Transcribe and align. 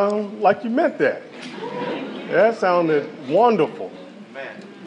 sound 0.00 0.40
like 0.40 0.64
you 0.64 0.70
meant 0.70 0.98
that. 0.98 1.22
That 2.30 2.56
sounded 2.56 3.08
wonderful. 3.28 3.90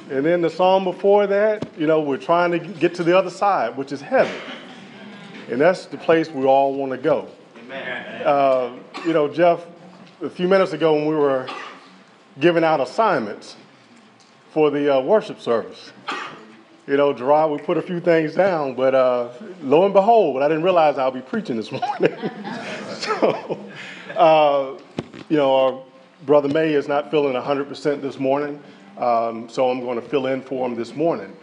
And 0.10 0.26
then 0.26 0.42
the 0.42 0.50
song 0.50 0.84
before 0.84 1.28
that, 1.28 1.68
you 1.78 1.88
know, 1.88 2.02
we're 2.02 2.18
trying 2.18 2.52
to 2.52 2.60
get 2.60 2.96
to 2.96 3.04
the 3.04 3.18
other 3.18 3.30
side, 3.30 3.78
which 3.78 3.92
is 3.92 4.02
heaven. 4.02 4.34
And 5.50 5.62
that's 5.62 5.86
the 5.86 5.98
place 5.98 6.30
we 6.30 6.46
all 6.46 6.74
want 6.74 6.92
to 6.92 6.98
go. 6.98 7.28
Uh, 8.26 8.72
you 9.06 9.14
know, 9.14 9.28
Jeff, 9.28 9.66
a 10.22 10.30
few 10.30 10.48
minutes 10.48 10.74
ago 10.74 10.96
when 10.96 11.08
we 11.08 11.16
were 11.16 11.48
giving 12.40 12.64
out 12.64 12.80
assignments 12.80 13.56
for 14.52 14.72
the 14.72 14.98
uh, 14.98 15.02
worship 15.02 15.40
service, 15.40 15.92
you 16.88 16.98
know, 16.98 17.14
Gerard, 17.14 17.52
we 17.52 17.58
put 17.60 17.78
a 17.78 17.82
few 17.82 18.00
things 18.00 18.36
down, 18.36 18.76
but 18.76 18.94
uh, 18.94 19.30
lo 19.62 19.86
and 19.86 19.94
behold, 19.94 20.42
I 20.42 20.48
didn't 20.48 20.64
realize 20.64 20.98
I'll 20.98 21.12
be 21.12 21.22
preaching 21.22 21.56
this 21.56 21.72
morning. 21.72 22.16
so, 23.00 23.60
uh, 24.16 24.78
you 25.30 25.38
know, 25.38 25.56
our 25.56 25.84
brother 26.26 26.50
May 26.50 26.74
is 26.74 26.88
not 26.88 27.12
feeling 27.12 27.34
100% 27.34 28.02
this 28.02 28.20
morning, 28.20 28.62
um, 28.98 29.50
so 29.50 29.70
I'm 29.70 29.82
going 29.82 30.00
to 30.00 30.08
fill 30.08 30.28
in 30.28 30.42
for 30.42 30.68
him 30.68 30.76
this 30.76 30.96
morning. 30.96 31.36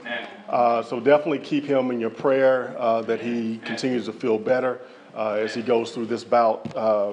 Uh, 0.48 0.82
so 0.82 1.00
definitely 1.00 1.38
keep 1.38 1.64
him 1.64 1.90
in 1.90 2.00
your 2.00 2.10
prayer 2.10 2.74
uh, 2.78 3.02
that 3.02 3.20
he 3.20 3.58
continues 3.64 4.06
to 4.06 4.12
feel 4.12 4.38
better 4.38 4.80
uh, 5.14 5.32
as 5.32 5.54
he 5.54 5.62
goes 5.62 5.92
through 5.92 6.06
this 6.06 6.24
bout. 6.24 6.74
Uh, 6.76 7.12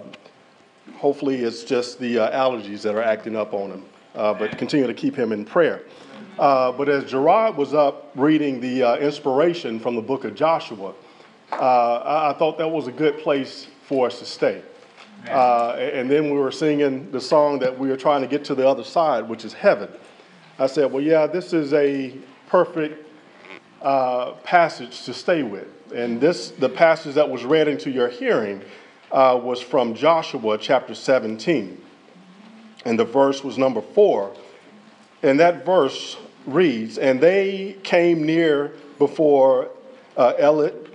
hopefully, 0.96 1.44
it's 1.44 1.64
just 1.64 2.00
the 2.00 2.20
uh, 2.20 2.50
allergies 2.50 2.82
that 2.82 2.96
are 2.96 3.04
acting 3.04 3.36
up 3.36 3.54
on 3.54 3.72
him, 3.72 3.86
uh, 4.16 4.34
but 4.34 4.58
continue 4.58 4.88
to 4.88 4.94
keep 4.94 5.16
him 5.16 5.32
in 5.32 5.46
prayer. 5.46 5.84
but 6.38 6.90
as 6.90 7.06
Gerard 7.10 7.56
was 7.56 7.74
up 7.74 8.12
reading 8.16 8.60
the 8.60 9.00
inspiration 9.02 9.80
from 9.80 9.96
the 9.96 10.02
book 10.02 10.26
of 10.26 10.36
Joshua, 10.36 10.94
I-, 11.52 12.30
I 12.30 12.36
thought 12.38 12.58
that 12.58 12.68
was 12.68 12.88
a 12.88 12.92
good 12.92 13.20
place 13.20 13.68
for 13.84 14.08
us 14.08 14.20
to 14.20 14.26
stay. 14.26 14.62
Uh, 15.30 15.76
and 15.78 16.10
then 16.10 16.26
we 16.26 16.38
were 16.38 16.52
singing 16.52 17.12
the 17.12 17.22
song 17.22 17.60
that 17.60 17.78
we 17.78 17.90
were 17.90 17.98
trying 17.98 18.22
to 18.22 18.28
get 18.28 18.44
to 18.46 18.56
the 18.56 18.68
other 18.68 18.84
side, 18.84 19.28
which 19.28 19.46
is 19.46 19.54
heaven. 19.54 19.90
I 20.60 20.68
said, 20.68 20.92
well, 20.92 21.04
yeah, 21.04 21.28
this 21.28 21.54
is 21.54 21.74
a 21.74 22.14
perfect 22.48 23.08
uh, 23.82 24.32
passage 24.44 25.04
to 25.04 25.14
stay 25.14 25.44
with. 25.44 25.68
And 25.94 26.20
this, 26.20 26.52
the 26.52 26.70
passage 26.70 27.16
that 27.16 27.30
was 27.30 27.46
read 27.46 27.68
into 27.68 27.92
your 27.92 28.10
hearing, 28.10 28.62
uh, 29.12 29.40
was 29.42 29.62
from 29.62 29.94
Joshua 29.94 30.58
chapter 30.58 30.94
17. 30.94 31.82
And 32.86 33.00
the 33.00 33.06
verse 33.06 33.44
was 33.44 33.58
number 33.58 33.82
four. 33.82 34.36
And 35.24 35.40
that 35.40 35.66
verse 35.66 36.18
reads, 36.46 36.98
And 36.98 37.20
they 37.20 37.78
came 37.84 38.24
near 38.26 38.74
before 38.98 39.70
uh, 40.16 40.34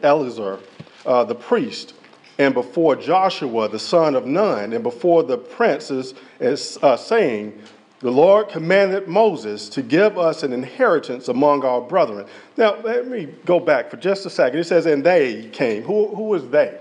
Eleazar, 0.03 0.59
uh, 1.07 1.25
the 1.25 1.35
priest, 1.35 1.95
and 2.43 2.55
before 2.55 2.97
Joshua 2.97 3.69
the 3.69 3.79
son 3.79 4.17
of 4.17 4.27
Nun, 4.27 4.73
and 4.73 4.83
before 4.83 5.23
the 5.23 5.39
princes, 5.39 6.15
uh, 6.41 6.97
saying, 6.97 7.57
The 8.01 8.11
Lord 8.11 8.49
commanded 8.49 9.07
Moses 9.07 9.69
to 9.71 9.83
give 9.83 10.19
us 10.19 10.43
an 10.43 10.53
inheritance 10.53 11.29
among 11.29 11.65
our 11.65 11.81
brethren. 11.81 12.27
Now, 12.57 12.81
let 12.83 13.07
me 13.07 13.29
go 13.45 13.61
back 13.61 13.91
for 13.91 13.97
just 13.97 14.27
a 14.27 14.31
second. 14.31 14.59
It 14.59 14.65
says, 14.65 14.87
And 14.87 15.05
they 15.05 15.51
came. 15.51 15.85
Who, 15.85 16.09
who 16.09 16.35
is 16.35 16.49
they? 16.49 16.81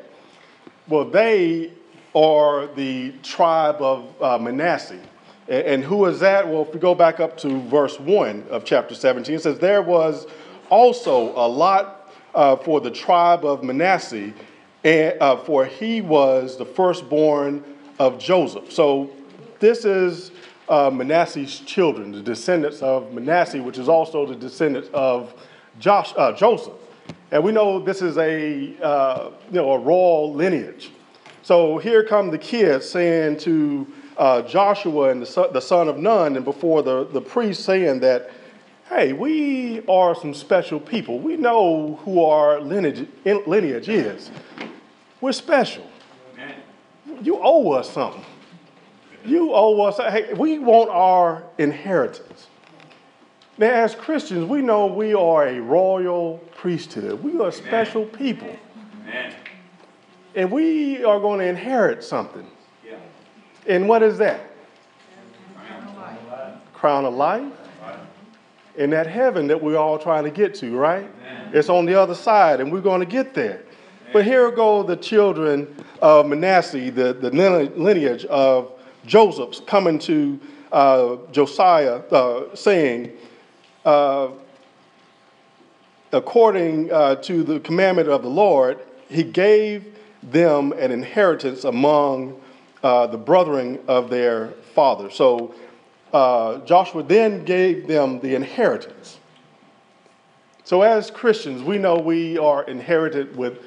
Well, 0.88 1.06
they 1.06 1.73
are 2.16 2.66
the 2.73 3.14
tribe 3.22 3.81
of 3.81 4.20
uh, 4.20 4.40
Manasseh. 4.40 5.00
And, 5.48 5.68
and 5.68 5.84
who 5.84 6.08
is 6.08 6.20
that? 6.22 6.48
Well, 6.48 6.64
if 6.64 6.73
we 6.73 6.80
go 6.80 6.96
back 6.96 7.20
up 7.20 7.38
to 7.38 7.62
verse 7.70 8.00
1 8.00 8.48
of 8.50 8.66
chapter 8.66 8.96
17, 8.96 9.36
it 9.36 9.44
says, 9.44 9.59
There 9.59 9.84
was 9.84 10.25
also 10.72 11.36
a 11.36 11.48
lot 11.48 12.12
uh, 12.34 12.56
for 12.56 12.81
the 12.81 12.90
tribe 12.90 13.46
of 13.46 13.64
Manasseh 13.64 14.34
and, 14.84 15.22
uh, 15.22 15.38
for 15.38 15.66
he 15.66 16.02
was 16.02 16.58
the 16.58 16.66
firstborn 16.66 17.64
of 18.00 18.18
Joseph. 18.18 18.72
So 18.72 19.12
this 19.60 19.86
is 19.86 20.32
uh, 20.70 20.90
Manasseh's 20.90 21.60
children, 21.60 22.12
the 22.12 22.22
descendants 22.22 22.82
of 22.82 23.14
Manasseh, 23.14 23.62
which 23.62 23.78
is 23.78 23.90
also 23.90 24.26
the 24.26 24.36
descendants 24.36 24.90
of 24.94 25.34
Josh, 25.80 26.14
uh, 26.18 26.32
Joseph. 26.34 26.74
And 27.31 27.44
we 27.44 27.52
know 27.52 27.80
this 27.80 28.02
is 28.02 28.18
a, 28.18 28.75
uh, 28.81 29.31
you 29.50 29.56
know, 29.56 29.72
a 29.72 29.80
royal 29.80 30.34
lineage. 30.34 30.92
So 31.44 31.78
here 31.78 32.03
come 32.03 32.30
the 32.30 32.38
kids 32.38 32.90
saying 32.90 33.38
to 33.40 33.88
uh, 34.18 34.42
Joshua 34.44 35.09
and 35.09 35.22
the 35.22 35.25
son, 35.25 35.52
the 35.53 35.62
son 35.62 35.88
of 35.88 35.98
Nun, 35.98 36.36
and 36.36 36.46
before 36.46 36.84
the, 36.84 37.06
the 37.06 37.22
priest 37.22 37.63
saying 37.63 38.00
that, 38.02 38.31
hey, 38.90 39.13
we 39.13 39.86
are 39.88 40.13
some 40.13 40.34
special 40.34 40.80
people. 40.80 41.19
We 41.19 41.38
know 41.38 42.00
who 42.03 42.24
our 42.24 42.59
lineage, 42.59 43.08
lineage 43.25 43.90
is. 43.90 44.30
We're 45.22 45.32
special. 45.32 45.86
You 47.22 47.40
owe 47.42 47.72
us 47.72 47.90
something. 47.92 48.26
You 49.24 49.54
owe 49.54 49.80
us, 49.84 49.98
hey, 49.98 50.34
we 50.34 50.58
want 50.58 50.90
our 50.90 51.44
inheritance. 51.59 52.48
Now, 53.58 53.70
as 53.70 53.94
Christians, 53.94 54.46
we 54.50 54.62
know 54.62 54.88
we 54.88 55.14
are 55.14 55.48
a 55.48 55.60
royal 55.60 56.40
priesthood. 56.56 57.22
We 57.22 57.40
are 57.40 57.52
special 57.52 58.06
people. 58.06 58.56
And 60.34 60.50
we 60.52 61.04
are 61.04 61.20
going 61.20 61.40
to 61.40 61.46
inherit 61.46 62.04
something. 62.04 62.48
And 63.68 63.88
what 63.88 64.02
is 64.02 64.18
that? 64.18 64.42
Crown 65.56 65.88
of 65.88 65.96
life. 65.96 66.58
Crown 66.74 67.06
of 67.06 67.14
life. 67.14 67.54
And 68.78 68.92
that 68.94 69.06
heaven 69.06 69.46
that 69.48 69.62
we're 69.62 69.78
all 69.78 70.00
trying 70.00 70.24
to 70.24 70.31
get 70.31 70.56
to, 70.56 70.76
right? 70.76 71.08
It's 71.54 71.70
on 71.70 71.86
the 71.86 71.94
other 71.94 72.16
side, 72.16 72.62
and 72.62 72.72
we're 72.72 72.81
going 72.81 73.02
to 73.02 73.06
get 73.06 73.36
there. 73.36 73.62
But 74.14 74.26
here 74.26 74.52
go 74.52 74.84
the 74.84 74.98
children 74.98 75.74
of 76.02 76.26
Manasseh, 76.28 76.92
the, 76.92 77.14
the 77.14 77.30
lineage 77.30 78.26
of 78.26 78.74
Joseph's, 79.06 79.62
coming 79.62 79.98
to 80.00 80.40
uh, 80.72 81.16
Josiah, 81.32 82.02
uh, 82.12 82.54
saying, 82.54 83.12
uh, 83.86 84.30
according 86.12 86.92
uh, 86.92 87.16
to 87.16 87.44
the 87.44 87.62
commandment 87.62 88.10
of 88.10 88.22
the 88.22 88.30
Lord, 88.30 88.80
he 89.08 89.24
gave 89.24 89.98
them 90.24 90.74
an 90.74 90.92
inheritance 90.92 91.64
among 91.64 92.40
uh, 92.84 93.08
the 93.08 93.18
brethren 93.18 93.80
of 93.88 94.10
their 94.10 94.50
father. 94.76 95.10
So 95.10 95.56
uh, 96.12 96.58
Joshua 96.66 97.04
then 97.04 97.46
gave 97.46 97.88
them 97.88 98.20
the 98.20 98.36
inheritance. 98.36 99.20
So, 100.64 100.84
as 100.84 101.12
Christians, 101.12 101.64
we 101.64 101.78
know 101.78 101.98
we 101.98 102.38
are 102.38 102.64
inherited 102.64 103.36
with 103.36 103.60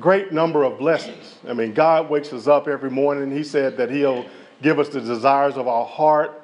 great 0.00 0.32
number 0.32 0.64
of 0.64 0.78
blessings. 0.78 1.36
I 1.46 1.52
mean, 1.52 1.74
God 1.74 2.08
wakes 2.08 2.32
us 2.32 2.46
up 2.46 2.68
every 2.68 2.90
morning. 2.90 3.30
He 3.30 3.44
said 3.44 3.76
that 3.76 3.90
He'll 3.90 4.26
give 4.62 4.78
us 4.78 4.88
the 4.88 5.00
desires 5.00 5.56
of 5.56 5.68
our 5.68 5.84
heart. 5.84 6.42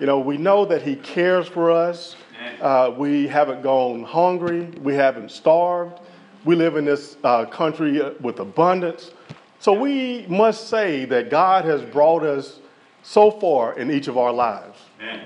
You 0.00 0.06
know, 0.06 0.18
we 0.18 0.36
know 0.36 0.64
that 0.66 0.82
He 0.82 0.96
cares 0.96 1.46
for 1.46 1.70
us. 1.70 2.16
Uh, 2.60 2.92
we 2.96 3.26
haven't 3.26 3.62
gone 3.62 4.02
hungry. 4.02 4.66
We 4.82 4.94
haven't 4.94 5.30
starved. 5.30 6.00
We 6.44 6.56
live 6.56 6.76
in 6.76 6.84
this 6.84 7.16
uh, 7.22 7.44
country 7.46 8.00
with 8.20 8.40
abundance. 8.40 9.12
So 9.60 9.72
we 9.72 10.26
must 10.28 10.68
say 10.68 11.04
that 11.04 11.30
God 11.30 11.64
has 11.64 11.82
brought 11.82 12.24
us 12.24 12.58
so 13.04 13.30
far 13.30 13.78
in 13.78 13.90
each 13.90 14.08
of 14.08 14.18
our 14.18 14.32
lives. 14.32 14.78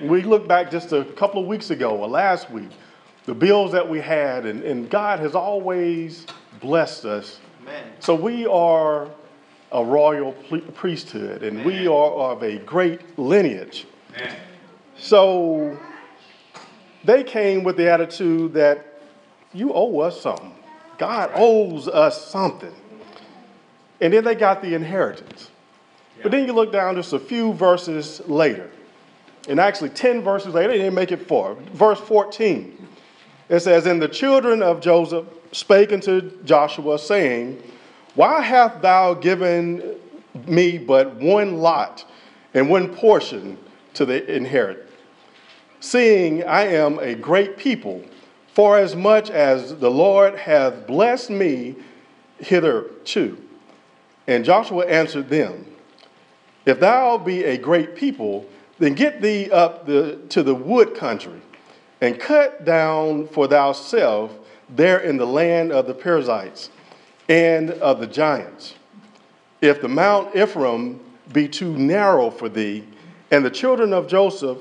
We 0.03 0.22
look 0.22 0.47
back 0.47 0.71
just 0.71 0.93
a 0.93 1.05
couple 1.05 1.41
of 1.41 1.47
weeks 1.47 1.71
ago 1.71 1.97
or 1.97 2.09
last 2.09 2.50
week, 2.50 2.71
the 3.25 3.34
bills 3.34 3.72
that 3.72 3.88
we 3.88 4.00
had, 4.00 4.47
and, 4.47 4.62
and 4.62 4.88
God 4.91 5.21
has 5.21 5.34
always 5.34 6.26
blessed 6.60 7.05
us 7.06 7.41
so 8.00 8.15
we 8.15 8.47
are 8.47 9.09
a 9.72 9.84
royal 9.84 10.32
priesthood, 10.75 11.43
and 11.43 11.65
we 11.65 11.87
are 11.87 12.12
of 12.32 12.43
a 12.43 12.59
great 12.59 13.19
lineage. 13.19 13.87
So 14.97 15.78
they 17.05 17.22
came 17.25 17.65
with 17.65 17.76
the 17.76 17.91
attitude 17.91 18.55
that 18.55 19.00
you 19.53 19.72
owe 19.72 20.00
us 20.00 20.21
something. 20.21 20.55
God 20.99 21.31
owes 21.34 21.88
us 21.88 22.31
something. 22.31 22.75
And 24.00 24.12
then 24.12 24.25
they 24.25 24.34
got 24.34 24.62
the 24.62 24.75
inheritance. 24.75 25.50
But 26.22 26.32
then 26.32 26.47
you 26.47 26.53
look 26.53 26.72
down 26.72 26.94
just 26.94 27.12
a 27.12 27.19
few 27.19 27.53
verses 27.53 28.21
later, 28.26 28.70
and 29.49 29.61
actually 29.61 29.90
10 29.90 30.23
verses 30.23 30.55
later, 30.55 30.69
they 30.69 30.79
didn't 30.79 30.94
make 30.94 31.12
it 31.12 31.26
far. 31.29 31.55
Verse 31.55 32.00
14, 32.00 32.86
it 33.48 33.60
says, 33.60 33.87
And 33.87 34.00
the 34.00 34.08
children 34.08 34.62
of 34.62 34.81
Joseph 34.81 35.26
spake 35.52 35.93
unto 35.93 36.43
Joshua, 36.44 36.98
saying, 36.98 37.62
Why 38.14 38.40
hast 38.40 38.82
thou 38.82 39.14
given 39.14 39.96
me 40.46 40.78
but 40.78 41.14
one 41.16 41.58
lot 41.58 42.04
and 42.54 42.69
one 42.69 42.94
portion 42.94 43.58
to 43.94 44.04
the 44.04 44.34
inherit? 44.34 44.90
Seeing 45.81 46.44
I 46.44 46.62
am 46.62 46.98
a 46.98 47.14
great 47.14 47.56
people, 47.56 48.02
for 48.54 48.78
as 48.78 48.96
much 48.96 49.31
as 49.31 49.76
the 49.76 49.90
Lord 49.90 50.37
hath 50.37 50.87
blessed 50.87 51.31
me 51.31 51.76
hitherto. 52.38 53.38
And 54.26 54.44
Joshua 54.44 54.87
answered 54.87 55.28
them, 55.28 55.66
If 56.64 56.81
thou 56.81 57.19
be 57.19 57.44
a 57.44 57.56
great 57.56 57.94
people, 57.94 58.46
then 58.78 58.94
get 58.94 59.22
thee 59.22 59.50
up 59.50 59.87
the, 59.87 60.19
to 60.31 60.42
the 60.42 60.54
wood 60.54 60.94
country, 60.94 61.40
and 62.00 62.19
cut 62.19 62.64
down 62.64 63.28
for 63.28 63.46
thyself 63.46 64.32
there 64.69 64.98
in 64.98 65.16
the 65.16 65.26
land 65.26 65.72
of 65.72 65.87
the 65.87 65.94
Perizzites 65.94 66.70
and 67.28 67.70
of 67.70 68.00
the 68.00 68.06
giants. 68.06 68.75
If 69.60 69.81
the 69.81 69.88
Mount 69.88 70.37
Ephraim 70.37 71.00
be 71.32 71.48
too 71.48 71.76
narrow 71.76 72.31
for 72.31 72.48
thee. 72.48 72.84
And 73.31 73.44
the 73.44 73.50
children 73.50 73.93
of 73.93 74.06
Joseph 74.06 74.58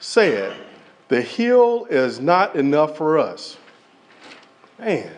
said, 0.00 0.56
The 1.08 1.20
hill 1.20 1.86
is 1.86 2.20
not 2.20 2.56
enough 2.56 2.96
for 2.96 3.18
us. 3.18 3.56
Man, 4.78 5.12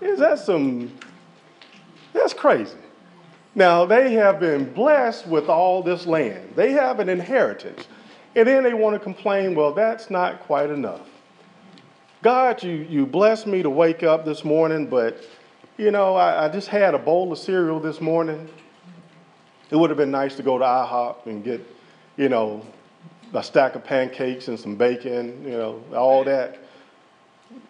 is 0.00 0.18
that 0.18 0.40
some, 0.40 0.92
that's 2.12 2.34
crazy. 2.34 2.76
Now, 3.54 3.84
they 3.84 4.12
have 4.14 4.40
been 4.40 4.72
blessed 4.72 5.26
with 5.26 5.48
all 5.48 5.82
this 5.82 6.06
land, 6.06 6.52
they 6.56 6.72
have 6.72 7.00
an 7.00 7.08
inheritance. 7.08 7.86
And 8.38 8.46
then 8.46 8.62
they 8.62 8.72
want 8.72 8.94
to 8.94 9.00
complain, 9.00 9.56
well, 9.56 9.72
that's 9.72 10.10
not 10.10 10.38
quite 10.42 10.70
enough. 10.70 11.08
God, 12.22 12.62
you, 12.62 12.86
you 12.88 13.04
blessed 13.04 13.48
me 13.48 13.64
to 13.64 13.70
wake 13.70 14.04
up 14.04 14.24
this 14.24 14.44
morning, 14.44 14.86
but 14.86 15.26
you 15.76 15.90
know, 15.90 16.14
I, 16.14 16.44
I, 16.44 16.48
just 16.48 16.68
had 16.68 16.94
a 16.94 17.00
bowl 17.00 17.32
of 17.32 17.38
cereal 17.38 17.80
this 17.80 18.00
morning. 18.00 18.48
It 19.70 19.76
would 19.76 19.90
have 19.90 19.96
been 19.96 20.12
nice 20.12 20.36
to 20.36 20.44
go 20.44 20.56
to 20.56 20.64
IHOP 20.64 21.26
and 21.26 21.42
get, 21.42 21.66
you 22.16 22.28
know, 22.28 22.64
a 23.34 23.42
stack 23.42 23.74
of 23.74 23.82
pancakes 23.82 24.46
and 24.46 24.58
some 24.58 24.76
bacon, 24.76 25.42
you 25.42 25.58
know, 25.58 25.82
all 25.92 26.22
that. 26.22 26.58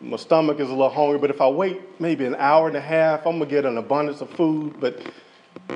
My 0.03 0.19
stomach 0.19 0.61
is 0.61 0.69
a 0.69 0.73
little 0.73 0.91
hungry, 0.91 1.19
but 1.19 1.31
if 1.31 1.41
I 1.41 1.49
wait 1.49 1.99
maybe 1.99 2.27
an 2.27 2.35
hour 2.35 2.69
and 2.69 2.77
a 2.77 2.81
half, 2.81 3.27
I'm 3.27 3.39
gonna 3.39 3.51
get 3.51 3.65
an 3.65 3.79
abundance 3.79 4.21
of 4.21 4.29
food. 4.29 4.79
But 4.81 5.01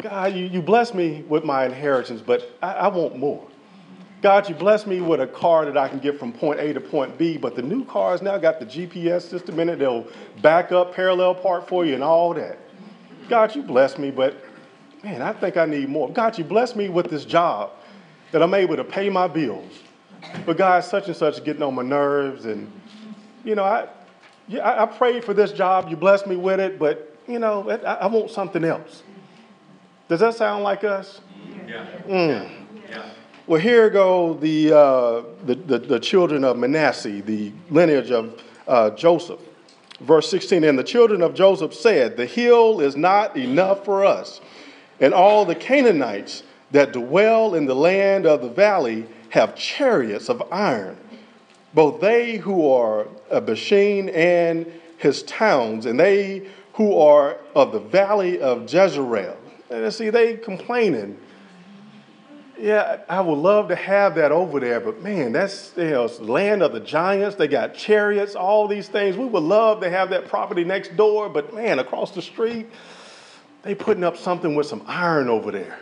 God, 0.02 0.34
you, 0.34 0.44
you 0.44 0.60
bless 0.60 0.92
me 0.92 1.24
with 1.30 1.44
my 1.44 1.64
inheritance, 1.64 2.20
but 2.20 2.58
I, 2.60 2.72
I 2.72 2.88
want 2.88 3.16
more. 3.16 3.48
God, 4.22 4.48
you 4.48 4.54
bless 4.54 4.86
me 4.86 5.00
with 5.00 5.20
a 5.20 5.26
car 5.26 5.64
that 5.64 5.76
I 5.76 5.88
can 5.88 5.98
get 5.98 6.16
from 6.16 6.32
point 6.32 6.60
A 6.60 6.72
to 6.72 6.80
point 6.80 7.18
B, 7.18 7.36
but 7.36 7.56
the 7.56 7.62
new 7.62 7.84
cars 7.84 8.22
now 8.22 8.38
got 8.38 8.60
the 8.60 8.66
GPS 8.66 9.22
system 9.22 9.58
in 9.58 9.68
it. 9.68 9.80
They'll 9.80 10.06
back 10.40 10.70
up, 10.70 10.94
parallel 10.94 11.34
park 11.34 11.66
for 11.66 11.84
you, 11.84 11.94
and 11.94 12.04
all 12.04 12.32
that. 12.34 12.56
God, 13.28 13.54
you 13.56 13.62
bless 13.62 13.98
me, 13.98 14.12
but 14.12 14.36
man, 15.02 15.22
I 15.22 15.32
think 15.32 15.56
I 15.56 15.66
need 15.66 15.88
more. 15.88 16.08
God, 16.08 16.38
you 16.38 16.44
bless 16.44 16.76
me 16.76 16.88
with 16.88 17.10
this 17.10 17.24
job 17.24 17.72
that 18.30 18.42
I'm 18.42 18.54
able 18.54 18.76
to 18.76 18.84
pay 18.84 19.10
my 19.10 19.26
bills. 19.26 19.80
But 20.46 20.56
God, 20.56 20.84
such 20.84 21.08
and 21.08 21.16
such 21.16 21.42
getting 21.42 21.62
on 21.62 21.74
my 21.74 21.82
nerves, 21.82 22.44
and 22.44 22.70
you 23.42 23.56
know, 23.56 23.64
I, 23.64 23.88
yeah, 24.46 24.82
I 24.82 24.86
prayed 24.86 25.24
for 25.24 25.34
this 25.34 25.50
job. 25.50 25.88
You 25.88 25.96
blessed 25.96 26.28
me 26.28 26.36
with 26.36 26.60
it, 26.60 26.78
but 26.78 27.16
you 27.26 27.40
know, 27.40 27.68
I, 27.68 27.94
I 27.94 28.06
want 28.06 28.30
something 28.30 28.62
else. 28.62 29.02
Does 30.08 30.20
that 30.20 30.34
sound 30.36 30.62
like 30.62 30.84
us? 30.84 31.20
Yeah. 31.66 31.86
Mm. 32.06 32.61
Well, 33.48 33.60
here 33.60 33.90
go 33.90 34.34
the, 34.34 34.72
uh, 34.72 35.22
the, 35.44 35.56
the, 35.56 35.78
the, 35.78 35.98
children 35.98 36.44
of 36.44 36.56
Manasseh, 36.56 37.22
the 37.22 37.50
lineage 37.70 38.12
of 38.12 38.40
uh, 38.68 38.90
Joseph. 38.90 39.40
Verse 39.98 40.30
16 40.30 40.62
And 40.62 40.78
the 40.78 40.84
children 40.84 41.22
of 41.22 41.34
Joseph 41.34 41.74
said, 41.74 42.16
The 42.16 42.24
hill 42.24 42.80
is 42.80 42.94
not 42.94 43.36
enough 43.36 43.84
for 43.84 44.04
us, 44.04 44.40
and 45.00 45.12
all 45.12 45.44
the 45.44 45.56
Canaanites 45.56 46.44
that 46.70 46.92
dwell 46.92 47.56
in 47.56 47.66
the 47.66 47.74
land 47.74 48.26
of 48.26 48.42
the 48.42 48.48
valley 48.48 49.06
have 49.30 49.56
chariots 49.56 50.28
of 50.28 50.40
iron, 50.52 50.96
both 51.74 52.00
they 52.00 52.36
who 52.36 52.70
are 52.70 53.08
of 53.28 53.46
Bashan 53.46 54.08
and 54.10 54.70
his 54.98 55.24
towns, 55.24 55.86
and 55.86 55.98
they 55.98 56.46
who 56.74 56.96
are 56.96 57.38
of 57.56 57.72
the 57.72 57.80
valley 57.80 58.40
of 58.40 58.72
Jezreel. 58.72 59.36
And 59.68 59.92
see, 59.92 60.10
they 60.10 60.36
complaining 60.36 61.18
yeah, 62.62 63.00
I 63.08 63.20
would 63.20 63.38
love 63.38 63.68
to 63.68 63.74
have 63.74 64.14
that 64.14 64.30
over 64.30 64.60
there, 64.60 64.78
but 64.78 65.02
man, 65.02 65.32
that's 65.32 65.72
you 65.76 65.90
know, 65.90 66.06
land 66.20 66.62
of 66.62 66.72
the 66.72 66.78
giants. 66.78 67.34
They 67.34 67.48
got 67.48 67.74
chariots, 67.74 68.36
all 68.36 68.68
these 68.68 68.86
things. 68.86 69.16
We 69.16 69.24
would 69.24 69.42
love 69.42 69.80
to 69.80 69.90
have 69.90 70.10
that 70.10 70.28
property 70.28 70.62
next 70.62 70.96
door, 70.96 71.28
but 71.28 71.52
man, 71.52 71.80
across 71.80 72.12
the 72.12 72.22
street, 72.22 72.68
they 73.62 73.74
putting 73.74 74.04
up 74.04 74.16
something 74.16 74.54
with 74.54 74.66
some 74.66 74.84
iron 74.86 75.28
over 75.28 75.50
there. 75.50 75.76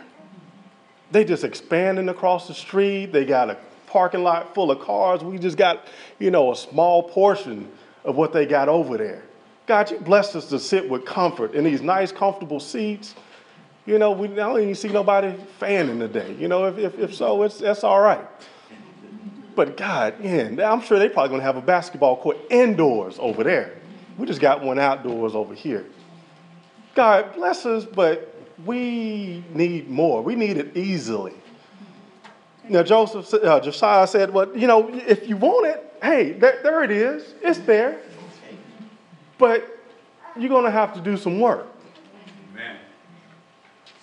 They 1.11 1.23
just 1.23 1.43
expanding 1.43 2.09
across 2.09 2.47
the 2.47 2.55
street. 2.55 3.13
They 3.13 3.25
got 3.25 3.51
a 3.51 3.57
parking 3.85 4.23
lot 4.23 4.55
full 4.55 4.71
of 4.71 4.79
cars. 4.79 5.23
We 5.23 5.37
just 5.37 5.57
got, 5.57 5.85
you 6.17 6.31
know, 6.31 6.51
a 6.51 6.55
small 6.55 7.03
portion 7.03 7.71
of 8.03 8.15
what 8.15 8.33
they 8.33 8.47
got 8.47 8.69
over 8.69 8.97
there. 8.97 9.23
God, 9.67 9.91
you 9.91 9.99
blessed 9.99 10.35
us 10.35 10.49
to 10.49 10.57
sit 10.57 10.89
with 10.89 11.05
comfort 11.05 11.53
in 11.53 11.63
these 11.63 11.83
nice, 11.83 12.11
comfortable 12.11 12.59
seats 12.59 13.13
you 13.85 13.97
know, 13.97 14.11
we 14.11 14.27
don't 14.27 14.61
even 14.61 14.75
see 14.75 14.89
nobody 14.89 15.35
fanning 15.59 15.99
today. 15.99 16.35
You 16.37 16.47
know, 16.47 16.65
if, 16.67 16.77
if, 16.77 16.99
if 16.99 17.15
so, 17.15 17.43
it's, 17.43 17.57
that's 17.57 17.83
all 17.83 18.01
right. 18.01 18.25
But 19.55 19.75
God, 19.75 20.15
yeah, 20.21 20.71
I'm 20.71 20.81
sure 20.81 20.97
they're 20.99 21.09
probably 21.09 21.31
gonna 21.31 21.43
have 21.43 21.57
a 21.57 21.61
basketball 21.61 22.17
court 22.17 22.37
indoors 22.49 23.17
over 23.19 23.43
there. 23.43 23.77
We 24.17 24.25
just 24.25 24.41
got 24.41 24.63
one 24.63 24.79
outdoors 24.79 25.35
over 25.35 25.53
here. 25.53 25.85
God 26.95 27.33
bless 27.33 27.65
us, 27.65 27.85
but 27.85 28.33
we 28.65 29.43
need 29.53 29.89
more. 29.89 30.21
We 30.21 30.35
need 30.35 30.57
it 30.57 30.75
easily. 30.77 31.33
Now, 32.69 32.83
Joseph, 32.83 33.33
uh, 33.33 33.59
Josiah 33.59 34.07
said, 34.07 34.31
well, 34.31 34.55
you 34.55 34.67
know, 34.67 34.89
if 34.93 35.27
you 35.27 35.35
want 35.37 35.67
it, 35.67 35.93
hey, 36.01 36.33
there, 36.33 36.59
there 36.63 36.83
it 36.83 36.91
is. 36.91 37.33
It's 37.41 37.59
there. 37.59 37.99
But 39.37 39.77
you're 40.37 40.49
going 40.49 40.65
to 40.65 40.71
have 40.71 40.93
to 40.93 41.01
do 41.01 41.17
some 41.17 41.39
work. 41.39 41.67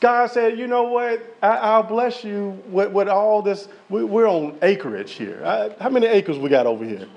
God 0.00 0.30
said, 0.30 0.58
you 0.58 0.68
know 0.68 0.84
what? 0.84 1.20
I, 1.42 1.78
will 1.78 1.84
bless 1.84 2.22
you 2.22 2.62
with, 2.68 2.92
with 2.92 3.08
all 3.08 3.42
this. 3.42 3.68
We, 3.88 4.02
are 4.02 4.28
on 4.28 4.56
acreage 4.62 5.12
here. 5.12 5.42
I, 5.44 5.74
how 5.82 5.88
many 5.88 6.06
acres 6.06 6.38
we 6.38 6.48
got 6.48 6.66
over 6.66 6.84
here? 6.84 7.08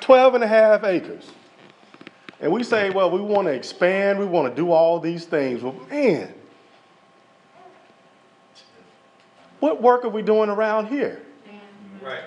12 0.00 0.34
and 0.34 0.44
a 0.44 0.46
half 0.46 0.84
acres. 0.84 1.30
And 2.40 2.52
we 2.52 2.62
say, 2.62 2.90
well, 2.90 3.10
we 3.10 3.20
want 3.20 3.46
to 3.48 3.52
expand. 3.52 4.18
We 4.18 4.26
want 4.26 4.54
to 4.54 4.54
do 4.54 4.70
all 4.70 5.00
these 5.00 5.24
things. 5.24 5.62
Well, 5.62 5.74
man, 5.90 6.32
what 9.60 9.82
work 9.82 10.04
are 10.04 10.10
we 10.10 10.22
doing 10.22 10.50
around 10.50 10.86
here? 10.86 11.22
Right. 12.02 12.24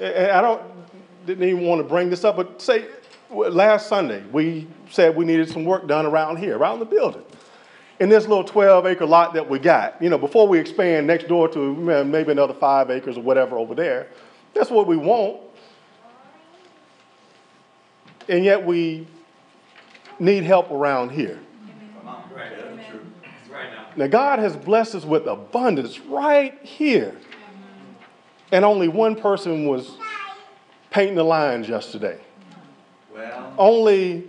And 0.00 0.32
I 0.32 0.40
don't 0.40 0.62
didn't 1.26 1.46
even 1.46 1.64
want 1.64 1.80
to 1.80 1.84
bring 1.84 2.10
this 2.10 2.24
up, 2.24 2.36
but 2.36 2.60
say 2.60 2.86
last 3.30 3.86
Sunday 3.86 4.22
we 4.32 4.66
said 4.90 5.14
we 5.14 5.24
needed 5.24 5.48
some 5.48 5.64
work 5.64 5.86
done 5.86 6.06
around 6.06 6.36
here, 6.36 6.56
around 6.56 6.78
the 6.78 6.86
building 6.86 7.22
in 8.00 8.08
this 8.08 8.26
little 8.26 8.44
12 8.44 8.86
acre 8.86 9.06
lot 9.06 9.34
that 9.34 9.48
we 9.48 9.58
got, 9.58 10.00
you 10.00 10.08
know, 10.08 10.18
before 10.18 10.46
we 10.46 10.58
expand 10.58 11.06
next 11.06 11.26
door 11.28 11.48
to 11.48 12.04
maybe 12.04 12.32
another 12.32 12.54
five 12.54 12.90
acres 12.90 13.16
or 13.16 13.22
whatever 13.22 13.58
over 13.58 13.74
there, 13.74 14.08
that's 14.54 14.70
what 14.70 14.86
we 14.86 14.96
want. 14.96 15.40
And 18.28 18.44
yet 18.44 18.64
we 18.64 19.06
need 20.18 20.44
help 20.44 20.70
around 20.70 21.10
here. 21.10 21.40
Now, 23.96 24.06
God 24.06 24.38
has 24.38 24.56
blessed 24.56 24.94
us 24.94 25.04
with 25.04 25.26
abundance 25.26 25.98
right 25.98 26.56
here. 26.62 27.16
And 28.52 28.64
only 28.64 28.86
one 28.86 29.16
person 29.16 29.66
was 29.66 29.96
painting 30.90 31.16
the 31.16 31.24
lines 31.24 31.68
yesterday. 31.68 32.20
Well. 33.12 33.54
Only 33.58 34.28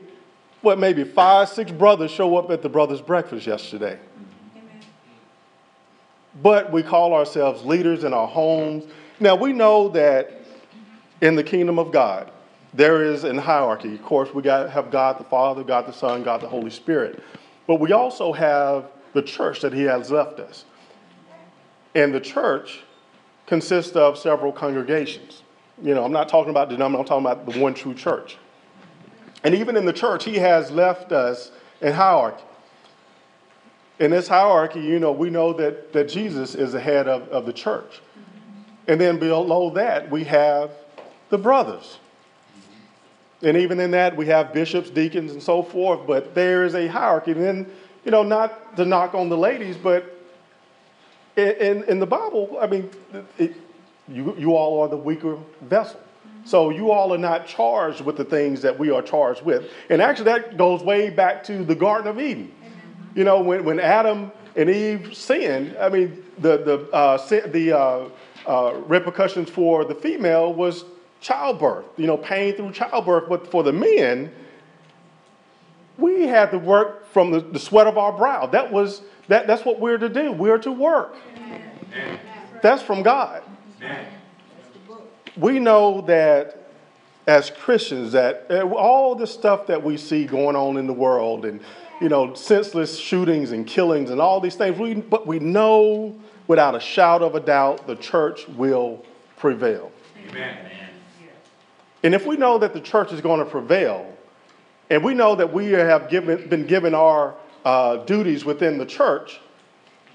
what, 0.61 0.79
maybe 0.79 1.03
five, 1.03 1.49
six 1.49 1.71
brothers 1.71 2.11
show 2.11 2.37
up 2.37 2.51
at 2.51 2.61
the 2.61 2.69
brothers' 2.69 3.01
breakfast 3.01 3.47
yesterday. 3.47 3.97
Amen. 4.55 4.81
But 6.41 6.71
we 6.71 6.83
call 6.83 7.13
ourselves 7.13 7.63
leaders 7.63 8.03
in 8.03 8.13
our 8.13 8.27
homes. 8.27 8.85
Now, 9.19 9.35
we 9.35 9.53
know 9.53 9.89
that 9.89 10.41
in 11.21 11.35
the 11.35 11.43
kingdom 11.43 11.79
of 11.79 11.91
God, 11.91 12.31
there 12.73 13.03
is 13.03 13.23
an 13.23 13.37
hierarchy. 13.37 13.95
Of 13.95 14.03
course, 14.03 14.33
we 14.33 14.41
got 14.41 14.69
have 14.69 14.91
God 14.91 15.19
the 15.19 15.23
Father, 15.23 15.63
God 15.63 15.87
the 15.87 15.93
Son, 15.93 16.23
God 16.23 16.41
the 16.41 16.47
Holy 16.47 16.69
Spirit. 16.69 17.23
But 17.67 17.75
we 17.75 17.91
also 17.93 18.31
have 18.33 18.85
the 19.13 19.21
church 19.21 19.61
that 19.61 19.73
He 19.73 19.83
has 19.83 20.11
left 20.11 20.39
us. 20.39 20.65
And 21.95 22.13
the 22.13 22.19
church 22.19 22.81
consists 23.47 23.95
of 23.95 24.17
several 24.17 24.51
congregations. 24.51 25.43
You 25.81 25.95
know, 25.95 26.03
I'm 26.03 26.11
not 26.11 26.29
talking 26.29 26.51
about 26.51 26.69
denomination, 26.69 27.01
I'm 27.01 27.07
talking 27.07 27.25
about 27.25 27.51
the 27.51 27.59
one 27.59 27.73
true 27.73 27.93
church. 27.93 28.37
And 29.43 29.55
even 29.55 29.77
in 29.77 29.85
the 29.85 29.93
church, 29.93 30.25
he 30.25 30.35
has 30.35 30.71
left 30.71 31.11
us 31.11 31.51
in 31.81 31.93
hierarchy. 31.93 32.43
In 33.99 34.11
this 34.11 34.27
hierarchy, 34.27 34.81
you 34.81 34.99
know, 34.99 35.11
we 35.11 35.29
know 35.29 35.53
that, 35.53 35.93
that 35.93 36.09
Jesus 36.09 36.55
is 36.55 36.71
the 36.73 36.79
head 36.79 37.07
of, 37.07 37.27
of 37.29 37.45
the 37.45 37.53
church. 37.53 38.01
And 38.87 38.99
then 38.99 39.19
below 39.19 39.69
that, 39.71 40.09
we 40.09 40.23
have 40.23 40.71
the 41.29 41.37
brothers. 41.37 41.99
And 43.41 43.55
even 43.55 43.79
in 43.79 43.91
that, 43.91 44.15
we 44.17 44.25
have 44.27 44.53
bishops, 44.53 44.89
deacons, 44.89 45.31
and 45.31 45.41
so 45.41 45.63
forth, 45.63 46.05
but 46.05 46.35
there 46.35 46.65
is 46.65 46.75
a 46.75 46.87
hierarchy. 46.87 47.31
And 47.31 47.41
then, 47.41 47.71
you 48.03 48.11
know, 48.11 48.23
not 48.23 48.75
to 48.77 48.85
knock 48.85 49.13
on 49.13 49.29
the 49.29 49.37
ladies, 49.37 49.77
but 49.77 50.17
in, 51.37 51.51
in, 51.51 51.83
in 51.83 51.99
the 51.99 52.05
Bible, 52.05 52.57
I 52.59 52.67
mean, 52.67 52.89
it, 53.37 53.53
you, 54.07 54.35
you 54.37 54.55
all 54.55 54.81
are 54.81 54.89
the 54.89 54.97
weaker 54.97 55.37
vessel. 55.61 55.99
So 56.45 56.69
you 56.69 56.91
all 56.91 57.13
are 57.13 57.17
not 57.17 57.45
charged 57.45 58.01
with 58.01 58.17
the 58.17 58.25
things 58.25 58.61
that 58.61 58.77
we 58.77 58.89
are 58.91 59.01
charged 59.01 59.43
with. 59.43 59.69
And 59.89 60.01
actually, 60.01 60.25
that 60.25 60.57
goes 60.57 60.81
way 60.81 61.09
back 61.09 61.43
to 61.45 61.63
the 61.63 61.75
Garden 61.75 62.07
of 62.07 62.19
Eden. 62.19 62.51
You 63.15 63.23
know, 63.23 63.41
when, 63.41 63.63
when 63.65 63.79
Adam 63.79 64.31
and 64.55 64.69
Eve 64.69 65.15
sinned, 65.15 65.75
I 65.79 65.89
mean, 65.89 66.23
the, 66.37 66.57
the, 66.57 66.89
uh, 66.91 67.17
the 67.47 67.77
uh, 67.77 68.09
uh, 68.47 68.73
repercussions 68.87 69.49
for 69.49 69.85
the 69.85 69.95
female 69.95 70.53
was 70.53 70.85
childbirth, 71.21 71.85
you 71.97 72.07
know, 72.07 72.17
pain 72.17 72.55
through 72.55 72.71
childbirth. 72.71 73.29
But 73.29 73.49
for 73.51 73.63
the 73.63 73.73
men, 73.73 74.31
we 75.97 76.27
had 76.27 76.51
to 76.51 76.57
work 76.57 77.11
from 77.11 77.31
the, 77.31 77.41
the 77.41 77.59
sweat 77.59 77.87
of 77.87 77.97
our 77.97 78.13
brow. 78.13 78.45
That 78.45 78.71
was 78.71 79.01
that, 79.27 79.45
that's 79.45 79.63
what 79.63 79.79
we're 79.79 79.97
to 79.97 80.09
do. 80.09 80.31
We're 80.31 80.57
to 80.59 80.71
work. 80.71 81.15
That's 82.61 82.81
from 82.81 83.03
God. 83.03 83.43
We 85.39 85.59
know 85.59 86.01
that 86.01 86.57
as 87.27 87.49
Christians 87.49 88.11
that 88.13 88.47
uh, 88.49 88.67
all 88.69 89.15
the 89.15 89.27
stuff 89.27 89.67
that 89.67 89.83
we 89.83 89.97
see 89.97 90.25
going 90.25 90.55
on 90.55 90.77
in 90.77 90.87
the 90.87 90.93
world 90.93 91.45
and 91.45 91.61
you 92.01 92.09
know 92.09 92.33
senseless 92.33 92.97
shootings 92.97 93.51
and 93.51 93.65
killings 93.65 94.09
and 94.09 94.19
all 94.19 94.39
these 94.39 94.55
things, 94.55 94.77
we, 94.77 94.95
but 94.95 95.27
we 95.27 95.39
know 95.39 96.19
without 96.47 96.75
a 96.75 96.79
shout 96.79 97.21
of 97.21 97.35
a 97.35 97.39
doubt 97.39 97.85
the 97.87 97.95
church 97.95 98.47
will 98.49 99.05
prevail. 99.37 99.91
Amen. 100.29 100.57
And 102.03 102.15
if 102.15 102.25
we 102.25 102.37
know 102.37 102.57
that 102.57 102.73
the 102.73 102.79
church 102.79 103.11
is 103.11 103.21
going 103.21 103.39
to 103.39 103.45
prevail, 103.45 104.11
and 104.89 105.03
we 105.03 105.13
know 105.13 105.35
that 105.35 105.51
we 105.51 105.71
have 105.71 106.09
given, 106.09 106.47
been 106.47 106.65
given 106.65 106.95
our 106.95 107.35
uh, 107.65 107.97
duties 107.97 108.45
within 108.45 108.77
the 108.77 108.85
church, 108.85 109.39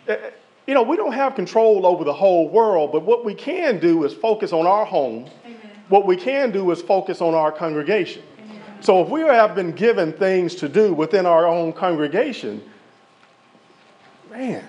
eh, 0.09 0.31
you 0.67 0.75
know, 0.75 0.83
we 0.83 0.97
don't 0.97 1.13
have 1.13 1.35
control 1.35 1.87
over 1.87 2.05
the 2.05 2.13
whole 2.13 2.49
world, 2.49 2.93
but 2.93 3.03
what 3.03 3.25
we 3.25 3.35
can 3.35 3.79
do 3.79 4.05
is 4.05 4.15
focus 4.15 4.53
on 4.53 4.67
our 4.67 4.85
home. 4.85 5.29
Amen. 5.45 5.59
What 5.89 6.07
we 6.07 6.17
can 6.17 6.51
do 6.51 6.71
is 6.71 6.81
focus 6.81 7.21
on 7.21 7.35
our 7.35 7.53
congregation. 7.53 8.23
Amen. 8.39 8.63
So 8.81 9.03
if 9.03 9.09
we 9.11 9.21
have 9.21 9.55
been 9.55 9.73
given 9.73 10.13
things 10.13 10.55
to 10.57 10.69
do 10.69 10.95
within 10.95 11.27
our 11.27 11.47
own 11.47 11.73
congregation, 11.73 12.63
man, 14.31 14.67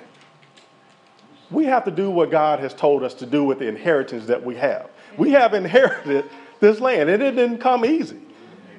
we 1.49 1.65
have 1.65 1.85
to 1.85 1.91
do 1.91 2.09
what 2.09 2.29
God 2.29 2.59
has 2.59 2.73
told 2.73 3.03
us 3.03 3.13
to 3.15 3.25
do 3.25 3.45
with 3.45 3.59
the 3.59 3.67
inheritance 3.67 4.25
that 4.25 4.43
we 4.43 4.55
have. 4.55 4.89
We 5.17 5.31
have 5.31 5.53
inherited 5.53 6.29
this 6.59 6.81
land, 6.81 7.09
and 7.09 7.23
it 7.23 7.31
didn't 7.31 7.59
come 7.59 7.85
easy. 7.85 8.19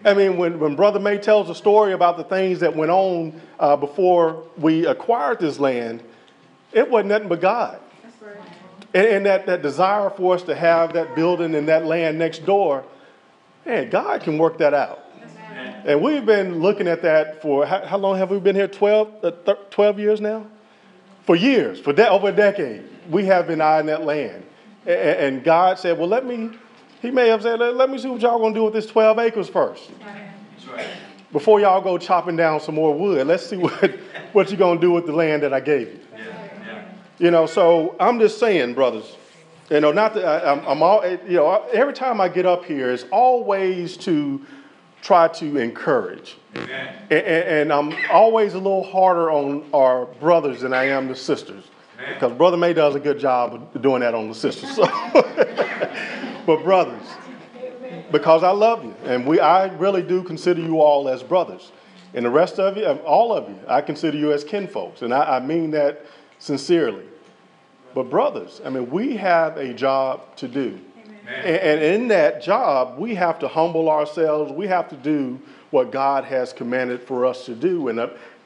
I 0.05 0.13
mean, 0.13 0.37
when, 0.37 0.61
when 0.61 0.77
Brother 0.77 1.01
May 1.01 1.19
tells 1.19 1.49
a 1.49 1.55
story 1.55 1.93
about 1.93 2.17
the 2.17 2.25
things 2.25 2.61
that 2.61 2.77
went 2.77 2.91
on 2.91 3.41
uh, 3.59 3.77
before 3.77 4.45
we 4.59 4.87
acquired 4.87 5.41
this 5.41 5.59
land, 5.59 6.03
it 6.73 6.91
wasn't 6.91 7.11
nothing 7.11 7.29
but 7.29 7.41
God. 7.41 7.81
Right. 8.21 8.37
And, 8.95 9.07
and, 9.07 9.27
that, 9.27 9.47
that 9.47 9.63
desire 9.63 10.11
for 10.11 10.35
us 10.35 10.43
to 10.45 10.55
have 10.55 10.93
that 10.95 11.15
building 11.15 11.55
and 11.55 11.69
that 11.69 11.85
land 11.85 12.19
next 12.19 12.45
door, 12.45 12.85
man, 13.65 13.91
God 13.91 14.23
can 14.23 14.39
work 14.39 14.59
that 14.59 14.75
out. 14.75 15.03
And 15.85 16.03
we've 16.03 16.27
been 16.27 16.61
looking 16.61 16.89
at 16.89 17.03
that 17.03 17.41
for 17.41 17.65
how, 17.65 17.85
how 17.87 17.97
long 17.97 18.17
have 18.19 18.31
we 18.31 18.41
been 18.41 18.57
here? 18.57 18.69
12, 18.69 19.25
uh, 19.25 19.31
12 19.71 19.99
years 19.99 20.21
now? 20.21 20.47
For 21.25 21.37
years, 21.37 21.81
for 21.81 21.93
de- 21.93 22.09
over 22.09 22.29
a 22.29 22.33
decade, 22.33 22.85
we 23.09 23.25
have 23.27 23.47
been 23.47 23.61
eyeing 23.61 23.87
that 23.87 24.05
land. 24.05 24.45
And, 24.85 24.99
and 24.99 25.45
God 25.45 25.79
said, 25.79 25.99
Well, 25.99 26.09
let 26.09 26.25
me 26.27 26.51
he 27.03 27.11
may 27.11 27.29
have 27.29 27.43
said, 27.43 27.61
let, 27.61 27.91
me 27.91 27.99
see 27.99 28.09
what 28.09 28.21
y'all 28.21 28.39
gonna 28.39 28.55
do 28.55 28.65
with 28.65 28.73
this 28.73 28.87
12 28.87 29.19
acres 29.19 29.49
first. 29.49 29.91
Before 31.33 31.61
y'all 31.61 31.81
go 31.81 31.99
chopping 31.99 32.37
down 32.37 32.61
some 32.61 32.75
more 32.75 32.95
wood, 32.95 33.27
let's 33.27 33.47
see 33.47 33.57
what, 33.57 33.91
what 34.33 34.51
you're 34.51 34.59
gonna 34.59 34.81
do 34.81 34.91
with 34.91 35.07
the 35.07 35.13
land 35.13 35.43
that 35.43 35.53
I 35.53 35.61
gave 35.61 35.89
you. 35.89 36.01
You 37.19 37.31
know, 37.31 37.47
so 37.47 37.97
I'm 37.99 38.19
just 38.19 38.39
saying, 38.39 38.75
brothers, 38.75 39.17
you 39.71 39.81
know, 39.81 39.91
not 39.91 40.15
that 40.15 40.25
I, 40.25 40.53
am 40.53 40.67
I'm 40.67 40.83
all, 40.83 41.07
you 41.07 41.37
know, 41.37 41.67
every 41.73 41.95
time 41.95 42.21
I 42.21 42.29
get 42.29 42.47
up 42.47 42.65
here, 42.65 42.93
it's 42.93 43.05
always 43.11 43.97
to 43.99 44.45
try 45.03 45.29
to 45.29 45.57
encourage. 45.57 46.37
And, 46.55 46.71
and, 47.11 47.73
I'm 47.73 47.95
always 48.11 48.55
a 48.55 48.59
little 48.59 48.83
harder 48.83 49.31
on 49.31 49.65
our 49.73 50.07
brothers 50.07 50.61
than 50.61 50.73
I 50.73 50.85
am 50.85 51.09
the 51.09 51.15
sisters. 51.15 51.65
Because 52.09 52.33
Brother 52.33 52.57
May 52.57 52.73
does 52.75 52.95
a 52.95 53.01
good 53.01 53.19
job 53.19 53.55
of 53.75 53.83
doing 53.83 54.01
that 54.01 54.15
on 54.15 54.29
the 54.29 54.35
sisters. 54.35 54.75
So. 54.75 54.85
but 56.47 56.63
brothers, 56.63 57.03
because 58.13 58.43
I 58.43 58.51
love 58.51 58.85
you. 58.85 58.95
And 59.05 59.27
we, 59.27 59.41
I 59.41 59.67
really 59.77 60.03
do 60.03 60.23
consider 60.23 60.61
you 60.61 60.81
all 60.81 61.09
as 61.09 61.23
brothers. 61.23 61.73
And 62.15 62.25
the 62.25 62.31
rest 62.31 62.59
of 62.59 62.77
you, 62.77 62.87
um, 62.87 63.01
all 63.05 63.33
of 63.33 63.49
you, 63.49 63.59
I 63.69 63.81
consider 63.81 64.17
you 64.17 64.33
as 64.33 64.45
kinfolks. 64.45 65.03
And 65.03 65.13
I, 65.13 65.37
I 65.37 65.41
mean 65.41 65.71
that 65.73 66.05
sincerely. 66.47 67.05
But 67.95 68.09
brothers, 68.09 68.61
I 68.65 68.71
mean, 68.71 68.91
we 68.91 69.17
have 69.17 69.57
a 69.57 69.75
job 69.75 70.37
to 70.37 70.49
do. 70.49 70.79
And, 71.29 71.83
in 71.83 72.09
that 72.09 72.41
job, 72.41 72.99
we 72.99 73.17
have 73.17 73.41
to 73.41 73.49
humble 73.49 73.91
ourselves. 73.91 74.53
We 74.53 74.69
have 74.69 74.89
to 74.91 74.97
do 74.97 75.41
what 75.71 75.91
God 75.91 76.25
has 76.25 76.53
commanded 76.53 77.03
for 77.03 77.27
us 77.27 77.47
to 77.47 77.55
do. 77.55 77.89
And 77.89 77.99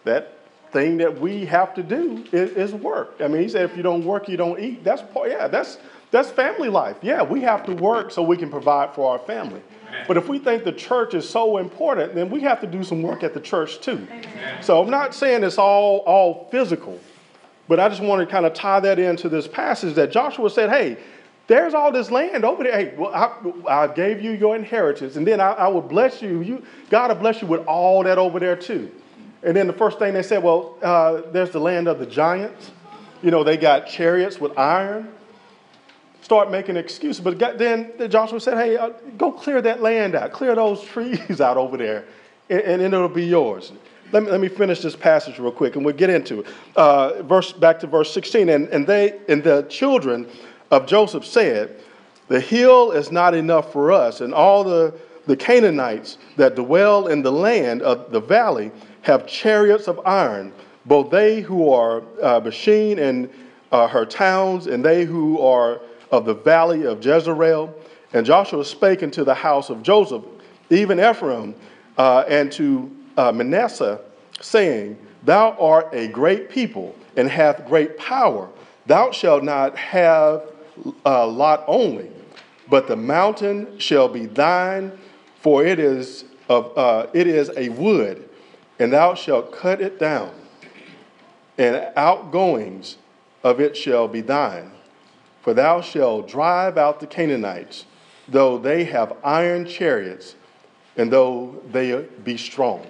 that 0.05 0.39
thing 0.73 0.97
that 0.97 1.21
we 1.21 1.45
have 1.45 1.75
to 1.75 1.83
do 1.83 2.25
is, 2.33 2.51
is, 2.53 2.73
work. 2.73 3.17
I 3.21 3.29
mean, 3.29 3.43
he 3.43 3.49
said, 3.51 3.69
if 3.69 3.77
you 3.77 3.83
don't 3.83 4.05
work, 4.05 4.31
you 4.31 4.39
don't 4.39 4.59
eat. 4.59 4.83
That's 4.83 5.03
part, 5.03 5.29
yeah, 5.31 5.47
that's 5.47 5.77
that's 6.11 6.31
family 6.31 6.69
life. 6.69 6.97
Yeah, 7.03 7.23
we 7.23 7.41
have 7.43 7.65
to 7.67 7.75
work 7.75 8.11
so 8.11 8.23
we 8.23 8.37
can 8.37 8.51
provide 8.51 8.95
for 8.95 9.13
our 9.13 9.19
family. 9.19 9.63
But 10.07 10.17
if 10.17 10.29
we 10.29 10.39
think 10.39 10.65
the 10.65 10.73
church 10.73 11.15
is 11.15 11.29
so 11.29 11.59
important, 11.59 12.15
then 12.15 12.31
we 12.31 12.41
have 12.41 12.61
to 12.63 12.67
do 12.67 12.83
some 12.83 13.03
work 13.03 13.23
at 13.23 13.35
the 13.35 13.41
church 13.41 13.81
too. 13.81 14.07
So 14.61 14.81
I'm 14.81 14.91
not 14.91 15.15
saying 15.15 15.45
it's 15.45 15.59
all, 15.59 15.99
all 15.99 16.49
physical, 16.51 16.99
but 17.71 17.79
I 17.79 17.89
just 17.89 18.03
want 18.03 18.21
to 18.21 18.27
kind 18.27 18.45
of 18.45 18.53
tie 18.53 18.81
that 18.81 18.99
into 18.99 19.29
this 19.29 19.47
passage 19.47 19.95
that 19.95 20.11
Joshua 20.11 20.51
said, 20.51 20.71
hey, 20.71 20.99
there's 21.47 21.73
all 21.73 21.93
this 21.93 22.11
land 22.11 22.45
over 22.45 22.65
there. 22.65 22.73
Hey, 22.73 22.95
well, 22.97 23.15
I, 23.15 23.85
I 23.85 23.87
gave 23.87 24.21
you 24.21 24.33
your 24.33 24.57
inheritance, 24.57 25.15
and 25.15 25.25
then 25.25 25.41
I, 25.41 25.53
I 25.53 25.69
will 25.69 25.81
bless 25.81 26.21
you. 26.21 26.43
you. 26.43 26.65
God 26.91 27.11
will 27.11 27.15
bless 27.15 27.41
you 27.41 27.47
with 27.47 27.65
all 27.67 28.03
that 28.03 28.19
over 28.19 28.41
there 28.41 28.57
too. 28.57 28.91
And 29.45 29.57
then 29.57 29.69
the 29.69 29.73
first 29.73 30.01
thing 30.01 30.15
they 30.15 30.23
said, 30.25 30.43
well, 30.43 30.79
uh, 30.83 31.23
there's 31.31 31.51
the 31.51 31.61
land 31.61 31.87
of 31.87 32.01
the 32.01 32.07
giants. 32.07 32.73
You 33.23 33.31
know, 33.31 33.45
they 33.45 33.57
got 33.57 33.87
chariots 33.87 34.41
with 34.41 34.59
iron 34.59 35.15
start 36.23 36.51
making 36.51 36.77
excuses. 36.77 37.21
But 37.21 37.39
then 37.59 37.93
Joshua 38.09 38.41
said, 38.41 38.57
hey, 38.57 38.77
uh, 38.77 38.91
go 39.17 39.33
clear 39.33 39.61
that 39.63 39.81
land 39.81 40.15
out, 40.15 40.33
clear 40.33 40.55
those 40.55 40.83
trees 40.93 41.41
out 41.41 41.57
over 41.57 41.77
there, 41.77 42.05
and, 42.49 42.61
and 42.61 42.95
it'll 42.95 43.09
be 43.09 43.27
yours. 43.27 43.73
Let 44.13 44.25
me, 44.25 44.31
let 44.31 44.41
me 44.41 44.49
finish 44.49 44.81
this 44.81 44.97
passage 44.97 45.39
real 45.39 45.53
quick 45.53 45.77
and 45.77 45.85
we'll 45.85 45.95
get 45.95 46.11
into 46.11 46.41
it. 46.41 46.47
Uh, 46.75 47.23
verse, 47.23 47.53
back 47.53 47.79
to 47.81 47.87
verse 47.87 48.13
16. 48.13 48.49
And, 48.49 48.69
and, 48.69 48.87
they, 48.87 49.21
and 49.29 49.43
the 49.43 49.63
children 49.63 50.27
of 50.71 50.87
Joseph 50.87 51.25
said, 51.25 51.81
The 52.29 52.41
hill 52.41 52.91
is 52.93 53.13
not 53.13 53.35
enough 53.35 53.73
for 53.73 53.93
us, 53.93 54.21
and 54.21 54.35
all 54.35 54.65
the, 54.65 54.95
the 55.27 55.37
Canaanites 55.37 56.19
that 56.37 56.57
dwell 56.57 57.07
in 57.07 57.23
the 57.23 57.31
land 57.31 57.83
of 57.83 58.11
the 58.11 58.21
valley 58.21 58.73
have 59.03 59.27
chariots 59.27 59.87
of 59.87 60.01
iron, 60.05 60.53
both 60.87 61.11
they 61.11 61.41
who 61.41 61.71
are 61.71 62.03
uh, 62.21 62.41
Bashan 62.41 62.99
and 62.99 63.31
uh, 63.71 63.87
her 63.87 64.05
towns, 64.05 64.67
and 64.67 64.85
they 64.85 65.05
who 65.05 65.41
are 65.41 65.81
of 66.11 66.25
the 66.25 66.35
valley 66.35 66.85
of 66.85 67.05
Jezreel. 67.05 67.73
And 68.13 68.27
Joshua 68.27 68.65
spake 68.65 69.05
unto 69.05 69.23
the 69.23 69.35
house 69.35 69.71
of 69.71 69.85
Joseph, 69.85 70.25
even 70.69 70.99
Ephraim, 70.99 71.55
uh, 71.97 72.25
and 72.27 72.51
to 72.53 72.91
uh, 73.17 73.33
Manasseh, 73.33 74.01
saying, 74.41 74.99
Thou 75.25 75.51
art 75.59 75.89
a 75.93 76.09
great 76.09 76.51
people 76.51 76.95
and 77.17 77.29
hath 77.29 77.67
great 77.67 77.99
power. 77.99 78.49
Thou 78.87 79.11
shalt 79.11 79.45
not 79.45 79.77
have 79.77 80.45
a 81.05 81.27
lot 81.27 81.65
only, 81.67 82.11
but 82.69 82.89
the 82.89 82.97
mountain 82.97 83.79
shall 83.79 84.09
be 84.09 84.27
thine, 84.27 84.99
for 85.41 85.65
it 85.65 85.79
is 85.79 86.25
of 86.49 86.77
uh, 86.77 87.07
it 87.13 87.27
is 87.27 87.51
a 87.57 87.69
wood, 87.71 88.29
and 88.79 88.93
thou 88.93 89.15
shalt 89.15 89.53
cut 89.53 89.81
it 89.81 89.99
down, 89.99 90.33
and 91.59 91.87
outgoings 91.97 92.97
of 93.45 93.61
it 93.61 93.77
shall 93.77 94.09
be 94.09 94.21
thine. 94.21 94.73
For 95.43 95.55
thou 95.55 95.81
shalt 95.81 96.29
drive 96.29 96.77
out 96.77 97.01
the 97.01 97.07
Canaanites, 97.07 97.87
though 98.29 98.59
they 98.59 98.85
have 98.85 99.17
iron 99.23 99.67
chariots, 99.67 100.35
and 100.97 101.11
though 101.11 101.63
they 101.71 102.07
be 102.25 102.37
strong. 102.37 102.85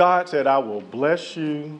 God 0.00 0.30
said, 0.30 0.46
I 0.46 0.56
will 0.56 0.80
bless 0.80 1.36
you 1.36 1.78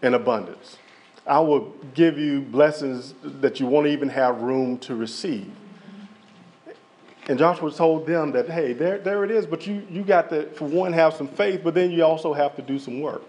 in 0.00 0.14
abundance. 0.14 0.78
I 1.26 1.38
will 1.40 1.74
give 1.92 2.18
you 2.18 2.40
blessings 2.40 3.12
that 3.22 3.60
you 3.60 3.66
won't 3.66 3.88
even 3.88 4.08
have 4.08 4.40
room 4.40 4.78
to 4.78 4.94
receive. 4.94 5.52
And 7.28 7.38
Joshua 7.38 7.70
told 7.70 8.06
them 8.06 8.32
that, 8.32 8.48
hey, 8.48 8.72
there, 8.72 8.96
there 8.96 9.22
it 9.22 9.30
is, 9.30 9.44
but 9.44 9.66
you, 9.66 9.86
you 9.90 10.02
got 10.02 10.30
to, 10.30 10.46
for 10.52 10.64
one, 10.66 10.94
have 10.94 11.12
some 11.12 11.28
faith, 11.28 11.60
but 11.62 11.74
then 11.74 11.90
you 11.90 12.02
also 12.02 12.32
have 12.32 12.56
to 12.56 12.62
do 12.62 12.78
some 12.78 13.02
work. 13.02 13.20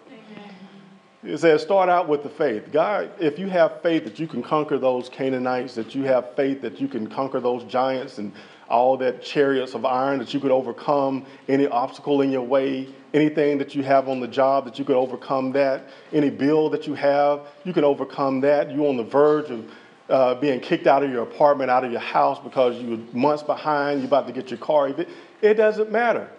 It 1.22 1.38
says, 1.40 1.62
start 1.62 1.90
out 1.90 2.08
with 2.08 2.24
the 2.24 2.30
faith. 2.30 2.72
God, 2.72 3.12
if 3.20 3.38
you 3.38 3.50
have 3.50 3.82
faith 3.82 4.06
that 4.06 4.20
you 4.20 4.28
can 4.28 4.42
conquer 4.42 4.78
those 4.78 5.10
Canaanites, 5.10 5.76
that 5.76 5.94
you 5.94 6.04
have 6.04 6.34
faith 6.34 6.62
that 6.62 6.80
you 6.80 6.88
can 6.88 7.08
conquer 7.08 7.42
those 7.42 7.66
giants 7.66 8.20
and 8.20 8.32
all 8.70 8.98
that 8.98 9.22
chariots 9.22 9.74
of 9.74 9.86
iron, 9.86 10.20
that 10.20 10.34
you 10.34 10.40
could 10.40 10.52
overcome 10.52 11.26
any 11.48 11.68
obstacle 11.68 12.22
in 12.22 12.32
your 12.32 12.44
way, 12.44 12.88
anything 13.14 13.58
that 13.58 13.74
you 13.74 13.84
have 13.84 14.08
on 14.08 14.20
the 14.20 14.28
job, 14.28 14.66
that 14.66 14.78
you 14.78 14.86
could 14.86 14.96
overcome 14.96 15.52
that, 15.52 15.90
any 16.14 16.30
bill 16.30 16.70
that 16.70 16.86
you 16.86 16.94
have, 16.94 17.42
you 17.64 17.74
can 17.74 17.84
overcome 17.84 18.40
that. 18.42 18.72
You're 18.72 18.88
on 18.88 18.98
the 18.98 19.04
verge 19.04 19.50
of 19.50 19.72
uh, 20.10 20.36
being 20.36 20.60
kicked 20.60 20.88
out 20.88 21.04
of 21.04 21.12
your 21.12 21.24
apartment, 21.24 21.70
out 21.70 21.84
of 21.84 21.92
your 21.92 22.02
house 22.02 22.40
because 22.40 22.82
you 22.82 22.92
were 22.92 23.18
months 23.18 23.44
behind, 23.44 24.00
you're 24.00 24.08
about 24.08 24.28
to 24.28 24.34
get 24.34 24.50
your 24.50 24.60
car. 24.60 24.90
It, 24.90 25.10
it 25.42 25.54
doesn't 25.56 25.92
matter. 25.92 26.30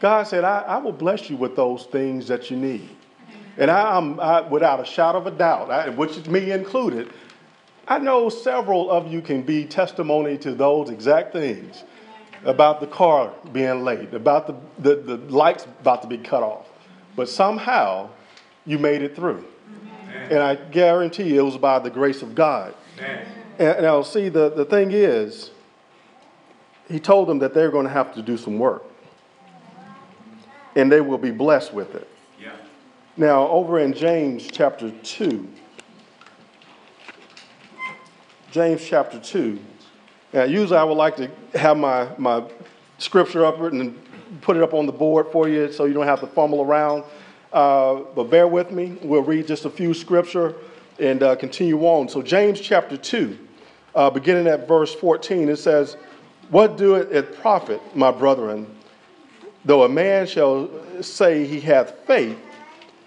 God 0.00 0.24
said, 0.24 0.44
I, 0.44 0.60
I 0.60 0.78
will 0.78 0.92
bless 0.92 1.30
you 1.30 1.36
with 1.36 1.56
those 1.56 1.84
things 1.84 2.28
that 2.28 2.50
you 2.50 2.56
need. 2.56 2.88
And 3.56 3.70
I, 3.70 3.96
am 3.96 4.50
without 4.50 4.80
a 4.80 4.84
shadow 4.84 5.18
of 5.18 5.26
a 5.26 5.30
doubt, 5.30 5.70
I, 5.70 5.88
which 5.88 6.16
is 6.16 6.26
me 6.26 6.50
included, 6.50 7.12
I 7.86 7.98
know 7.98 8.28
several 8.28 8.90
of 8.90 9.12
you 9.12 9.20
can 9.20 9.42
be 9.42 9.64
testimony 9.64 10.38
to 10.38 10.54
those 10.54 10.90
exact 10.90 11.32
things. 11.32 11.84
about 12.44 12.80
the 12.80 12.86
car 12.86 13.32
being 13.52 13.84
late, 13.84 14.12
about 14.12 14.46
the, 14.46 14.54
the, 14.78 14.96
the 14.96 15.16
lights 15.32 15.66
about 15.80 16.02
to 16.02 16.08
be 16.08 16.18
cut 16.18 16.42
off. 16.42 16.68
But 17.16 17.28
somehow 17.28 18.10
you 18.66 18.78
made 18.78 19.02
it 19.02 19.16
through. 19.16 19.44
And 20.30 20.38
I 20.38 20.54
guarantee 20.54 21.34
you 21.34 21.40
it 21.40 21.44
was 21.44 21.58
by 21.58 21.78
the 21.78 21.90
grace 21.90 22.22
of 22.22 22.34
God. 22.34 22.74
And 23.58 23.82
now, 23.82 24.02
see, 24.02 24.28
the, 24.28 24.50
the 24.50 24.64
thing 24.64 24.90
is, 24.90 25.50
he 26.88 26.98
told 26.98 27.28
them 27.28 27.38
that 27.40 27.54
they're 27.54 27.70
going 27.70 27.86
to 27.86 27.92
have 27.92 28.14
to 28.14 28.22
do 28.22 28.36
some 28.36 28.58
work. 28.58 28.84
And 30.76 30.90
they 30.90 31.00
will 31.00 31.18
be 31.18 31.30
blessed 31.30 31.72
with 31.72 31.94
it. 31.94 32.08
Yeah. 32.40 32.52
Now, 33.16 33.48
over 33.48 33.78
in 33.78 33.92
James 33.92 34.48
chapter 34.50 34.90
2, 34.90 35.48
James 38.54 38.86
chapter 38.86 39.18
2, 39.18 39.58
now, 40.32 40.44
usually 40.44 40.78
I 40.78 40.84
would 40.84 40.94
like 40.96 41.16
to 41.16 41.28
have 41.58 41.76
my, 41.76 42.06
my 42.18 42.44
scripture 42.98 43.44
up 43.44 43.58
and 43.58 44.00
put 44.42 44.56
it 44.56 44.62
up 44.62 44.74
on 44.74 44.86
the 44.86 44.92
board 44.92 45.26
for 45.32 45.48
you 45.48 45.72
so 45.72 45.86
you 45.86 45.92
don't 45.92 46.06
have 46.06 46.20
to 46.20 46.28
fumble 46.28 46.62
around. 46.62 47.02
Uh, 47.52 48.02
but 48.14 48.30
bear 48.30 48.46
with 48.46 48.70
me. 48.70 48.96
We'll 49.02 49.22
read 49.22 49.48
just 49.48 49.64
a 49.64 49.70
few 49.70 49.92
scripture 49.92 50.54
and 51.00 51.20
uh, 51.24 51.34
continue 51.34 51.80
on. 51.80 52.08
So, 52.08 52.22
James 52.22 52.60
chapter 52.60 52.96
2, 52.96 53.36
uh, 53.96 54.10
beginning 54.10 54.46
at 54.46 54.68
verse 54.68 54.94
14, 54.94 55.48
it 55.48 55.56
says, 55.56 55.96
What 56.50 56.76
doeth 56.76 57.10
it 57.10 57.36
profit, 57.40 57.80
my 57.96 58.12
brethren, 58.12 58.72
though 59.64 59.82
a 59.82 59.88
man 59.88 60.28
shall 60.28 60.70
say 61.02 61.44
he 61.44 61.60
hath 61.60 62.06
faith 62.06 62.38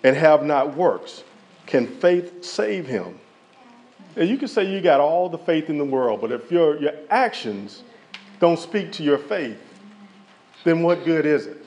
and 0.04 0.14
have 0.14 0.44
not 0.44 0.76
works? 0.76 1.24
Can 1.68 1.88
faith 1.88 2.44
save 2.44 2.86
him? 2.86 3.18
And 4.18 4.28
you 4.28 4.38
can 4.38 4.48
say 4.48 4.70
you 4.70 4.82
got 4.82 5.00
all 5.00 5.30
the 5.30 5.38
faith 5.38 5.70
in 5.70 5.78
the 5.78 5.86
world, 5.86 6.22
but 6.22 6.32
if 6.32 6.52
your, 6.52 6.76
your 6.78 6.94
actions 7.12 7.84
don't 8.40 8.58
speak 8.58 8.92
to 8.94 9.04
your 9.04 9.20
faith, 9.20 9.62
then 10.64 10.82
what 10.82 11.06
good 11.06 11.28
is 11.28 11.46
it? 11.46 11.64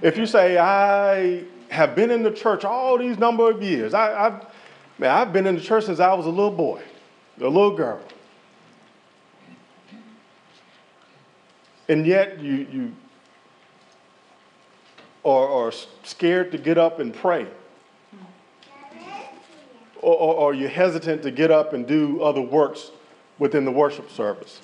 If 0.00 0.16
you 0.16 0.24
say, 0.24 0.56
I 0.56 1.42
have 1.68 1.96
been 1.96 2.12
in 2.12 2.22
the 2.22 2.30
church 2.30 2.64
all 2.64 2.96
these 2.96 3.18
number 3.18 3.50
of 3.50 3.60
years, 3.60 3.92
I, 3.92 4.10
have 4.10 4.54
man, 4.98 5.10
I've 5.10 5.32
been 5.32 5.48
in 5.48 5.56
the 5.56 5.60
church 5.60 5.86
since 5.86 5.98
I 5.98 6.14
was 6.14 6.26
a 6.26 6.30
little 6.30 6.52
boy, 6.52 6.80
a 7.40 7.42
little 7.42 7.74
girl. 7.76 8.00
And 11.88 12.06
yet 12.06 12.40
you, 12.40 12.68
you 12.72 12.92
are, 15.24 15.48
are 15.48 15.72
scared 16.04 16.52
to 16.52 16.58
get 16.58 16.78
up 16.78 17.00
and 17.00 17.12
pray 17.12 17.48
or, 20.10 20.16
or, 20.16 20.34
or 20.34 20.54
you're 20.54 20.68
hesitant 20.68 21.22
to 21.22 21.30
get 21.30 21.50
up 21.50 21.72
and 21.72 21.86
do 21.86 22.22
other 22.22 22.40
works 22.40 22.90
within 23.38 23.64
the 23.64 23.70
worship 23.70 24.10
service. 24.10 24.60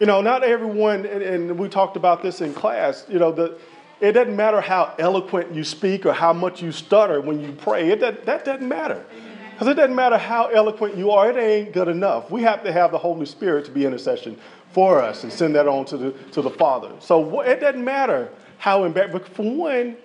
You 0.00 0.06
know, 0.06 0.20
not 0.20 0.42
everyone, 0.42 1.06
and, 1.06 1.22
and 1.22 1.58
we 1.58 1.68
talked 1.68 1.96
about 1.96 2.22
this 2.22 2.40
in 2.40 2.52
class, 2.54 3.06
you 3.08 3.18
know, 3.18 3.32
the, 3.32 3.58
it 4.00 4.12
doesn't 4.12 4.34
matter 4.34 4.60
how 4.60 4.94
eloquent 4.98 5.54
you 5.54 5.62
speak 5.62 6.06
or 6.06 6.12
how 6.12 6.32
much 6.32 6.60
you 6.60 6.72
stutter 6.72 7.20
when 7.20 7.40
you 7.40 7.52
pray. 7.52 7.90
It, 7.90 8.00
that, 8.00 8.26
that 8.26 8.44
doesn't 8.44 8.68
matter. 8.68 9.04
Because 9.52 9.68
it 9.68 9.74
doesn't 9.74 9.94
matter 9.94 10.18
how 10.18 10.46
eloquent 10.46 10.96
you 10.96 11.12
are, 11.12 11.30
it 11.30 11.36
ain't 11.36 11.72
good 11.72 11.88
enough. 11.88 12.30
We 12.30 12.42
have 12.42 12.64
to 12.64 12.72
have 12.72 12.90
the 12.90 12.98
Holy 12.98 13.26
Spirit 13.26 13.64
to 13.66 13.70
be 13.70 13.84
intercession 13.86 14.36
for 14.72 15.00
us 15.00 15.22
and 15.22 15.32
send 15.32 15.54
that 15.54 15.68
on 15.68 15.84
to 15.86 15.96
the, 15.96 16.10
to 16.32 16.42
the 16.42 16.50
Father. 16.50 16.90
So 16.98 17.40
it 17.42 17.60
doesn't 17.60 17.84
matter 17.84 18.28
how 18.58 18.84
embarrassed, 18.84 19.12
but 19.12 19.28
for 19.28 19.48
one, 19.48 19.96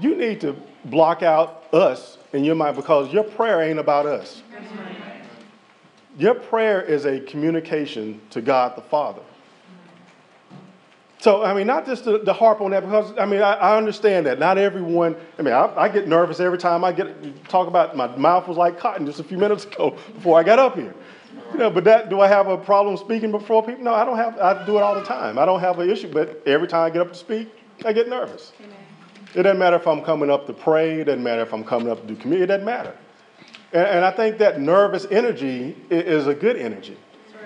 you 0.00 0.14
need 0.14 0.40
to 0.42 0.54
block 0.84 1.22
out 1.22 1.64
us 1.72 2.18
in 2.32 2.44
your 2.44 2.54
mind 2.54 2.76
because 2.76 3.12
your 3.12 3.24
prayer 3.24 3.62
ain't 3.62 3.78
about 3.78 4.06
us. 4.06 4.42
Your 6.18 6.34
prayer 6.34 6.82
is 6.82 7.04
a 7.04 7.20
communication 7.20 8.20
to 8.30 8.40
God 8.40 8.76
the 8.76 8.82
Father. 8.82 9.22
So, 11.20 11.44
I 11.44 11.52
mean, 11.52 11.66
not 11.66 11.84
just 11.84 12.04
to, 12.04 12.24
to 12.24 12.32
harp 12.32 12.60
on 12.60 12.70
that 12.70 12.84
because, 12.84 13.12
I 13.18 13.26
mean, 13.26 13.42
I, 13.42 13.54
I, 13.54 13.76
understand 13.76 14.26
that. 14.26 14.38
Not 14.38 14.56
everyone, 14.56 15.16
I 15.36 15.42
mean, 15.42 15.52
I, 15.52 15.66
I, 15.76 15.88
get 15.88 16.06
nervous 16.06 16.38
every 16.38 16.58
time 16.58 16.84
I 16.84 16.92
get 16.92 17.44
talk 17.48 17.66
about 17.66 17.96
my 17.96 18.06
mouth 18.16 18.46
was 18.46 18.56
like 18.56 18.78
cotton 18.78 19.04
just 19.04 19.18
a 19.18 19.24
few 19.24 19.36
minutes 19.36 19.64
ago 19.64 19.90
before 20.14 20.38
I 20.38 20.44
got 20.44 20.60
up 20.60 20.76
here. 20.76 20.94
You 21.52 21.58
know, 21.58 21.70
but 21.70 21.82
that, 21.84 22.08
do 22.08 22.20
I 22.20 22.28
have 22.28 22.46
a 22.46 22.56
problem 22.56 22.96
speaking 22.96 23.32
before 23.32 23.64
people? 23.64 23.82
No, 23.82 23.94
I 23.94 24.04
don't 24.04 24.16
have, 24.16 24.38
I 24.38 24.64
do 24.64 24.76
it 24.76 24.82
all 24.82 24.94
the 24.94 25.04
time. 25.04 25.38
I 25.40 25.44
don't 25.44 25.60
have 25.60 25.80
an 25.80 25.90
issue, 25.90 26.12
but 26.12 26.40
every 26.46 26.68
time 26.68 26.86
I 26.86 26.90
get 26.90 27.02
up 27.02 27.08
to 27.08 27.18
speak, 27.18 27.48
I 27.84 27.92
get 27.92 28.08
nervous. 28.08 28.52
Amen. 28.60 28.77
It 29.34 29.42
doesn't 29.42 29.58
matter 29.58 29.76
if 29.76 29.86
I'm 29.86 30.02
coming 30.02 30.30
up 30.30 30.46
to 30.46 30.52
pray, 30.52 31.00
it 31.00 31.04
doesn't 31.04 31.22
matter 31.22 31.42
if 31.42 31.52
I'm 31.52 31.64
coming 31.64 31.90
up 31.90 32.00
to 32.00 32.06
do 32.06 32.16
community, 32.16 32.44
it 32.44 32.46
doesn't 32.46 32.64
matter. 32.64 32.96
And, 33.72 33.86
and 33.86 34.04
I 34.04 34.10
think 34.10 34.38
that 34.38 34.60
nervous 34.60 35.06
energy 35.10 35.76
is 35.90 36.26
a 36.26 36.34
good 36.34 36.56
energy. 36.56 36.96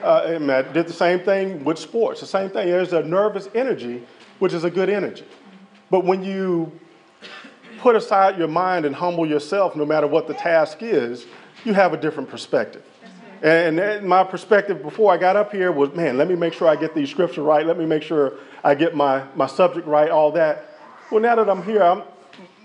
Uh, 0.02 0.38
I 0.40 0.62
did 0.72 0.86
the 0.86 0.92
same 0.92 1.20
thing 1.20 1.64
with 1.64 1.78
sports, 1.78 2.20
the 2.20 2.26
same 2.26 2.50
thing. 2.50 2.68
There's 2.68 2.92
a 2.92 3.02
nervous 3.02 3.48
energy, 3.54 4.04
which 4.38 4.52
is 4.52 4.64
a 4.64 4.70
good 4.70 4.88
energy. 4.88 5.24
But 5.90 6.04
when 6.04 6.24
you 6.24 6.72
put 7.78 7.94
aside 7.94 8.38
your 8.38 8.48
mind 8.48 8.84
and 8.84 8.94
humble 8.94 9.26
yourself, 9.26 9.76
no 9.76 9.84
matter 9.84 10.06
what 10.06 10.26
the 10.26 10.34
task 10.34 10.78
is, 10.82 11.26
you 11.64 11.72
have 11.74 11.92
a 11.92 11.96
different 11.96 12.28
perspective. 12.28 12.82
And 13.42 14.06
my 14.06 14.22
perspective 14.22 14.82
before 14.82 15.12
I 15.12 15.16
got 15.16 15.34
up 15.34 15.50
here 15.52 15.72
was, 15.72 15.92
man, 15.94 16.16
let 16.16 16.28
me 16.28 16.36
make 16.36 16.52
sure 16.52 16.68
I 16.68 16.76
get 16.76 16.94
these 16.94 17.10
scriptures 17.10 17.38
right. 17.38 17.66
Let 17.66 17.76
me 17.76 17.86
make 17.86 18.02
sure 18.02 18.34
I 18.62 18.76
get 18.76 18.94
my, 18.94 19.24
my 19.34 19.48
subject 19.48 19.86
right, 19.86 20.10
all 20.10 20.30
that. 20.32 20.71
Well, 21.12 21.20
now 21.20 21.34
that 21.34 21.50
I'm 21.50 21.62
here, 21.62 21.82
I'm, 21.82 22.04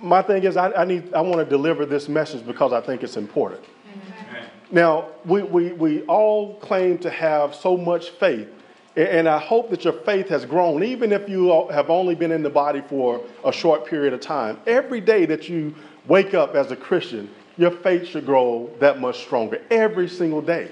my 0.02 0.22
thing 0.22 0.44
is 0.44 0.56
I, 0.56 0.72
I 0.72 0.86
need 0.86 1.14
I 1.14 1.20
want 1.20 1.40
to 1.40 1.46
deliver 1.46 1.86
this 1.86 2.08
message 2.08 2.48
because 2.48 2.72
I 2.72 2.80
think 2.80 3.04
it's 3.04 3.18
important. 3.18 3.62
Amen. 3.92 4.50
Now, 4.72 5.10
we, 5.26 5.44
we, 5.44 5.74
we 5.74 6.04
all 6.04 6.56
claim 6.56 6.98
to 7.00 7.10
have 7.10 7.54
so 7.54 7.76
much 7.76 8.12
faith, 8.12 8.48
and 8.96 9.28
I 9.28 9.38
hope 9.38 9.70
that 9.72 9.84
your 9.84 9.92
faith 9.92 10.30
has 10.30 10.46
grown, 10.46 10.82
even 10.82 11.12
if 11.12 11.28
you 11.28 11.68
have 11.72 11.90
only 11.90 12.16
been 12.16 12.32
in 12.32 12.42
the 12.42 12.50
body 12.50 12.82
for 12.88 13.22
a 13.44 13.52
short 13.52 13.86
period 13.86 14.14
of 14.14 14.22
time. 14.22 14.62
Every 14.66 15.02
day 15.02 15.26
that 15.26 15.50
you 15.50 15.76
wake 16.08 16.34
up 16.34 16.56
as 16.56 16.72
a 16.72 16.76
Christian, 16.78 17.30
your 17.58 17.72
faith 17.72 18.08
should 18.08 18.26
grow 18.26 18.70
that 18.80 19.02
much 19.02 19.20
stronger 19.26 19.62
every 19.70 20.08
single 20.08 20.42
day. 20.42 20.72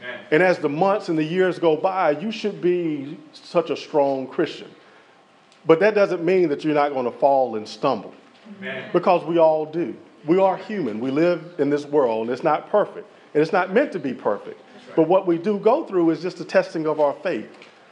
Amen. 0.00 0.20
And 0.32 0.42
as 0.42 0.58
the 0.58 0.68
months 0.68 1.08
and 1.08 1.16
the 1.16 1.22
years 1.22 1.60
go 1.60 1.76
by, 1.76 2.18
you 2.18 2.32
should 2.32 2.60
be 2.60 3.16
such 3.32 3.70
a 3.70 3.76
strong 3.76 4.26
Christian. 4.26 4.68
But 5.66 5.80
that 5.80 5.94
doesn't 5.94 6.24
mean 6.24 6.48
that 6.48 6.64
you're 6.64 6.74
not 6.74 6.92
going 6.92 7.04
to 7.04 7.18
fall 7.18 7.56
and 7.56 7.66
stumble. 7.66 8.12
Amen. 8.58 8.90
Because 8.92 9.24
we 9.24 9.38
all 9.38 9.64
do. 9.64 9.96
We 10.26 10.38
are 10.38 10.56
human. 10.56 11.00
We 11.00 11.10
live 11.10 11.54
in 11.58 11.70
this 11.70 11.84
world, 11.84 12.22
and 12.22 12.30
it's 12.30 12.42
not 12.42 12.70
perfect. 12.70 13.08
And 13.34 13.42
it's 13.42 13.52
not 13.52 13.72
meant 13.72 13.92
to 13.92 13.98
be 13.98 14.12
perfect. 14.12 14.60
Right. 14.60 14.96
But 14.96 15.08
what 15.08 15.26
we 15.26 15.38
do 15.38 15.58
go 15.58 15.84
through 15.84 16.10
is 16.10 16.20
just 16.20 16.40
a 16.40 16.44
testing 16.44 16.86
of 16.86 17.00
our 17.00 17.14
faith. 17.22 17.48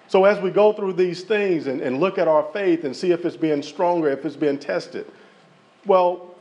So 0.09 0.25
as 0.25 0.41
we 0.41 0.51
go 0.51 0.73
through 0.73 0.95
these 0.95 1.23
things 1.23 1.69
and, 1.69 1.81
and 1.81 2.01
look 2.01 2.19
at 2.19 2.27
our 2.27 2.49
faith 2.53 2.85
and 2.85 2.95
see 2.95 3.13
if 3.13 3.25
it's 3.25 3.37
being 3.37 3.63
stronger, 3.63 4.09
if 4.09 4.25
it's 4.25 4.37
being 4.37 4.59
tested, 4.59 5.11
well, 5.87 6.35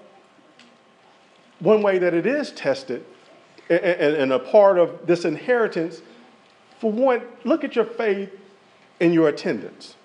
one 1.59 1.83
way 1.83 1.99
that 1.99 2.13
it 2.13 2.25
is 2.25 2.51
tested, 2.51 3.05
and, 3.69 3.79
and, 3.79 4.15
and 4.15 4.33
a 4.33 4.39
part 4.39 4.79
of 4.79 5.05
this 5.05 5.25
inheritance, 5.25 6.01
for 6.79 6.91
one, 6.91 7.21
look 7.43 7.63
at 7.63 7.75
your 7.75 7.85
faith 7.85 8.31
in 8.99 9.13
your 9.13 9.29
attendance. 9.29 9.95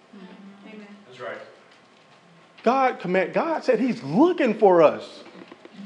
God 2.65 2.99
command 2.99 3.35
God 3.35 3.63
said 3.63 3.79
he's 3.79 4.03
looking 4.03 4.59
for 4.59 4.83
us 4.83 5.23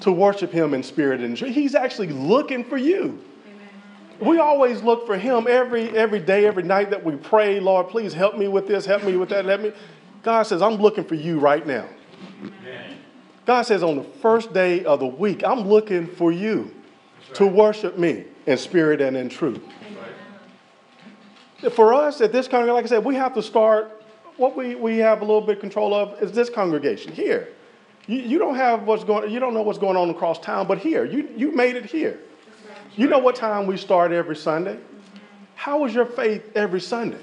to 0.00 0.12
worship 0.12 0.52
him 0.52 0.72
in 0.72 0.82
spirit 0.82 1.20
and 1.20 1.36
truth. 1.36 1.54
He's 1.54 1.74
actually 1.74 2.08
looking 2.08 2.64
for 2.64 2.76
you. 2.76 3.22
Amen. 3.46 3.68
We 4.20 4.38
always 4.38 4.80
look 4.82 5.04
for 5.04 5.18
him 5.18 5.46
every 5.48 5.90
every 5.90 6.20
day, 6.20 6.46
every 6.46 6.62
night 6.62 6.90
that 6.90 7.04
we 7.04 7.16
pray, 7.16 7.58
Lord, 7.60 7.88
please 7.88 8.14
help 8.14 8.38
me 8.38 8.48
with 8.48 8.68
this, 8.68 8.86
help 8.86 9.02
me 9.02 9.16
with 9.16 9.28
that, 9.30 9.44
let 9.44 9.60
me. 9.60 9.72
God 10.22 10.44
says, 10.44 10.62
I'm 10.62 10.76
looking 10.76 11.04
for 11.04 11.16
you 11.16 11.38
right 11.40 11.66
now. 11.66 11.88
Amen. 12.42 12.98
God 13.44 13.62
says, 13.62 13.82
on 13.82 13.96
the 13.96 14.04
first 14.04 14.52
day 14.52 14.84
of 14.84 15.00
the 15.00 15.06
week, 15.06 15.42
I'm 15.42 15.60
looking 15.60 16.06
for 16.06 16.30
you 16.30 16.74
right. 17.28 17.34
to 17.36 17.46
worship 17.46 17.98
me 17.98 18.24
in 18.46 18.58
spirit 18.58 19.00
and 19.00 19.16
in 19.16 19.28
truth. 19.28 19.62
Right. 21.62 21.72
For 21.72 21.94
us 21.94 22.20
at 22.20 22.30
this 22.30 22.46
of, 22.46 22.52
like 22.52 22.84
I 22.84 22.88
said, 22.88 23.04
we 23.04 23.14
have 23.14 23.34
to 23.34 23.42
start 23.42 23.97
what 24.38 24.56
we, 24.56 24.74
we 24.74 24.98
have 24.98 25.20
a 25.20 25.24
little 25.24 25.40
bit 25.40 25.56
of 25.56 25.60
control 25.60 25.92
of 25.92 26.22
is 26.22 26.32
this 26.32 26.48
congregation 26.48 27.12
here. 27.12 27.48
You, 28.06 28.20
you 28.20 28.38
don't 28.38 28.54
have 28.54 28.84
what's 28.84 29.04
going 29.04 29.30
you 29.30 29.38
don't 29.38 29.52
know 29.52 29.62
what's 29.62 29.78
going 29.78 29.96
on 29.96 30.08
across 30.08 30.38
town, 30.38 30.66
but 30.66 30.78
here, 30.78 31.04
you, 31.04 31.28
you 31.36 31.52
made 31.52 31.76
it 31.76 31.84
here. 31.84 32.18
You 32.96 33.06
know 33.06 33.18
what 33.18 33.36
time 33.36 33.66
we 33.66 33.76
start 33.76 34.12
every 34.12 34.36
Sunday? 34.36 34.78
How 35.54 35.84
is 35.84 35.94
your 35.94 36.06
faith 36.06 36.50
every 36.54 36.80
Sunday? 36.80 37.18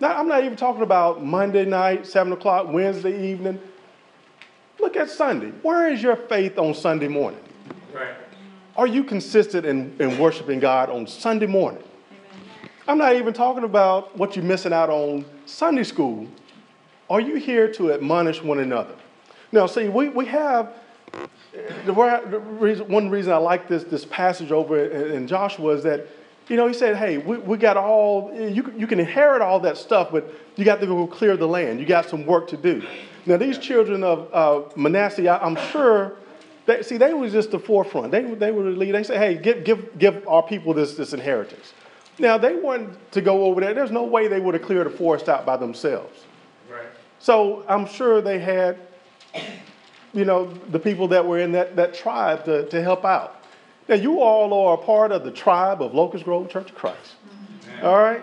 Now, 0.00 0.18
I'm 0.18 0.26
not 0.26 0.42
even 0.42 0.56
talking 0.56 0.82
about 0.82 1.24
Monday 1.24 1.64
night, 1.64 2.06
7 2.06 2.32
o'clock, 2.32 2.66
Wednesday 2.68 3.30
evening. 3.30 3.60
Look 4.80 4.96
at 4.96 5.08
Sunday. 5.08 5.50
Where 5.62 5.90
is 5.90 6.02
your 6.02 6.16
faith 6.16 6.58
on 6.58 6.74
Sunday 6.74 7.06
morning? 7.06 7.40
Right. 7.92 8.14
Are 8.76 8.88
you 8.88 9.04
consistent 9.04 9.64
in, 9.64 9.94
in 10.00 10.18
worshiping 10.18 10.58
God 10.58 10.90
on 10.90 11.06
Sunday 11.06 11.46
morning? 11.46 11.82
Amen. 12.10 12.70
I'm 12.88 12.98
not 12.98 13.14
even 13.14 13.32
talking 13.32 13.62
about 13.62 14.16
what 14.18 14.34
you're 14.34 14.44
missing 14.44 14.72
out 14.72 14.90
on 14.90 15.24
Sunday 15.46 15.84
school 15.84 16.26
are 17.08 17.20
you 17.20 17.36
here 17.36 17.72
to 17.74 17.92
admonish 17.92 18.42
one 18.42 18.60
another? 18.60 18.94
Now, 19.52 19.66
see, 19.66 19.88
we, 19.88 20.08
we 20.08 20.26
have, 20.26 20.72
the 21.86 21.92
reason, 21.92 22.88
one 22.88 23.10
reason 23.10 23.32
I 23.32 23.36
like 23.36 23.68
this, 23.68 23.84
this 23.84 24.04
passage 24.04 24.50
over 24.52 24.84
in 24.84 25.26
Joshua 25.26 25.74
is 25.74 25.82
that 25.84 26.06
You 26.48 26.56
know, 26.56 26.66
he 26.66 26.74
said, 26.74 26.96
hey, 26.96 27.16
we, 27.16 27.38
we 27.38 27.56
got 27.56 27.78
all, 27.78 28.30
you, 28.34 28.70
you 28.76 28.86
can 28.86 29.00
inherit 29.00 29.40
all 29.40 29.60
that 29.60 29.78
stuff, 29.78 30.10
but 30.12 30.30
you 30.56 30.64
got 30.64 30.80
to 30.80 30.86
go 30.86 31.06
clear 31.06 31.36
the 31.38 31.48
land. 31.48 31.80
You 31.80 31.86
got 31.86 32.08
some 32.08 32.26
work 32.26 32.48
to 32.48 32.56
do. 32.58 32.82
Now, 33.24 33.38
these 33.38 33.56
children 33.56 34.04
of 34.04 34.28
uh, 34.32 34.68
Manasseh, 34.76 35.26
I, 35.26 35.46
am 35.46 35.56
sure, 35.72 36.18
they, 36.66 36.82
see, 36.82 36.98
they 36.98 37.14
were 37.14 37.30
just 37.30 37.50
the 37.50 37.58
forefront. 37.58 38.10
They, 38.10 38.22
they 38.22 38.52
were 38.52 38.64
the 38.64 38.70
lead. 38.70 38.94
They 38.94 39.04
said, 39.04 39.16
hey, 39.16 39.40
give, 39.40 39.64
give, 39.64 39.98
give 39.98 40.28
our 40.28 40.42
people 40.42 40.74
this, 40.74 40.94
this 40.96 41.14
inheritance. 41.14 41.72
Now, 42.18 42.36
they 42.36 42.54
wanted 42.56 42.98
to 43.12 43.22
go 43.22 43.44
over 43.44 43.62
there. 43.62 43.72
There's 43.72 43.90
no 43.90 44.04
way 44.04 44.28
they 44.28 44.40
would 44.40 44.52
have 44.52 44.62
cleared 44.62 44.86
the 44.86 44.90
forest 44.90 45.30
out 45.30 45.46
by 45.46 45.56
themselves. 45.56 46.24
So 47.24 47.64
I'm 47.70 47.86
sure 47.86 48.20
they 48.20 48.38
had, 48.38 48.76
you 50.12 50.26
know, 50.26 50.44
the 50.44 50.78
people 50.78 51.08
that 51.08 51.26
were 51.26 51.38
in 51.38 51.52
that, 51.52 51.74
that 51.74 51.94
tribe 51.94 52.44
to, 52.44 52.68
to 52.68 52.82
help 52.82 53.06
out. 53.06 53.42
Now, 53.88 53.94
you 53.94 54.20
all 54.20 54.52
are 54.52 54.74
a 54.74 54.76
part 54.76 55.10
of 55.10 55.24
the 55.24 55.30
tribe 55.30 55.80
of 55.80 55.94
Locust 55.94 56.26
Grove 56.26 56.50
Church 56.50 56.68
of 56.68 56.76
Christ. 56.76 57.14
All 57.82 57.96
right? 57.96 58.20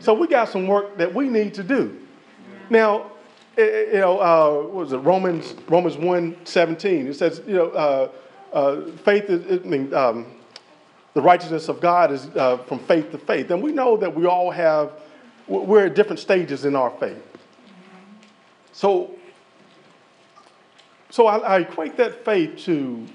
So 0.00 0.12
we 0.12 0.26
got 0.26 0.50
some 0.50 0.66
work 0.66 0.98
that 0.98 1.14
we 1.14 1.30
need 1.30 1.54
to 1.54 1.62
do. 1.62 1.98
Now, 2.68 3.12
you 3.56 3.88
know, 3.94 4.18
uh, 4.18 4.64
what 4.64 4.74
was 4.74 4.92
it, 4.92 4.98
Romans, 4.98 5.54
Romans 5.66 5.96
1 5.96 6.36
17, 6.44 7.06
it 7.06 7.14
says, 7.14 7.40
you 7.46 7.54
know, 7.54 7.70
uh, 7.70 8.10
uh, 8.52 8.90
faith 8.98 9.30
is, 9.30 9.64
I 9.64 9.66
mean, 9.66 9.94
um, 9.94 10.26
the 11.14 11.22
righteousness 11.22 11.70
of 11.70 11.80
God 11.80 12.12
is 12.12 12.26
uh, 12.36 12.58
from 12.66 12.80
faith 12.80 13.10
to 13.12 13.18
faith. 13.18 13.50
And 13.50 13.62
we 13.62 13.72
know 13.72 13.96
that 13.96 14.14
we 14.14 14.26
all 14.26 14.50
have, 14.50 14.92
we're 15.48 15.86
at 15.86 15.94
different 15.94 16.20
stages 16.20 16.66
in 16.66 16.76
our 16.76 16.90
faith. 17.00 17.35
So, 18.76 19.10
so 21.08 21.26
I, 21.26 21.38
I 21.38 21.58
equate 21.60 21.96
that 21.96 22.26
faith 22.26 22.58
to 22.66 22.72
you 22.72 23.08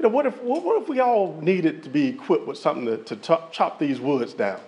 know, 0.00 0.10
what 0.10 0.26
if, 0.26 0.38
what 0.42 0.82
if 0.82 0.86
we 0.86 1.00
all 1.00 1.40
needed 1.40 1.82
to 1.84 1.88
be 1.88 2.08
equipped 2.08 2.46
with 2.46 2.58
something 2.58 2.84
to, 2.84 2.98
to 2.98 3.16
chop, 3.16 3.54
chop 3.54 3.78
these 3.78 4.00
woods 4.00 4.34
down? 4.34 4.60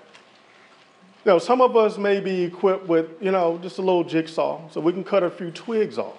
You 1.27 1.33
know, 1.33 1.39
some 1.39 1.61
of 1.61 1.77
us 1.77 1.99
may 1.99 2.21
be 2.21 2.45
equipped 2.45 2.87
with, 2.87 3.21
you 3.21 3.31
know, 3.31 3.59
just 3.59 3.77
a 3.77 3.83
little 3.83 4.03
jigsaw 4.03 4.67
so 4.71 4.81
we 4.81 4.95
can 4.95 5.05
cut 5.05 5.23
a 5.23 5.31
few 5.31 5.51
twigs 5.51 5.99
off. 5.99 6.17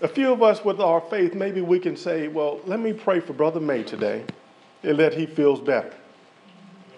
A 0.00 0.06
few 0.06 0.32
of 0.32 0.40
us 0.40 0.64
with 0.64 0.78
our 0.78 1.00
faith, 1.00 1.34
maybe 1.34 1.62
we 1.62 1.80
can 1.80 1.96
say, 1.96 2.28
well, 2.28 2.60
let 2.64 2.78
me 2.78 2.92
pray 2.92 3.18
for 3.18 3.32
Brother 3.32 3.58
May 3.58 3.82
today 3.82 4.24
and 4.84 4.96
that 5.00 5.14
he 5.14 5.26
feels 5.26 5.60
better. 5.60 5.92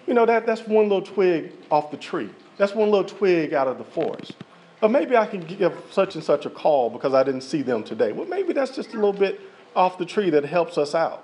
You 0.05 0.13
know, 0.13 0.27
that, 0.27 0.45
that's 0.45 0.61
one 0.67 0.89
little 0.89 1.01
twig 1.01 1.53
off 1.71 1.89
the 1.89 1.97
tree. 1.97 2.29
That's 2.57 2.75
one 2.75 2.91
little 2.91 3.09
twig 3.09 3.55
out 3.55 3.67
of 3.67 3.79
the 3.79 3.83
forest. 3.83 4.33
Or 4.81 4.89
maybe 4.89 5.17
I 5.17 5.25
can 5.25 5.41
give 5.41 5.73
such 5.91 6.15
and 6.15 6.23
such 6.23 6.45
a 6.45 6.49
call 6.49 6.89
because 6.89 7.13
I 7.13 7.23
didn't 7.23 7.41
see 7.41 7.63
them 7.63 7.83
today. 7.83 8.11
Well, 8.11 8.27
maybe 8.27 8.53
that's 8.53 8.75
just 8.75 8.91
a 8.91 8.95
little 8.95 9.13
bit 9.13 9.41
off 9.75 9.97
the 9.97 10.05
tree 10.05 10.29
that 10.29 10.45
helps 10.45 10.77
us 10.77 10.93
out. 10.93 11.23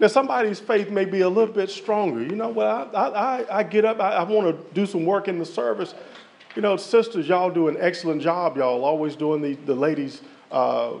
Now, 0.00 0.06
somebody's 0.06 0.60
faith 0.60 0.90
may 0.90 1.04
be 1.04 1.22
a 1.22 1.28
little 1.28 1.52
bit 1.52 1.70
stronger. 1.70 2.22
You 2.22 2.36
know 2.36 2.50
what? 2.50 2.66
I, 2.66 3.08
I, 3.08 3.58
I 3.58 3.62
get 3.62 3.84
up, 3.84 4.00
I, 4.00 4.16
I 4.16 4.22
want 4.22 4.46
to 4.46 4.74
do 4.74 4.86
some 4.86 5.04
work 5.04 5.26
in 5.28 5.38
the 5.38 5.44
service. 5.44 5.94
You 6.54 6.62
know, 6.62 6.76
sisters, 6.76 7.26
y'all 7.26 7.50
do 7.50 7.68
an 7.68 7.76
excellent 7.80 8.22
job. 8.22 8.56
Y'all 8.56 8.84
always 8.84 9.16
doing 9.16 9.42
the, 9.42 9.54
the 9.54 9.74
ladies' 9.74 10.22
uh, 10.52 10.94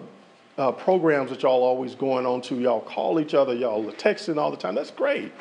uh, 0.56 0.72
programs 0.72 1.30
that 1.30 1.42
y'all 1.42 1.62
always 1.62 1.94
going 1.94 2.26
on 2.26 2.40
to. 2.42 2.56
Y'all 2.56 2.80
call 2.80 3.20
each 3.20 3.34
other, 3.34 3.54
y'all 3.54 3.88
are 3.88 3.92
texting 3.92 4.36
all 4.36 4.50
the 4.50 4.56
time. 4.56 4.74
That's 4.74 4.90
great. 4.90 5.32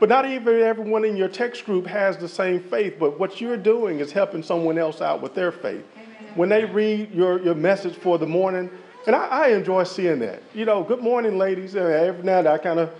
But 0.00 0.08
not 0.08 0.24
even 0.24 0.62
everyone 0.62 1.04
in 1.04 1.14
your 1.14 1.28
text 1.28 1.66
group 1.66 1.86
has 1.86 2.16
the 2.16 2.26
same 2.26 2.60
faith. 2.60 2.96
But 2.98 3.20
what 3.20 3.38
you're 3.38 3.58
doing 3.58 4.00
is 4.00 4.10
helping 4.10 4.42
someone 4.42 4.78
else 4.78 5.02
out 5.02 5.20
with 5.20 5.34
their 5.34 5.52
faith. 5.52 5.84
Amen. 5.94 6.32
When 6.36 6.48
they 6.48 6.64
read 6.64 7.12
your, 7.12 7.40
your 7.42 7.54
message 7.54 7.94
for 7.94 8.16
the 8.16 8.26
morning, 8.26 8.70
and 9.06 9.14
I, 9.14 9.26
I, 9.26 9.48
enjoy 9.48 9.84
seeing 9.84 10.18
that. 10.20 10.42
You 10.54 10.64
know, 10.64 10.82
good 10.82 11.00
morning, 11.00 11.36
ladies. 11.36 11.74
And 11.74 11.86
every 11.86 12.22
now 12.22 12.38
and 12.38 12.46
then 12.46 12.54
I 12.54 12.58
kind 12.58 12.80
of, 12.80 12.90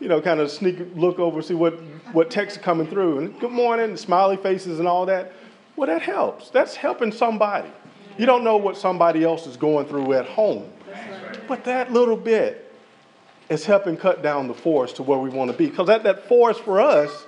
you 0.00 0.08
know, 0.08 0.20
kind 0.20 0.40
of 0.40 0.50
sneak 0.50 0.78
look 0.96 1.20
over, 1.20 1.40
see 1.40 1.54
what, 1.54 1.74
what 2.12 2.30
texts 2.30 2.58
are 2.58 2.62
coming 2.62 2.88
through. 2.88 3.18
And 3.18 3.40
good 3.40 3.52
morning, 3.52 3.96
smiley 3.96 4.36
faces 4.36 4.80
and 4.80 4.88
all 4.88 5.06
that. 5.06 5.32
Well, 5.76 5.86
that 5.86 6.02
helps. 6.02 6.50
That's 6.50 6.74
helping 6.74 7.12
somebody. 7.12 7.70
You 8.18 8.26
don't 8.26 8.42
know 8.42 8.56
what 8.56 8.76
somebody 8.76 9.24
else 9.24 9.46
is 9.46 9.56
going 9.56 9.86
through 9.86 10.12
at 10.14 10.26
home. 10.26 10.70
But 11.46 11.64
that 11.64 11.92
little 11.92 12.16
bit 12.16 12.69
is 13.50 13.66
helping 13.66 13.96
cut 13.96 14.22
down 14.22 14.46
the 14.46 14.54
forest 14.54 14.96
to 14.96 15.02
where 15.02 15.18
we 15.18 15.28
want 15.28 15.50
to 15.50 15.56
be. 15.56 15.66
Because 15.66 15.88
that, 15.88 16.04
that 16.04 16.28
forest 16.28 16.60
for 16.60 16.80
us 16.80 17.26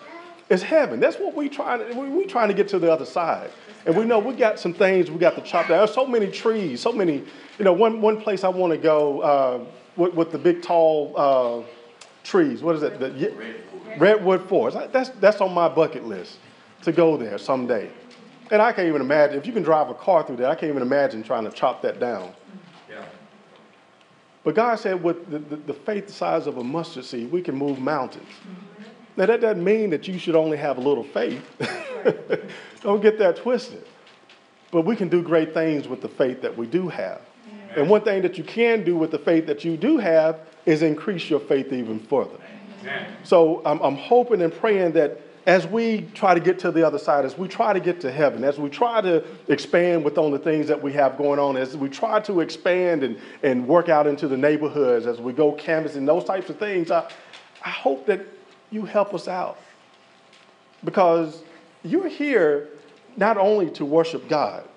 is 0.48 0.62
heaven. 0.62 1.00
That's 1.00 1.16
what 1.16 1.34
we 1.34 1.48
trying 1.48 1.80
to, 1.80 1.98
we, 1.98 2.08
we 2.08 2.26
trying 2.26 2.48
to 2.48 2.54
get 2.54 2.68
to 2.68 2.78
the 2.78 2.90
other 2.90 3.04
side. 3.04 3.50
And 3.84 3.96
we 3.96 4.04
know 4.04 4.20
we 4.20 4.34
got 4.34 4.60
some 4.60 4.72
things 4.72 5.10
we 5.10 5.18
got 5.18 5.34
to 5.34 5.42
chop 5.42 5.66
down. 5.66 5.78
There's 5.78 5.92
so 5.92 6.06
many 6.06 6.30
trees, 6.30 6.80
so 6.80 6.92
many, 6.92 7.24
you 7.58 7.64
know, 7.64 7.72
one, 7.72 8.00
one 8.00 8.20
place 8.20 8.44
I 8.44 8.48
want 8.48 8.72
to 8.72 8.78
go 8.78 9.20
uh, 9.20 9.64
with, 9.96 10.14
with, 10.14 10.30
the 10.30 10.38
big 10.38 10.62
tall 10.62 11.12
uh, 11.16 11.62
trees. 12.22 12.62
What 12.62 12.76
is 12.76 12.84
it? 12.84 13.00
The, 13.00 13.10
Redwood. 13.10 14.00
Redwood 14.00 14.48
Forest. 14.48 14.92
That's, 14.92 15.08
that's 15.08 15.40
on 15.40 15.52
my 15.52 15.68
bucket 15.68 16.04
list 16.04 16.38
to 16.82 16.92
go 16.92 17.16
there 17.16 17.36
someday. 17.38 17.90
And 18.52 18.62
I 18.62 18.70
can't 18.70 18.86
even 18.86 19.00
imagine, 19.00 19.38
if 19.38 19.46
you 19.46 19.52
can 19.52 19.62
drive 19.62 19.88
a 19.88 19.94
car 19.94 20.24
through 20.24 20.36
there, 20.36 20.48
I 20.48 20.54
can't 20.54 20.70
even 20.70 20.82
imagine 20.82 21.24
trying 21.24 21.44
to 21.44 21.50
chop 21.50 21.82
that 21.82 21.98
down. 21.98 22.32
But 24.44 24.54
God 24.54 24.76
said, 24.76 25.02
with 25.02 25.30
the, 25.30 25.38
the, 25.38 25.56
the 25.56 25.74
faith 25.74 26.08
the 26.08 26.12
size 26.12 26.46
of 26.46 26.58
a 26.58 26.64
mustard 26.64 27.04
seed, 27.04 27.30
we 27.30 27.42
can 27.42 27.54
move 27.54 27.78
mountains. 27.78 28.28
Now, 29.16 29.26
that 29.26 29.40
doesn't 29.40 29.62
mean 29.62 29.90
that 29.90 30.08
you 30.08 30.18
should 30.18 30.34
only 30.34 30.56
have 30.56 30.78
a 30.78 30.80
little 30.80 31.04
faith. 31.04 31.44
Don't 32.82 33.02
get 33.02 33.18
that 33.18 33.36
twisted. 33.36 33.84
But 34.70 34.82
we 34.82 34.96
can 34.96 35.08
do 35.08 35.22
great 35.22 35.52
things 35.52 35.86
with 35.86 36.00
the 36.00 36.08
faith 36.08 36.40
that 36.42 36.56
we 36.56 36.66
do 36.66 36.88
have. 36.88 37.20
And 37.76 37.88
one 37.88 38.02
thing 38.02 38.22
that 38.22 38.36
you 38.38 38.44
can 38.44 38.84
do 38.84 38.96
with 38.96 39.10
the 39.10 39.18
faith 39.18 39.46
that 39.46 39.64
you 39.64 39.76
do 39.76 39.98
have 39.98 40.40
is 40.66 40.82
increase 40.82 41.28
your 41.28 41.40
faith 41.40 41.72
even 41.72 42.00
further. 42.00 42.38
So 43.22 43.62
I'm, 43.64 43.80
I'm 43.80 43.96
hoping 43.96 44.42
and 44.42 44.52
praying 44.52 44.92
that 44.92 45.20
as 45.46 45.66
we 45.66 46.02
try 46.14 46.34
to 46.34 46.40
get 46.40 46.58
to 46.60 46.70
the 46.70 46.86
other 46.86 46.98
side, 46.98 47.24
as 47.24 47.36
we 47.36 47.48
try 47.48 47.72
to 47.72 47.80
get 47.80 48.00
to 48.02 48.12
heaven, 48.12 48.44
as 48.44 48.58
we 48.58 48.68
try 48.68 49.00
to 49.00 49.24
expand 49.48 50.04
with 50.04 50.16
on 50.16 50.30
the 50.30 50.38
things 50.38 50.68
that 50.68 50.80
we 50.80 50.92
have 50.92 51.18
going 51.18 51.38
on, 51.38 51.56
as 51.56 51.76
we 51.76 51.88
try 51.88 52.20
to 52.20 52.40
expand 52.40 53.02
and, 53.02 53.18
and 53.42 53.66
work 53.66 53.88
out 53.88 54.06
into 54.06 54.28
the 54.28 54.36
neighborhoods, 54.36 55.06
as 55.06 55.20
we 55.20 55.32
go 55.32 55.52
canvassing, 55.52 56.04
those 56.04 56.24
types 56.24 56.48
of 56.48 56.58
things, 56.58 56.90
I, 56.90 57.10
I 57.64 57.70
hope 57.70 58.06
that 58.06 58.24
you 58.70 58.84
help 58.84 59.14
us 59.14 59.26
out. 59.26 59.58
Because 60.84 61.42
you're 61.82 62.08
here 62.08 62.68
not 63.16 63.36
only 63.36 63.70
to 63.70 63.84
worship 63.84 64.28
God, 64.28 64.68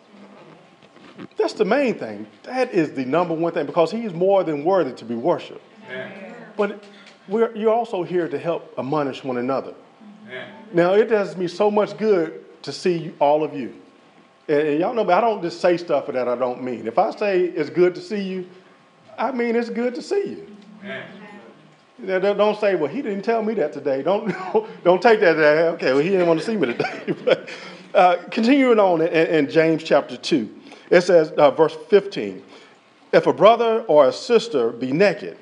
that's 1.38 1.54
the 1.54 1.66
main 1.66 1.96
thing. 1.96 2.28
That 2.44 2.74
is 2.74 2.94
the 2.94 3.06
number 3.06 3.34
one 3.34 3.54
thing 3.54 3.66
because 3.66 3.92
He's 3.92 4.14
more 4.14 4.44
than 4.44 4.64
worthy 4.64 4.94
to 4.94 5.06
be 5.06 5.16
worshiped. 5.16 5.62
Amen. 5.90 6.36
But 6.58 6.84
you're 7.30 7.74
also 7.74 8.04
here 8.04 8.28
to 8.28 8.38
help 8.38 8.74
admonish 8.78 9.24
one 9.24 9.38
another. 9.38 9.74
Amen. 10.26 10.50
Now, 10.74 10.94
it 10.94 11.06
does 11.06 11.38
me 11.38 11.48
so 11.48 11.70
much 11.70 11.98
good 11.98 12.44
to 12.64 12.72
see 12.72 13.14
all 13.20 13.44
of 13.44 13.54
you. 13.54 13.74
And, 14.48 14.80
y'all 14.80 14.94
know, 14.94 15.04
me, 15.04 15.14
I 15.14 15.22
don't 15.22 15.42
just 15.42 15.62
say 15.62 15.78
stuff 15.78 16.08
that 16.08 16.28
I 16.28 16.36
don't 16.36 16.64
mean. 16.64 16.88
If 16.88 16.98
I 16.98 17.12
say 17.12 17.44
it's 17.44 17.70
good 17.70 17.96
to 17.96 18.02
see 18.02 18.22
you, 18.22 18.50
I 19.18 19.32
mean 19.32 19.56
it's 19.56 19.70
good 19.70 19.96
to 19.96 20.02
see 20.02 20.30
you. 20.30 20.58
Amen. 20.84 22.38
Don't 22.38 22.60
say, 22.60 22.76
well, 22.76 22.92
he 22.92 23.02
didn't 23.02 23.24
tell 23.24 23.42
me 23.42 23.54
that 23.56 23.72
today. 23.72 24.02
Don't, 24.02 24.36
don't 24.84 25.02
take 25.02 25.22
that. 25.22 25.34
Today. 25.34 25.68
Okay, 25.70 25.94
well, 25.94 26.02
he 26.02 26.10
didn't 26.10 26.28
want 26.28 26.40
to 26.40 26.46
see 26.46 26.58
me 26.58 26.68
today. 26.68 27.16
but 27.26 27.50
uh, 27.94 28.18
continuing 28.30 28.80
on 28.80 29.02
in, 29.02 29.08
in, 29.08 29.50
James 29.50 29.84
chapter 29.84 30.18
2, 30.18 30.54
it 30.90 31.02
says, 31.02 31.32
uh, 31.32 31.52
verse 31.52 31.76
15, 31.90 32.44
if 33.14 33.28
a 33.28 33.34
brother 33.34 33.82
or 33.84 34.08
a 34.08 34.12
sister 34.12 34.72
be 34.72 34.92
naked 34.92 35.38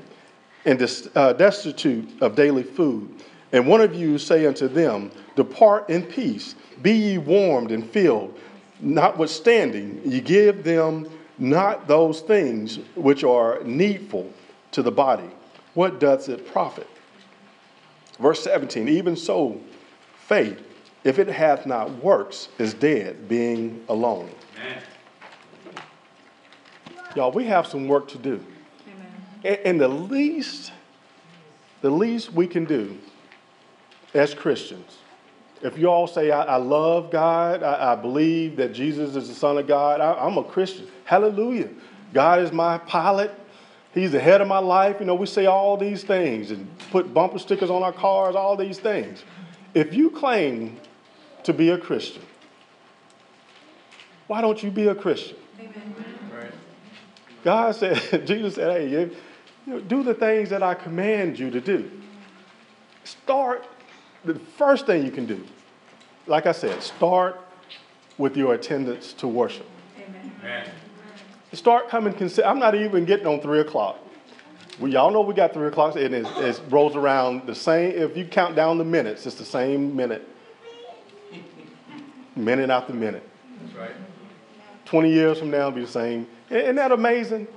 and 0.66 0.78
dis, 0.78 1.10
uh, 1.16 1.34
destitute 1.34 2.22
of 2.22 2.36
daily 2.36 2.64
food, 2.64 3.24
and 3.54 3.66
one 3.66 3.80
of 3.80 3.96
you 3.96 4.18
say 4.18 4.46
unto 4.46 4.68
them, 4.68 5.12
Depart 5.38 5.90
in 5.90 6.04
peace, 6.04 6.56
be 6.82 6.92
ye 6.92 7.18
warmed 7.18 7.72
and 7.72 7.90
filled, 7.90 8.38
notwithstanding, 8.82 10.02
ye 10.04 10.20
give 10.20 10.66
them 10.66 11.10
not 11.40 11.88
those 11.88 12.20
things 12.20 12.80
which 12.96 13.24
are 13.24 13.64
needful 13.64 14.30
to 14.72 14.82
the 14.82 14.92
body 14.92 15.30
what 15.74 16.00
does 16.00 16.30
it 16.30 16.52
profit? 16.52 16.88
Verse 18.20 18.44
17, 18.44 18.88
even 18.88 19.16
so, 19.16 19.60
faith, 20.28 20.62
if 21.04 21.20
it 21.20 21.28
hath 21.28 21.66
not 21.66 21.92
works, 22.04 22.50
is 22.60 22.74
dead, 22.74 23.28
being 23.28 23.84
alone. 23.90 24.30
Amen. 24.60 24.84
Y'all, 27.16 27.32
we 27.32 27.46
have 27.46 27.68
some 27.68 27.88
work 27.88 28.08
to 28.10 28.18
do. 28.18 28.44
Amen. 29.44 29.60
And 29.66 29.82
the 29.82 29.88
least, 29.88 30.72
the 31.82 31.90
least 31.90 32.34
we 32.34 32.48
can 32.48 32.66
do 32.66 32.98
as 34.14 34.34
Christians, 34.34 34.98
if 35.62 35.78
you 35.78 35.90
all 35.90 36.08
say, 36.08 36.30
I, 36.30 36.44
I 36.44 36.56
love 36.58 37.10
God, 37.10 37.64
I, 37.64 37.94
I, 37.94 37.96
believe 37.96 38.58
that 38.58 38.74
Jesus 38.74 39.16
is 39.16 39.30
the 39.30 39.34
Son 39.34 39.58
of 39.58 39.66
God, 39.66 40.02
I, 40.02 40.14
I'm 40.14 40.38
a 40.38 40.44
Christian. 40.44 40.88
Hallelujah. 41.06 41.70
God 42.14 42.40
is 42.40 42.52
my 42.52 42.78
pilot. 42.80 43.34
He's 43.94 44.12
the 44.12 44.20
head 44.20 44.42
of 44.42 44.48
my 44.48 44.60
life. 44.60 44.98
You 45.00 45.06
know, 45.06 45.16
we 45.16 45.26
say 45.26 45.46
all 45.46 45.78
these 45.78 46.04
things 46.04 46.52
and 46.52 46.68
put 46.92 47.14
bumper 47.14 47.40
stickers 47.40 47.70
on 47.70 47.82
our 47.82 47.94
cars, 47.94 48.36
all 48.36 48.58
these 48.58 48.78
things. 48.78 49.24
If 49.74 49.94
you 49.94 50.10
claim 50.10 50.80
to 51.44 51.54
be 51.54 51.70
a 51.70 51.78
Christian, 51.78 52.24
why 54.28 54.42
don't 54.42 54.62
you 54.62 54.70
be 54.70 54.88
a 54.88 54.96
Christian? 54.96 55.38
Amen. 55.60 55.96
Right. 56.34 56.52
God 57.44 57.76
said, 57.76 58.26
Jesus 58.28 58.56
said, 58.56 58.72
hey, 58.72 58.90
you 58.90 59.12
know, 59.66 59.80
do 59.80 60.04
the 60.04 60.14
things 60.14 60.50
that 60.50 60.62
I 60.62 60.74
command 60.74 61.40
you 61.40 61.50
to 61.52 61.62
do. 61.62 61.90
Start 63.04 63.66
the 64.26 64.36
first 64.58 64.86
thing 64.86 65.06
you 65.06 65.12
can 65.12 65.26
do, 65.26 65.44
like 66.28 66.46
I 66.46 66.52
said, 66.52 66.82
start 66.82 67.40
with 68.18 68.38
your 68.38 68.54
attendance 68.54 69.14
to 69.14 69.28
worship. 69.28 69.66
Amen. 69.98 70.70
Start 71.54 71.90
coming. 71.90 72.16
I'm 72.44 72.60
not 72.60 72.76
even 72.76 73.06
getting 73.06 73.28
on 73.28 73.40
three 73.42 73.60
o'clock. 73.60 74.00
We 74.80 74.92
y'all 74.92 75.12
know 75.12 75.22
we 75.22 75.36
got 75.36 75.54
three 75.54 75.68
o'clock, 75.68 75.96
and 75.96 76.16
it, 76.16 76.26
it 76.38 76.62
rolls 76.70 76.96
around 76.96 77.46
the 77.46 77.54
same. 77.54 77.92
If 77.92 78.18
you 78.18 78.26
count 78.26 78.56
down 78.56 78.80
the 78.80 78.84
minutes, 78.84 79.26
it's 79.28 79.36
the 79.36 79.46
same 79.46 79.96
minute, 79.96 80.28
minute 82.36 82.70
after 82.72 82.94
minute. 82.94 83.28
That's 83.62 83.76
right. 83.76 83.92
Twenty 84.86 85.12
years 85.12 85.38
from 85.38 85.52
now, 85.52 85.68
it'll 85.68 85.72
be 85.72 85.82
the 85.82 85.88
same. 85.88 86.28
Isn't 86.50 86.76
that 86.76 86.92
amazing? 86.92 87.48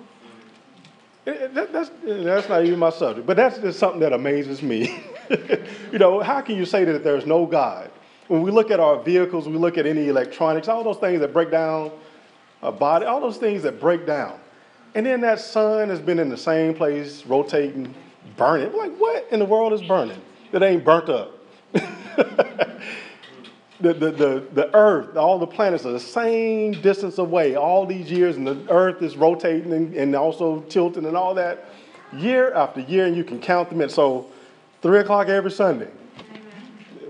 That, 1.25 1.73
that's, 1.73 1.91
that's 2.05 2.49
not 2.49 2.65
even 2.65 2.79
my 2.79 2.91
subject, 2.91 3.27
but 3.27 3.37
that's 3.37 3.59
just 3.59 3.81
something 3.81 4.01
that 4.01 4.13
amazes 4.13 4.63
me. 4.63 5.03
you 5.93 5.99
know, 5.99 6.21
how 6.21 6.41
can 6.41 6.57
you 6.57 6.65
say 6.65 6.85
that 6.85 7.05
there's 7.05 7.27
no 7.27 7.47
God? 7.47 7.91
When 8.29 8.43
we 8.43 8.51
look 8.51 8.71
at 8.71 8.81
our 8.81 9.01
vehicles, 9.03 9.49
we 9.49 9.57
look 9.57 9.79
at 9.79 9.87
any 9.87 10.09
electronics, 10.09 10.69
all 10.69 10.83
those 10.83 10.99
things 10.99 11.21
that 11.21 11.33
break 11.33 11.51
down 11.51 11.93
a 12.62 12.73
body, 12.73 13.07
all 13.07 13.21
those 13.21 13.37
things 13.37 13.62
that 13.62 13.81
break 13.81 14.07
down. 14.07 14.39
And 14.95 15.07
then 15.07 15.21
that 15.21 15.41
sun 15.41 15.89
has 15.91 16.01
been 16.01 16.19
in 16.19 16.29
the 16.29 16.37
same 16.37 16.75
place, 16.75 17.25
rotating, 17.27 17.95
burning. 18.37 18.77
Like, 18.77 18.97
what 18.97 19.29
in 19.31 19.39
the 19.39 19.45
world 19.45 19.73
is 19.73 19.83
burning 19.83 20.21
that 20.53 20.62
ain't 20.62 20.85
burnt 20.85 21.09
up? 21.09 21.33
the, 23.81 23.93
the, 23.93 23.93
the, 23.93 24.47
the 24.53 24.75
earth, 24.75 25.17
all 25.17 25.39
the 25.39 25.47
planets 25.47 25.85
are 25.85 25.93
the 25.93 26.01
same 26.01 26.73
distance 26.81 27.19
away 27.19 27.57
all 27.57 27.87
these 27.87 28.11
years, 28.11 28.37
and 28.37 28.47
the 28.47 28.59
earth 28.71 29.03
is 29.03 29.17
rotating 29.17 29.73
and, 29.73 29.95
and 29.95 30.17
also 30.17 30.61
tilting 30.62 31.05
and 31.05 31.17
all 31.17 31.35
that 31.35 31.69
year 32.15 32.55
after 32.55 32.81
year, 32.81 33.07
and 33.07 33.17
you 33.17 33.25
can 33.25 33.39
count 33.41 33.69
them 33.69 33.81
in. 33.83 33.89
So, 33.89 34.27
three 34.87 35.01
o'clock 35.01 35.29
every 35.29 35.51
Sunday. 35.51 35.90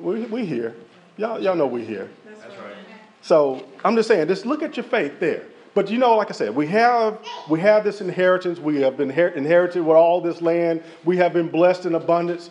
We, 0.00 0.22
we 0.24 0.46
here. 0.46 0.74
Y'all, 1.18 1.38
y'all 1.38 1.54
know 1.54 1.66
we 1.66 1.84
here. 1.84 2.08
That's 2.24 2.40
right. 2.56 2.74
So, 3.20 3.66
I'm 3.84 3.94
just 3.96 4.08
saying, 4.08 4.28
just 4.28 4.46
look 4.46 4.62
at 4.62 4.78
your 4.78 4.84
faith 4.84 5.20
there. 5.20 5.42
But 5.74 5.90
you 5.90 5.98
know, 5.98 6.16
like 6.16 6.30
I 6.30 6.32
said, 6.32 6.56
we 6.56 6.66
have 6.68 7.18
we 7.50 7.60
have 7.60 7.84
this 7.84 8.00
inheritance. 8.00 8.58
We 8.58 8.80
have 8.80 8.96
been 8.96 9.10
inherited 9.10 9.82
with 9.82 9.94
all 9.94 10.22
this 10.22 10.40
land. 10.40 10.82
We 11.04 11.18
have 11.18 11.34
been 11.34 11.48
blessed 11.48 11.84
in 11.84 11.96
abundance. 11.96 12.48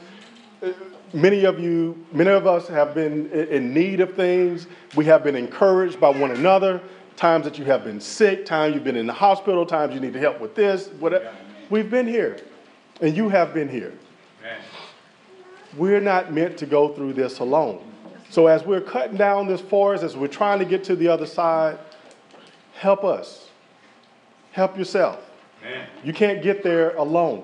Uh, 0.62 0.74
many 1.12 1.44
of 1.44 1.60
you, 1.60 2.06
many 2.12 2.30
of 2.30 2.46
us 2.46 2.68
have 2.68 2.94
been 2.94 3.32
in 3.32 3.74
need 3.74 4.02
of 4.02 4.14
things. 4.14 4.68
We 4.96 5.06
have 5.06 5.24
been 5.24 5.36
encouraged 5.36 6.00
by 6.00 6.10
one 6.10 6.30
another. 6.32 6.80
Times 7.16 7.46
that 7.46 7.58
you 7.58 7.66
have 7.66 7.84
been 7.84 8.00
sick, 8.00 8.46
times 8.46 8.76
you've 8.76 8.84
been 8.84 8.98
in 8.98 9.08
the 9.08 9.14
hospital, 9.14 9.66
times 9.66 9.96
you 9.96 10.02
need 10.02 10.14
to 10.14 10.20
help 10.20 10.40
with 10.40 10.54
this, 10.54 10.90
whatever. 11.00 11.34
We've 11.72 11.90
been 11.90 12.06
here, 12.06 12.38
and 13.02 13.18
you 13.18 13.30
have 13.30 13.56
been 13.56 13.70
here. 13.70 13.94
We're 15.76 16.02
not 16.02 16.34
meant 16.34 16.58
to 16.60 16.66
go 16.66 16.90
through 16.90 17.14
this 17.14 17.40
alone. 17.40 17.82
So 18.30 18.48
as 18.48 18.64
we're 18.64 18.82
cutting 18.82 19.18
down 19.18 19.48
this 19.48 19.62
forest, 19.62 20.04
as 20.04 20.16
we're 20.16 20.28
trying 20.28 20.60
to 20.60 20.66
get 20.66 20.84
to 20.86 20.96
the 20.96 21.08
other 21.08 21.26
side, 21.26 21.78
help 22.74 23.04
us. 23.04 23.50
Help 24.52 24.78
yourself. 24.78 25.20
You 26.04 26.14
can't 26.14 26.42
get 26.44 26.64
there 26.64 26.96
alone. 26.96 27.44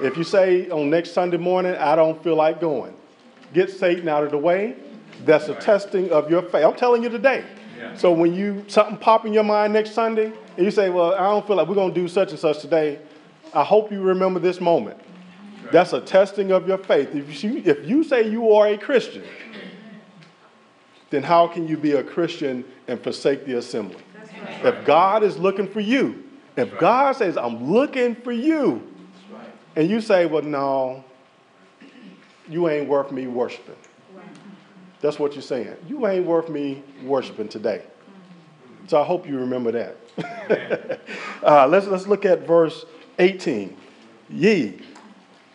If 0.00 0.16
you 0.16 0.24
say 0.24 0.68
on 0.70 0.90
next 0.90 1.12
Sunday 1.12 1.36
morning, 1.36 1.74
I 1.76 1.94
don't 1.94 2.20
feel 2.22 2.34
like 2.34 2.60
going, 2.60 2.94
get 3.52 3.70
Satan 3.70 4.08
out 4.08 4.24
of 4.24 4.32
the 4.32 4.38
way. 4.38 4.74
That's 5.24 5.48
a 5.48 5.54
testing 5.54 6.10
of 6.10 6.28
your 6.28 6.42
faith. 6.42 6.64
I'm 6.64 6.74
telling 6.74 7.02
you 7.02 7.08
today. 7.08 7.44
Yeah. 7.78 7.94
So 7.94 8.12
when 8.12 8.34
you 8.34 8.64
something 8.66 8.96
pop 8.96 9.24
in 9.24 9.32
your 9.32 9.44
mind 9.44 9.72
next 9.72 9.92
Sunday, 9.92 10.32
and 10.56 10.64
you 10.64 10.72
say, 10.72 10.90
"Well, 10.90 11.14
I 11.14 11.20
don't 11.20 11.46
feel 11.46 11.56
like 11.56 11.68
we're 11.68 11.76
going 11.76 11.94
to 11.94 12.00
do 12.00 12.08
such 12.08 12.30
and 12.30 12.38
such 12.38 12.58
today," 12.58 12.98
I 13.52 13.62
hope 13.62 13.92
you 13.92 14.02
remember 14.02 14.40
this 14.40 14.60
moment. 14.60 14.98
Right. 15.74 15.80
That's 15.80 15.92
a 15.92 16.00
testing 16.00 16.52
of 16.52 16.68
your 16.68 16.78
faith. 16.78 17.14
If 17.14 17.42
you, 17.42 17.62
if 17.64 17.86
you 17.86 18.04
say 18.04 18.28
you 18.28 18.52
are 18.52 18.68
a 18.68 18.78
Christian, 18.78 19.24
then 21.10 21.22
how 21.22 21.48
can 21.48 21.66
you 21.66 21.76
be 21.76 21.92
a 21.92 22.02
Christian 22.02 22.64
and 22.86 23.02
forsake 23.02 23.44
the 23.44 23.58
assembly? 23.58 24.02
Right. 24.16 24.66
If 24.66 24.84
God 24.84 25.22
is 25.22 25.36
looking 25.36 25.68
for 25.68 25.80
you, 25.80 26.24
if 26.56 26.70
right. 26.72 26.80
God 26.80 27.16
says, 27.16 27.36
"I'm 27.36 27.70
looking 27.70 28.14
for 28.14 28.32
you," 28.32 28.88
and 29.76 29.90
you 29.90 30.00
say, 30.00 30.26
well, 30.26 30.42
no, 30.42 31.04
you 32.48 32.68
ain't 32.68 32.88
worth 32.88 33.10
me 33.10 33.26
worshiping. 33.26 33.76
That's 35.00 35.18
what 35.18 35.34
you're 35.34 35.42
saying. 35.42 35.76
You 35.88 36.06
ain't 36.06 36.24
worth 36.24 36.48
me 36.48 36.82
worshiping 37.02 37.48
today. 37.48 37.82
So 38.86 39.00
I 39.00 39.04
hope 39.04 39.26
you 39.28 39.38
remember 39.38 39.72
that. 39.72 41.00
uh, 41.42 41.66
let's, 41.66 41.86
let's 41.86 42.06
look 42.06 42.24
at 42.24 42.46
verse 42.46 42.86
18. 43.18 43.76
Ye, 44.30 44.80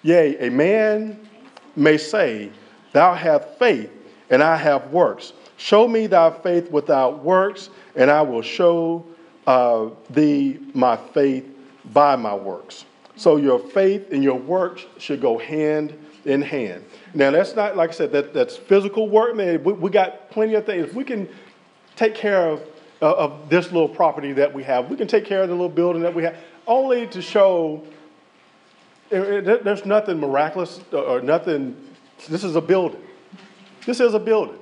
yea, 0.02 0.38
a 0.38 0.50
man 0.50 1.28
may 1.76 1.98
say, 1.98 2.52
Thou 2.92 3.14
hast 3.14 3.48
faith, 3.60 3.92
and 4.30 4.42
I 4.42 4.56
have 4.56 4.92
works. 4.92 5.34
Show 5.58 5.88
me 5.88 6.08
thy 6.08 6.32
faith 6.32 6.72
without 6.72 7.24
works, 7.24 7.70
and 7.96 8.10
I 8.10 8.22
will 8.22 8.42
show 8.42 9.06
uh, 9.46 9.90
thee 10.10 10.60
my 10.74 10.96
faith 10.96 11.46
by 11.94 12.16
my 12.16 12.34
works. 12.34 12.86
So 13.16 13.36
your 13.36 13.60
faith 13.60 14.12
and 14.12 14.24
your 14.24 14.38
works 14.38 14.86
should 14.98 15.22
go 15.22 15.38
hand 15.38 15.94
in 16.26 16.42
hand. 16.42 16.86
Now 17.14 17.32
that's 17.32 17.56
not 17.56 17.76
like 17.76 17.90
I 17.90 17.94
said 17.94 18.12
that 18.14 18.34
that's 18.34 18.56
physical 18.56 19.10
work. 19.10 19.36
Man, 19.36 19.64
we, 19.64 19.74
we 19.74 19.90
got 19.90 20.30
plenty 20.32 20.56
of 20.56 20.66
things. 20.66 20.86
If 20.86 20.94
we 20.94 21.04
can 21.04 21.28
take 21.96 22.16
care 22.16 22.48
of 22.48 22.62
uh, 23.02 23.14
of 23.14 23.50
this 23.50 23.72
little 23.72 23.90
property 23.90 24.34
that 24.34 24.54
we 24.54 24.64
have, 24.64 24.90
we 24.90 24.96
can 24.96 25.08
take 25.08 25.26
care 25.26 25.42
of 25.42 25.50
the 25.50 25.56
little 25.56 25.70
building 25.70 26.02
that 26.02 26.14
we 26.14 26.24
have, 26.24 26.38
only 26.68 27.08
to 27.08 27.22
show. 27.22 27.84
It, 29.12 29.48
it, 29.48 29.64
there's 29.64 29.86
nothing 29.86 30.20
miraculous 30.20 30.82
uh, 30.94 31.02
or 31.02 31.22
nothing. 31.22 31.76
This 32.28 32.44
is 32.44 32.56
a 32.56 32.62
building. 32.62 33.02
This 33.86 34.00
is 34.00 34.14
a 34.14 34.20
building. 34.20 34.60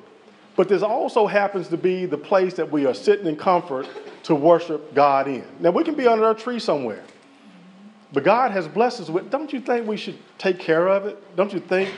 But 0.55 0.69
this 0.69 0.81
also 0.81 1.27
happens 1.27 1.67
to 1.67 1.77
be 1.77 2.05
the 2.05 2.17
place 2.17 2.53
that 2.55 2.71
we 2.71 2.85
are 2.85 2.93
sitting 2.93 3.27
in 3.27 3.35
comfort 3.35 3.87
to 4.23 4.35
worship 4.35 4.93
God 4.93 5.27
in. 5.27 5.45
Now 5.59 5.71
we 5.71 5.83
can 5.83 5.95
be 5.95 6.07
under 6.07 6.29
a 6.29 6.35
tree 6.35 6.59
somewhere. 6.59 7.03
But 8.13 8.23
God 8.23 8.51
has 8.51 8.67
blessed 8.67 9.01
us 9.01 9.09
with, 9.09 9.29
don't 9.29 9.51
you 9.51 9.59
think 9.59 9.85
we 9.85 9.97
should 9.97 10.17
take 10.37 10.59
care 10.59 10.87
of 10.87 11.05
it? 11.05 11.35
Don't 11.35 11.53
you 11.53 11.59
think 11.59 11.93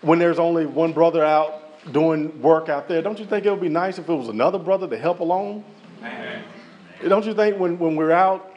when 0.00 0.18
there's 0.18 0.38
only 0.38 0.64
one 0.64 0.92
brother 0.92 1.24
out 1.24 1.92
doing 1.92 2.40
work 2.40 2.68
out 2.68 2.88
there, 2.88 3.02
don't 3.02 3.18
you 3.18 3.26
think 3.26 3.44
it 3.44 3.50
would 3.50 3.60
be 3.60 3.68
nice 3.68 3.98
if 3.98 4.08
it 4.08 4.14
was 4.14 4.28
another 4.28 4.58
brother 4.58 4.88
to 4.88 4.96
help 4.96 5.20
along? 5.20 5.64
Amen. 5.98 6.44
Don't 7.08 7.26
you 7.26 7.34
think 7.34 7.58
when, 7.58 7.78
when 7.78 7.96
we're 7.96 8.12
out, 8.12 8.51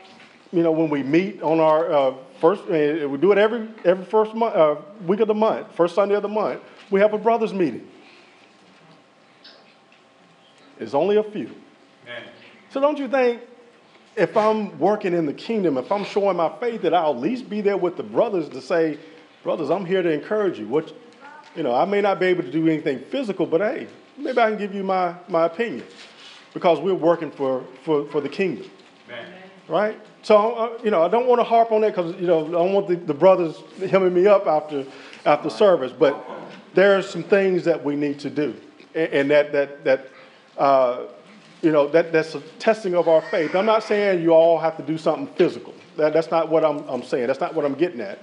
you 0.52 0.64
know, 0.64 0.72
when 0.72 0.90
we 0.90 1.04
meet 1.04 1.42
on 1.42 1.60
our 1.60 1.92
uh, 1.92 2.14
first, 2.40 2.66
we 2.68 3.18
do 3.18 3.32
it 3.32 3.38
every, 3.38 3.68
every 3.84 4.06
first 4.06 4.34
month, 4.34 4.56
uh, 4.56 4.76
week 5.06 5.20
of 5.20 5.28
the 5.28 5.34
month, 5.34 5.74
first 5.76 5.96
Sunday 5.96 6.16
of 6.16 6.22
the 6.22 6.30
month, 6.30 6.62
we 6.90 7.00
have 7.00 7.14
a 7.14 7.18
brothers 7.18 7.54
meeting. 7.54 7.88
It's 10.80 10.94
only 10.94 11.18
a 11.18 11.24
few. 11.24 11.50
Amen. 12.04 12.24
So 12.70 12.82
don't 12.82 12.98
you 12.98 13.08
think 13.08 13.42
if 14.16 14.36
I'm 14.38 14.78
working 14.80 15.14
in 15.14 15.26
the 15.26 15.34
kingdom, 15.34 15.78
if 15.78 15.92
I'm 15.92 16.06
showing 16.06 16.38
my 16.38 16.50
faith, 16.60 16.82
that 16.84 16.94
I'll 16.94 17.12
at 17.14 17.20
least 17.20 17.50
be 17.50 17.62
there 17.62 17.78
with 17.78 17.98
the 17.98 18.04
brothers 18.04 18.50
to 18.50 18.62
say, 18.62 18.98
brothers, 19.44 19.70
I'm 19.70 19.86
here 19.86 20.02
to 20.02 20.12
encourage 20.12 20.60
you. 20.60 20.68
What, 20.68 20.94
you 21.56 21.64
know, 21.64 21.74
I 21.74 21.86
may 21.86 22.02
not 22.02 22.20
be 22.20 22.28
able 22.28 22.44
to 22.44 22.52
do 22.52 22.68
anything 22.68 23.00
physical, 23.00 23.46
but 23.46 23.62
hey, 23.62 23.88
maybe 24.18 24.40
I 24.40 24.50
can 24.50 24.58
give 24.58 24.74
you 24.74 24.84
my, 24.84 25.16
my 25.28 25.46
opinion 25.46 25.86
because 26.54 26.80
we're 26.80 26.94
working 26.94 27.32
for, 27.32 27.66
for, 27.84 28.06
for 28.08 28.22
the 28.22 28.30
kingdom. 28.30 28.70
Amen. 29.10 29.34
Right? 29.68 30.00
So, 30.26 30.56
uh, 30.56 30.80
you 30.84 30.90
know, 30.90 31.04
I 31.04 31.08
don't 31.08 31.28
want 31.28 31.40
to 31.40 31.44
harp 31.44 31.72
on 31.72 31.82
that 31.82 31.96
because, 31.96 32.20
you 32.20 32.26
know, 32.26 32.48
I 32.48 32.50
don't 32.50 32.74
want 32.74 32.88
the, 32.88 32.96
the 32.96 33.14
brothers 33.14 33.62
hemming 33.92 34.12
me 34.12 34.26
up 34.26 34.48
after, 34.48 34.84
after 35.24 35.52
service, 35.52 35.92
but 35.92 36.20
there 36.74 36.98
are 36.98 37.04
some 37.04 37.22
things 37.22 37.64
that 37.66 37.86
we 37.86 37.96
need 37.96 38.18
to 38.22 38.32
do. 38.32 38.56
And, 38.96 39.14
and 39.14 39.30
that, 39.30 39.52
that, 39.52 39.84
that, 39.84 40.10
uh, 40.58 41.04
you 41.62 41.72
know, 41.72 41.88
that, 41.90 42.12
that's 42.12 42.34
a 42.34 42.42
testing 42.58 42.96
of 42.96 43.08
our 43.08 43.22
faith. 43.22 43.54
I'm 43.54 43.68
not 43.68 43.84
saying 43.84 44.24
you 44.24 44.32
all 44.32 44.58
have 44.58 44.76
to 44.78 44.84
do 44.84 44.98
something 44.98 45.28
physical. 45.36 45.76
That, 45.96 46.14
that's 46.14 46.32
not 46.32 46.50
what 46.50 46.66
I'm, 46.66 46.80
I'm 46.90 47.04
saying. 47.04 47.28
That's 47.28 47.40
not 47.40 47.54
what 47.54 47.64
I'm 47.64 47.76
getting 47.76 48.02
at. 48.02 48.18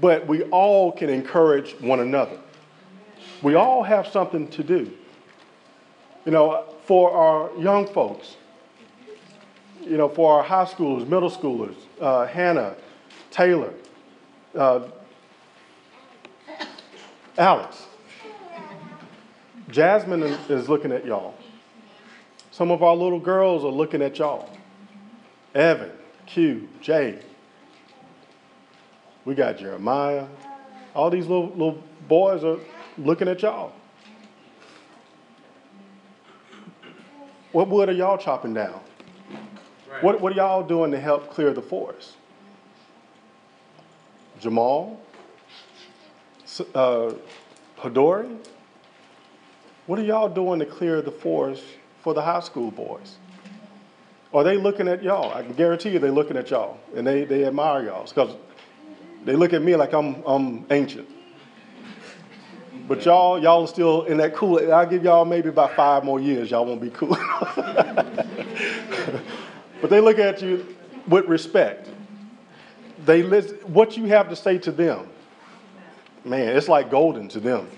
But 0.00 0.26
we 0.26 0.44
all 0.44 0.90
can 0.90 1.10
encourage 1.10 1.78
one 1.82 2.00
another. 2.00 2.38
We 3.42 3.56
all 3.56 3.82
have 3.82 4.06
something 4.06 4.48
to 4.52 4.64
do. 4.64 4.90
You 6.24 6.32
know, 6.32 6.64
for 6.86 7.12
our 7.12 7.54
young 7.58 7.86
folks, 7.86 8.38
you 9.82 9.96
know, 9.96 10.08
for 10.08 10.38
our 10.38 10.42
high 10.42 10.64
schoolers, 10.64 11.06
middle 11.06 11.30
schoolers, 11.30 11.74
uh, 12.00 12.26
Hannah, 12.26 12.74
Taylor, 13.30 13.72
uh, 14.56 14.88
Alex, 17.36 17.86
Jasmine 19.68 20.22
is 20.22 20.68
looking 20.68 20.92
at 20.92 21.04
y'all. 21.04 21.34
Some 22.50 22.70
of 22.70 22.82
our 22.82 22.94
little 22.94 23.20
girls 23.20 23.64
are 23.64 23.70
looking 23.70 24.02
at 24.02 24.18
y'all. 24.18 24.50
Evan, 25.54 25.90
Q, 26.26 26.68
Jay. 26.80 27.18
We 29.24 29.34
got 29.34 29.56
Jeremiah. 29.58 30.26
All 30.94 31.08
these 31.08 31.26
little, 31.26 31.48
little 31.48 31.82
boys 32.08 32.44
are 32.44 32.58
looking 32.98 33.28
at 33.28 33.40
y'all. 33.40 33.72
What 37.52 37.68
wood 37.68 37.88
are 37.88 37.92
y'all 37.92 38.18
chopping 38.18 38.54
down? 38.54 38.80
Right. 39.92 40.02
What, 40.02 40.20
what 40.22 40.32
are 40.32 40.36
y'all 40.36 40.62
doing 40.62 40.90
to 40.92 41.00
help 41.00 41.30
clear 41.30 41.52
the 41.52 41.60
forest? 41.60 42.14
Jamal, 44.40 44.98
uh, 46.74 47.12
Hadori, 47.78 48.38
what 49.86 49.98
are 49.98 50.02
y'all 50.02 50.30
doing 50.30 50.60
to 50.60 50.66
clear 50.66 51.02
the 51.02 51.10
forest 51.10 51.62
for 52.00 52.14
the 52.14 52.22
high 52.22 52.40
school 52.40 52.70
boys? 52.70 53.16
Are 54.32 54.42
they 54.42 54.56
looking 54.56 54.88
at 54.88 55.02
y'all? 55.02 55.34
I 55.34 55.42
can 55.42 55.52
guarantee 55.52 55.90
you 55.90 55.98
they're 55.98 56.10
looking 56.10 56.38
at 56.38 56.50
y'all 56.50 56.78
and 56.96 57.06
they, 57.06 57.24
they 57.24 57.44
admire 57.44 57.84
y'all 57.84 58.04
because 58.04 58.34
they 59.24 59.36
look 59.36 59.52
at 59.52 59.60
me 59.60 59.76
like 59.76 59.92
I'm, 59.92 60.22
I'm 60.24 60.64
ancient. 60.70 61.08
But 62.88 63.04
y'all, 63.04 63.38
y'all 63.38 63.62
are 63.62 63.68
still 63.68 64.04
in 64.04 64.16
that 64.16 64.34
cool. 64.34 64.72
I'll 64.72 64.86
give 64.86 65.04
y'all 65.04 65.26
maybe 65.26 65.50
about 65.50 65.76
five 65.76 66.02
more 66.02 66.18
years. 66.18 66.50
Y'all 66.50 66.64
won't 66.64 66.80
be 66.80 66.90
cool. 66.90 67.16
but 69.82 69.90
they 69.90 70.00
look 70.00 70.18
at 70.18 70.40
you 70.40 70.64
with 71.08 71.26
respect. 71.26 71.90
They 73.04 73.22
listen, 73.22 73.56
what 73.66 73.96
you 73.96 74.06
have 74.06 74.30
to 74.30 74.36
say 74.36 74.56
to 74.58 74.70
them, 74.70 75.08
man, 76.24 76.56
it's 76.56 76.68
like 76.68 76.88
golden 76.88 77.28
to 77.28 77.40
them. 77.40 77.68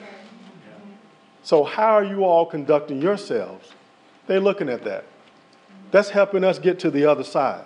So 1.43 1.65
how 1.65 1.95
are 1.95 2.05
you 2.05 2.25
all 2.25 2.45
conducting 2.45 3.01
yourselves? 3.01 3.73
They're 4.27 4.39
looking 4.39 4.69
at 4.69 4.85
that. 4.85 5.07
That's 5.91 6.11
helping 6.11 6.45
us 6.45 6.59
get 6.59 6.79
to 6.81 6.91
the 6.91 7.07
other 7.07 7.25
side. 7.25 7.65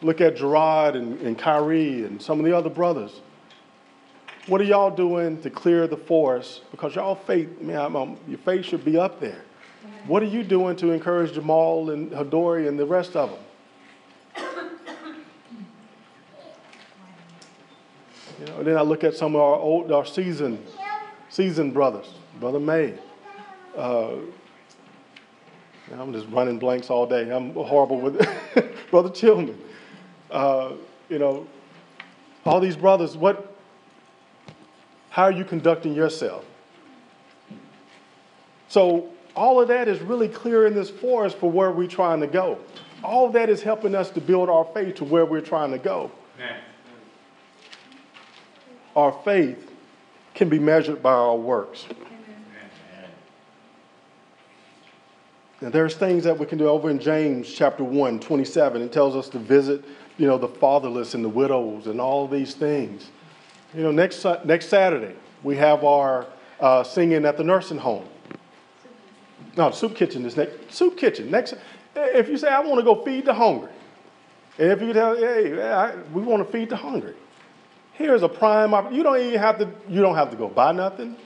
Look 0.00 0.20
at 0.20 0.36
Gerard 0.36 0.94
and, 0.94 1.20
and 1.20 1.36
Kyrie 1.36 2.04
and 2.04 2.22
some 2.22 2.38
of 2.38 2.44
the 2.44 2.56
other 2.56 2.70
brothers. 2.70 3.22
What 4.46 4.60
are 4.60 4.64
y'all 4.64 4.94
doing 4.94 5.42
to 5.42 5.50
clear 5.50 5.88
the 5.88 5.96
forest? 5.96 6.62
Because 6.70 6.94
y'all 6.94 7.16
faith, 7.16 7.60
man, 7.60 8.16
your 8.28 8.38
faith 8.38 8.66
should 8.66 8.84
be 8.84 8.96
up 8.96 9.18
there. 9.18 9.42
What 10.06 10.22
are 10.22 10.26
you 10.26 10.44
doing 10.44 10.76
to 10.76 10.92
encourage 10.92 11.32
Jamal 11.32 11.90
and 11.90 12.12
Hadori 12.12 12.68
and 12.68 12.78
the 12.78 12.86
rest 12.86 13.16
of 13.16 13.30
them? 13.30 13.40
You 18.38 18.46
know, 18.46 18.58
and 18.58 18.66
then 18.66 18.76
I 18.76 18.82
look 18.82 19.02
at 19.02 19.14
some 19.14 19.34
of 19.34 19.40
our 19.40 19.56
old, 19.56 19.90
our 19.90 20.04
seasoned, 20.04 20.64
seasoned 21.28 21.74
brothers, 21.74 22.06
Brother 22.38 22.60
May. 22.60 22.94
Uh, 23.76 24.16
I'm 25.98 26.12
just 26.12 26.26
running 26.28 26.58
blanks 26.58 26.88
all 26.90 27.06
day. 27.06 27.30
I'm 27.30 27.54
horrible 27.54 28.00
with 28.00 28.20
it. 28.20 28.74
Brother 28.90 29.10
Tillman. 29.10 29.58
Uh, 30.30 30.72
you 31.08 31.18
know, 31.18 31.46
all 32.44 32.60
these 32.60 32.76
brothers, 32.76 33.16
what, 33.16 33.56
how 35.10 35.24
are 35.24 35.32
you 35.32 35.44
conducting 35.44 35.94
yourself? 35.94 36.44
So, 38.68 39.10
all 39.36 39.60
of 39.60 39.68
that 39.68 39.86
is 39.86 40.00
really 40.00 40.28
clear 40.28 40.66
in 40.66 40.74
this 40.74 40.90
forest 40.90 41.36
for 41.36 41.50
where 41.50 41.70
we're 41.70 41.86
trying 41.86 42.20
to 42.20 42.26
go. 42.26 42.58
All 43.04 43.26
of 43.26 43.34
that 43.34 43.50
is 43.50 43.62
helping 43.62 43.94
us 43.94 44.10
to 44.10 44.20
build 44.20 44.48
our 44.48 44.64
faith 44.72 44.96
to 44.96 45.04
where 45.04 45.26
we're 45.26 45.42
trying 45.42 45.70
to 45.72 45.78
go. 45.78 46.10
Our 48.96 49.12
faith 49.24 49.70
can 50.34 50.48
be 50.48 50.58
measured 50.58 51.02
by 51.02 51.12
our 51.12 51.36
works. 51.36 51.84
And 55.60 55.72
there's 55.72 55.94
things 55.96 56.24
that 56.24 56.38
we 56.38 56.46
can 56.46 56.58
do 56.58 56.68
over 56.68 56.90
in 56.90 56.98
James 56.98 57.52
chapter 57.52 57.84
1, 57.84 58.20
27. 58.20 58.82
It 58.82 58.92
tells 58.92 59.16
us 59.16 59.28
to 59.30 59.38
visit, 59.38 59.84
you 60.18 60.26
know, 60.26 60.38
the 60.38 60.48
fatherless 60.48 61.14
and 61.14 61.24
the 61.24 61.28
widows 61.28 61.86
and 61.86 62.00
all 62.00 62.26
these 62.26 62.54
things. 62.54 63.10
You 63.74 63.82
know, 63.82 63.90
next, 63.90 64.24
next 64.44 64.68
Saturday, 64.68 65.14
we 65.42 65.56
have 65.56 65.84
our 65.84 66.26
uh, 66.60 66.82
singing 66.82 67.24
at 67.24 67.36
the 67.36 67.44
nursing 67.44 67.78
home. 67.78 68.06
No, 69.56 69.70
the 69.70 69.76
soup 69.76 69.94
kitchen 69.94 70.24
is 70.26 70.36
next. 70.36 70.72
Soup 70.72 70.96
kitchen. 70.96 71.30
Next, 71.30 71.54
if 71.94 72.28
you 72.28 72.36
say, 72.36 72.48
I 72.48 72.60
want 72.60 72.78
to 72.78 72.84
go 72.84 73.02
feed 73.04 73.24
the 73.24 73.34
hungry, 73.34 73.70
and 74.58 74.70
if 74.70 74.80
you 74.80 74.92
tell, 74.92 75.16
hey, 75.16 75.62
I, 75.62 75.96
we 76.12 76.22
want 76.22 76.46
to 76.46 76.50
feed 76.50 76.70
the 76.70 76.76
hungry, 76.76 77.14
here's 77.92 78.22
a 78.22 78.28
prime. 78.28 78.72
You 78.94 79.02
don't 79.02 79.20
even 79.20 79.38
have 79.38 79.58
to, 79.58 79.70
you 79.88 80.02
don't 80.02 80.14
have 80.14 80.30
to 80.30 80.36
go 80.36 80.48
buy 80.48 80.72
nothing. 80.72 81.16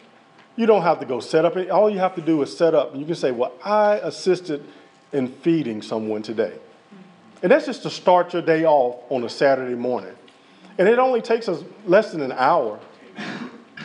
You 0.57 0.67
don't 0.67 0.83
have 0.83 1.01
to 1.01 1.07
go 1.07 1.21
set 1.21 1.45
up. 1.45 1.57
It. 1.57 1.71
All 1.71 1.89
you 1.89 1.99
have 1.99 2.15
to 2.17 2.21
do 2.21 2.43
is 2.43 2.57
set 2.57 2.75
up. 2.75 2.93
And 2.93 3.01
you 3.01 3.07
can 3.07 3.15
say, 3.15 3.31
well, 3.31 3.53
I 3.65 3.95
assisted 3.95 4.65
in 5.13 5.29
feeding 5.29 5.81
someone 5.81 6.23
today. 6.23 6.55
And 7.43 7.51
that's 7.51 7.67
just 7.67 7.83
to 7.85 7.91
start 7.91 8.33
your 8.33 8.43
day 8.43 8.65
off 8.65 9.01
on 9.11 9.25
a 9.25 9.29
Saturday 9.29 9.75
morning. 9.75 10.15
And 10.79 10.89
it 10.89 10.99
only 10.99 11.23
takes 11.23 11.49
us 11.49 11.65
less 11.87 12.13
than 12.13 12.21
an 12.21 12.33
hour. 12.33 12.79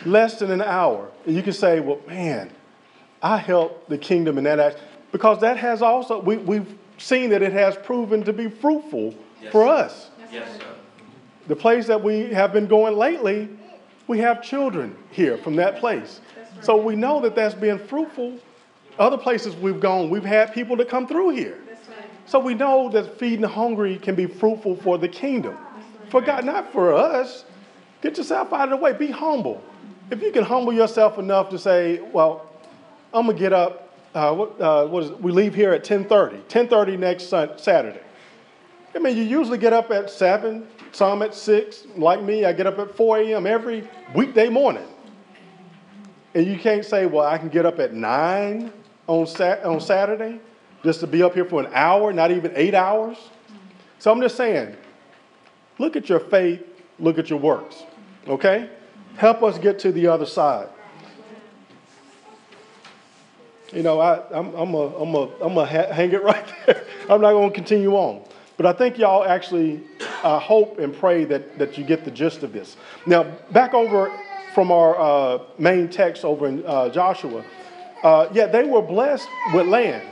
Less 0.04 0.38
than 0.38 0.50
an 0.50 0.62
hour. 0.62 1.08
And 1.24 1.34
you 1.34 1.42
can 1.42 1.52
say, 1.52 1.80
well, 1.80 2.00
man, 2.06 2.50
I 3.22 3.38
help 3.38 3.88
the 3.88 3.98
kingdom 3.98 4.38
in 4.38 4.44
that 4.44 4.58
act. 4.58 4.78
Because 5.12 5.40
that 5.40 5.56
has 5.56 5.82
also, 5.82 6.20
we, 6.20 6.36
we've 6.36 6.76
seen 6.98 7.30
that 7.30 7.42
it 7.42 7.52
has 7.52 7.76
proven 7.76 8.22
to 8.24 8.32
be 8.32 8.48
fruitful 8.48 9.14
yes. 9.42 9.52
for 9.52 9.66
us. 9.66 10.10
Yes, 10.32 10.58
sir. 10.58 10.64
The 11.46 11.56
place 11.56 11.86
that 11.86 12.02
we 12.02 12.32
have 12.32 12.52
been 12.52 12.66
going 12.66 12.96
lately, 12.96 13.48
we 14.08 14.18
have 14.18 14.42
children 14.42 14.96
here 15.10 15.38
from 15.38 15.56
that 15.56 15.78
place. 15.78 16.20
So 16.60 16.76
we 16.76 16.96
know 16.96 17.20
that 17.20 17.34
that's 17.34 17.54
been 17.54 17.78
fruitful. 17.78 18.38
Other 18.98 19.18
places 19.18 19.54
we've 19.54 19.80
gone, 19.80 20.10
we've 20.10 20.24
had 20.24 20.52
people 20.52 20.76
that 20.76 20.88
come 20.88 21.06
through 21.06 21.30
here. 21.30 21.58
So 22.24 22.40
we 22.40 22.54
know 22.54 22.88
that 22.90 23.18
feeding 23.18 23.42
the 23.42 23.48
hungry 23.48 23.98
can 23.98 24.14
be 24.14 24.26
fruitful 24.26 24.76
for 24.76 24.98
the 24.98 25.08
kingdom. 25.08 25.56
For 26.08 26.20
God, 26.20 26.44
not 26.44 26.72
for 26.72 26.92
us. 26.92 27.44
Get 28.02 28.18
yourself 28.18 28.52
out 28.52 28.64
of 28.64 28.70
the 28.70 28.76
way. 28.76 28.92
Be 28.92 29.10
humble. 29.10 29.62
If 30.10 30.22
you 30.22 30.32
can 30.32 30.44
humble 30.44 30.72
yourself 30.72 31.18
enough 31.18 31.50
to 31.50 31.58
say, 31.58 32.00
well, 32.12 32.45
I'm 33.16 33.26
to 33.26 33.34
get 33.34 33.52
up. 33.52 33.82
Uh, 34.14 34.34
what, 34.34 34.60
uh, 34.60 34.86
what 34.86 35.04
is 35.04 35.10
it? 35.10 35.20
We 35.20 35.32
leave 35.32 35.54
here 35.54 35.72
at 35.72 35.84
10:30. 35.84 36.42
10:30 36.48 36.98
next 36.98 37.28
Saturday. 37.62 38.00
I 38.94 38.98
mean, 38.98 39.16
you 39.16 39.22
usually 39.22 39.58
get 39.58 39.72
up 39.72 39.90
at 39.90 40.10
seven, 40.10 40.66
some 40.92 41.22
at 41.22 41.34
six. 41.34 41.84
Like 41.96 42.22
me, 42.22 42.44
I 42.44 42.52
get 42.52 42.66
up 42.66 42.78
at 42.78 42.94
4 42.94 43.18
a.m. 43.18 43.46
every 43.46 43.88
weekday 44.14 44.48
morning. 44.48 44.86
And 46.34 46.46
you 46.46 46.58
can't 46.58 46.84
say, 46.84 47.06
well, 47.06 47.26
I 47.26 47.38
can 47.38 47.48
get 47.48 47.64
up 47.64 47.78
at 47.78 47.94
nine 47.94 48.72
on, 49.06 49.26
sat- 49.26 49.64
on 49.64 49.80
Saturday 49.80 50.40
just 50.84 51.00
to 51.00 51.06
be 51.06 51.22
up 51.22 51.34
here 51.34 51.44
for 51.44 51.60
an 51.60 51.70
hour, 51.72 52.12
not 52.12 52.30
even 52.30 52.52
eight 52.54 52.74
hours. 52.74 53.16
So 53.98 54.12
I'm 54.12 54.20
just 54.20 54.36
saying, 54.36 54.76
look 55.78 55.96
at 55.96 56.08
your 56.08 56.20
faith, 56.20 56.62
look 56.98 57.18
at 57.18 57.30
your 57.30 57.38
works, 57.38 57.84
okay? 58.28 58.70
Help 59.16 59.42
us 59.42 59.58
get 59.58 59.78
to 59.80 59.92
the 59.92 60.06
other 60.06 60.26
side. 60.26 60.68
You 63.72 63.82
know, 63.82 64.00
I, 64.00 64.22
I'm, 64.30 64.54
I'm 64.54 64.74
a, 64.74 64.86
I'm 64.96 65.14
a, 65.14 65.28
I'm 65.40 65.58
a 65.58 65.66
ha- 65.66 65.92
hang 65.92 66.12
it 66.12 66.22
right 66.22 66.46
there. 66.66 66.84
I'm 67.10 67.20
not 67.20 67.32
going 67.32 67.50
to 67.50 67.54
continue 67.54 67.92
on. 67.94 68.22
But 68.56 68.66
I 68.66 68.72
think 68.72 68.96
y'all 68.96 69.24
actually 69.24 69.82
uh, 70.22 70.38
hope 70.38 70.78
and 70.78 70.96
pray 70.96 71.24
that, 71.24 71.58
that 71.58 71.76
you 71.76 71.84
get 71.84 72.04
the 72.04 72.10
gist 72.10 72.42
of 72.42 72.52
this. 72.52 72.76
Now, 73.04 73.24
back 73.50 73.74
over 73.74 74.10
from 74.54 74.70
our 74.70 74.98
uh, 74.98 75.42
main 75.58 75.88
text 75.88 76.24
over 76.24 76.46
in 76.46 76.64
uh, 76.64 76.88
Joshua, 76.88 77.44
uh, 78.02 78.28
yeah, 78.32 78.46
they 78.46 78.64
were 78.64 78.82
blessed 78.82 79.28
with 79.52 79.66
land. 79.66 80.02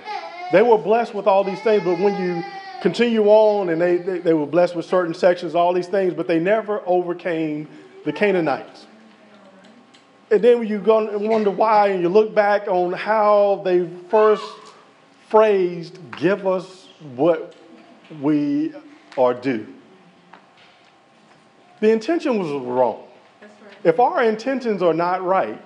They 0.53 0.63
were 0.63 0.77
blessed 0.79 1.15
with 1.15 1.27
all 1.27 1.43
these 1.43 1.61
things, 1.61 1.85
but 1.85 1.99
when 1.99 2.21
you 2.23 2.43
continue 2.83 3.25
on 3.29 3.71
and 3.71 3.81
they, 3.81 3.97
they, 3.97 4.19
they 4.19 4.35
were 4.35 4.47
blessed 4.47 4.77
with 4.77 4.85
certain 4.85 5.15
sections, 5.15 5.55
all 5.55 5.73
these 5.73 5.89
things, 5.89 6.13
but 6.13 6.27
they 6.27 6.39
never 6.39 6.83
overcame 6.85 7.67
the 8.05 8.13
Canaanites. 8.13 8.87
And 10.31 10.43
then 10.43 10.67
you 10.67 10.79
go 10.79 11.07
and 11.07 11.29
wonder 11.29 11.51
why, 11.51 11.89
and 11.89 12.03
you 12.03 12.09
look 12.09 12.35
back 12.35 12.67
on 12.67 12.93
how 12.93 13.63
they 13.65 13.89
first 14.09 14.45
phrased, 15.29 15.99
give 16.17 16.47
us 16.47 16.89
what 17.15 17.55
we 18.21 18.73
are 19.19 19.35
due. 19.35 19.67
The 21.81 21.91
intention 21.91 22.39
was 22.39 22.51
wrong. 22.51 23.05
Right. 23.43 23.51
If 23.85 24.01
our 24.01 24.23
intentions 24.23 24.83
are 24.83 24.95
not 24.95 25.23
right, 25.25 25.61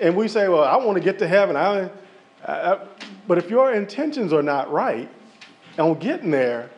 and 0.00 0.14
we 0.14 0.28
say, 0.28 0.48
well, 0.48 0.64
I 0.64 0.76
want 0.76 0.96
to 0.98 1.02
get 1.02 1.18
to 1.20 1.28
heaven, 1.28 1.56
I, 1.56 1.88
I, 2.44 2.80
but 3.26 3.38
if 3.38 3.48
your 3.48 3.72
intentions 3.72 4.32
are 4.32 4.42
not 4.42 4.70
right 4.70 5.08
on 5.78 5.98
getting 5.98 6.30
there, 6.30 6.70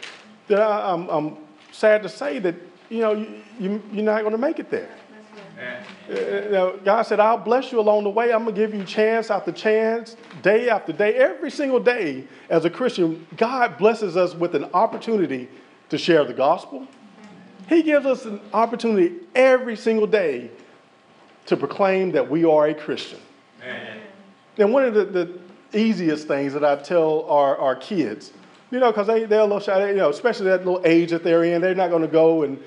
then 0.46 0.60
I, 0.60 0.92
am 0.92 1.08
I'm, 1.08 1.26
I'm 1.26 1.36
sad 1.72 2.02
to 2.04 2.08
say 2.08 2.38
that, 2.38 2.54
you 2.88 3.00
know, 3.00 3.12
you, 3.12 3.42
you, 3.58 3.82
you're 3.92 4.04
not 4.04 4.20
going 4.20 4.32
to 4.32 4.38
make 4.38 4.58
it 4.58 4.70
there. 4.70 4.94
Know, 6.08 6.78
God 6.84 7.02
said, 7.02 7.20
I'll 7.20 7.38
bless 7.38 7.72
you 7.72 7.80
along 7.80 8.04
the 8.04 8.10
way. 8.10 8.32
I'm 8.32 8.44
going 8.44 8.54
to 8.54 8.60
give 8.60 8.74
you 8.74 8.84
chance 8.84 9.30
after 9.30 9.52
chance, 9.52 10.16
day 10.42 10.68
after 10.68 10.92
day. 10.92 11.14
Every 11.14 11.50
single 11.50 11.80
day, 11.80 12.24
as 12.48 12.64
a 12.64 12.70
Christian, 12.70 13.26
God 13.36 13.76
blesses 13.76 14.16
us 14.16 14.34
with 14.34 14.54
an 14.54 14.64
opportunity 14.72 15.48
to 15.90 15.98
share 15.98 16.24
the 16.24 16.34
gospel. 16.34 16.86
He 17.68 17.82
gives 17.82 18.06
us 18.06 18.24
an 18.24 18.40
opportunity 18.52 19.16
every 19.34 19.76
single 19.76 20.06
day 20.06 20.50
to 21.46 21.56
proclaim 21.56 22.12
that 22.12 22.30
we 22.30 22.44
are 22.44 22.68
a 22.68 22.74
Christian. 22.74 23.20
Amen. 23.62 24.00
And 24.58 24.72
one 24.72 24.84
of 24.84 24.94
the, 24.94 25.04
the 25.04 25.40
easiest 25.72 26.28
things 26.28 26.52
that 26.52 26.64
I 26.64 26.76
tell 26.76 27.22
our, 27.28 27.56
our 27.58 27.76
kids, 27.76 28.32
you 28.70 28.78
know, 28.78 28.90
because 28.90 29.06
they, 29.06 29.24
they're 29.24 29.40
a 29.40 29.44
little 29.44 29.60
shy, 29.60 29.90
you 29.90 29.96
know, 29.96 30.10
especially 30.10 30.46
that 30.46 30.64
little 30.64 30.82
age 30.84 31.10
that 31.10 31.22
they're 31.22 31.44
in, 31.44 31.60
they're 31.60 31.74
not 31.74 31.90
going 31.90 32.02
to 32.02 32.08
go 32.08 32.42
and, 32.42 32.62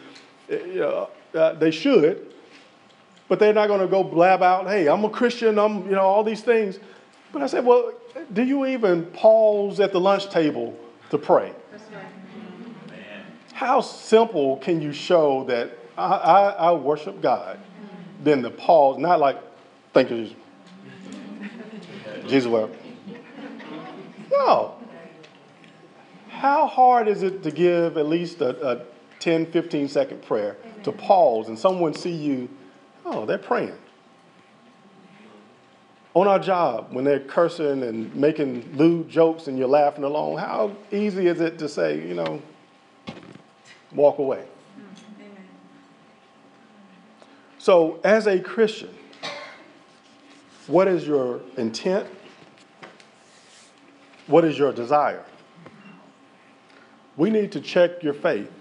you 0.50 0.80
know, 0.80 1.10
uh, 1.34 1.54
they 1.54 1.72
should, 1.72 2.31
but 3.32 3.40
they're 3.40 3.54
not 3.54 3.68
going 3.68 3.80
to 3.80 3.88
go 3.88 4.04
blab 4.04 4.44
out, 4.44 4.68
hey, 4.68 4.90
I'm 4.90 5.06
a 5.06 5.10
Christian, 5.10 5.58
I'm, 5.58 5.86
you 5.86 5.92
know, 5.92 6.02
all 6.02 6.22
these 6.22 6.42
things. 6.42 6.80
But 7.32 7.42
I 7.42 7.48
said, 7.48 7.64
well, 7.64 7.94
do 8.34 8.44
you 8.44 8.66
even 8.66 9.06
pause 9.06 9.80
at 9.80 9.94
the 9.94 10.02
lunch 10.02 10.30
table 10.30 10.78
to 11.12 11.18
pray? 11.18 11.54
How 13.54 13.80
simple 13.80 14.58
can 14.58 14.82
you 14.82 14.92
show 14.92 15.46
that 15.46 15.78
I, 15.98 16.08
I, 16.08 16.50
I 16.50 16.72
worship 16.74 17.22
God? 17.22 17.58
than 18.22 18.42
the 18.42 18.52
pause, 18.52 18.98
not 18.98 19.22
like, 19.22 19.38
thank 19.94 20.10
you, 20.12 20.18
Jesus. 20.18 20.36
Jesus, 22.28 22.48
well. 22.50 22.70
No. 24.30 24.76
How 26.28 26.68
hard 26.68 27.08
is 27.08 27.24
it 27.24 27.44
to 27.44 27.52
give 27.52 27.96
at 27.96 28.08
least 28.08 28.42
a, 28.42 28.68
a 28.68 28.82
10, 29.20 29.54
15 29.54 29.88
second 29.88 30.22
prayer 30.22 30.58
to 30.84 30.92
pause 30.92 31.48
and 31.48 31.58
someone 31.58 31.94
see 31.94 32.12
you, 32.12 32.50
oh, 33.12 33.26
they're 33.26 33.38
praying. 33.38 33.78
On 36.14 36.28
our 36.28 36.40
job, 36.40 36.88
when 36.92 37.06
they're 37.06 37.20
cursing 37.22 37.84
and 37.84 38.14
making 38.16 38.76
lewd 38.76 39.08
jokes 39.08 39.48
and 39.48 39.58
you're 39.58 39.68
laughing 39.68 40.04
along, 40.04 40.38
how 40.38 40.76
easy 40.92 41.28
is 41.28 41.40
it 41.40 41.58
to 41.60 41.70
say, 41.70 42.06
you 42.06 42.14
know, 42.14 42.42
walk 43.94 44.18
away? 44.18 44.44
So, 47.60 48.00
as 48.04 48.28
a 48.28 48.40
Christian, 48.40 48.94
what 50.68 50.88
is 50.88 51.06
your 51.06 51.42
intent? 51.58 52.08
What 54.28 54.44
is 54.44 54.58
your 54.58 54.74
desire? 54.74 55.24
We 57.16 57.30
need 57.30 57.52
to 57.52 57.62
check 57.62 58.04
your 58.04 58.14
faith. 58.14 58.52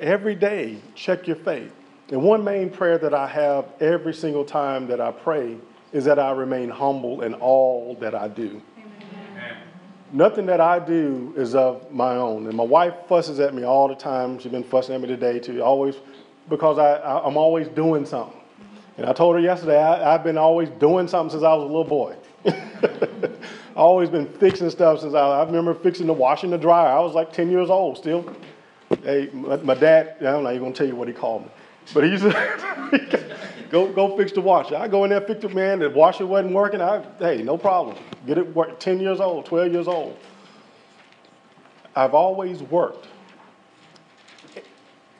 Every 0.00 0.34
day, 0.34 0.78
check 0.94 1.26
your 1.26 1.36
faith. 1.36 1.72
And 2.10 2.22
one 2.22 2.42
main 2.42 2.70
prayer 2.70 2.96
that 2.98 3.12
I 3.12 3.26
have 3.26 3.66
every 3.80 4.14
single 4.14 4.44
time 4.44 4.86
that 4.88 5.00
I 5.00 5.10
pray 5.10 5.58
is 5.92 6.04
that 6.06 6.18
I 6.18 6.30
remain 6.32 6.70
humble 6.70 7.22
in 7.22 7.34
all 7.34 7.96
that 8.00 8.14
I 8.14 8.28
do. 8.28 8.62
Amen. 8.78 9.56
Nothing 10.12 10.46
that 10.46 10.60
I 10.60 10.78
do 10.78 11.34
is 11.36 11.54
of 11.54 11.92
my 11.92 12.16
own. 12.16 12.46
And 12.46 12.56
my 12.56 12.64
wife 12.64 12.94
fusses 13.08 13.40
at 13.40 13.54
me 13.54 13.64
all 13.64 13.88
the 13.88 13.94
time. 13.94 14.38
She's 14.38 14.50
been 14.50 14.64
fussing 14.64 14.94
at 14.94 15.00
me 15.02 15.06
today 15.06 15.38
too, 15.38 15.62
always 15.62 15.96
because 16.48 16.78
I, 16.78 16.94
I, 16.94 17.26
am 17.26 17.36
always 17.36 17.68
doing 17.68 18.06
something. 18.06 18.40
And 18.96 19.06
I 19.06 19.12
told 19.12 19.34
her 19.36 19.40
yesterday, 19.40 19.80
I, 19.80 20.12
have 20.12 20.24
been 20.24 20.38
always 20.38 20.70
doing 20.70 21.08
something 21.08 21.30
since 21.30 21.44
I 21.44 21.52
was 21.52 21.64
a 21.64 21.66
little 21.66 21.84
boy. 21.84 22.16
I 22.46 23.30
always 23.76 24.08
been 24.08 24.26
fixing 24.26 24.70
stuff 24.70 25.00
since 25.00 25.12
I, 25.12 25.20
I 25.20 25.44
remember 25.44 25.74
fixing 25.74 26.06
the 26.06 26.14
washing 26.14 26.50
the 26.50 26.58
dryer. 26.58 26.88
I 26.88 27.00
was 27.00 27.14
like 27.14 27.32
10 27.32 27.50
years 27.50 27.68
old 27.68 27.98
still. 27.98 28.34
Hey, 29.02 29.28
my, 29.32 29.56
my 29.56 29.74
dad, 29.74 30.16
I 30.20 30.24
don't 30.24 30.42
know, 30.42 30.50
he's 30.50 30.60
gonna 30.60 30.72
tell 30.72 30.86
you 30.86 30.96
what 30.96 31.06
he 31.06 31.14
called 31.14 31.44
me. 31.44 31.50
But 31.94 32.04
he 32.04 32.16
to 32.18 33.36
go, 33.70 33.92
go 33.92 34.16
fix 34.16 34.32
the 34.32 34.40
washer. 34.40 34.76
I 34.76 34.88
go 34.88 35.04
in 35.04 35.10
there, 35.10 35.20
fix 35.20 35.44
it, 35.44 35.54
man, 35.54 35.78
the 35.78 35.90
washer 35.90 36.26
wasn't 36.26 36.54
working. 36.54 36.80
I, 36.80 37.02
hey, 37.18 37.42
no 37.42 37.56
problem. 37.56 37.96
Get 38.26 38.38
it 38.38 38.54
work, 38.54 38.78
10 38.78 39.00
years 39.00 39.20
old, 39.20 39.46
12 39.46 39.72
years 39.72 39.88
old. 39.88 40.16
I've 41.96 42.14
always 42.14 42.62
worked. 42.62 43.08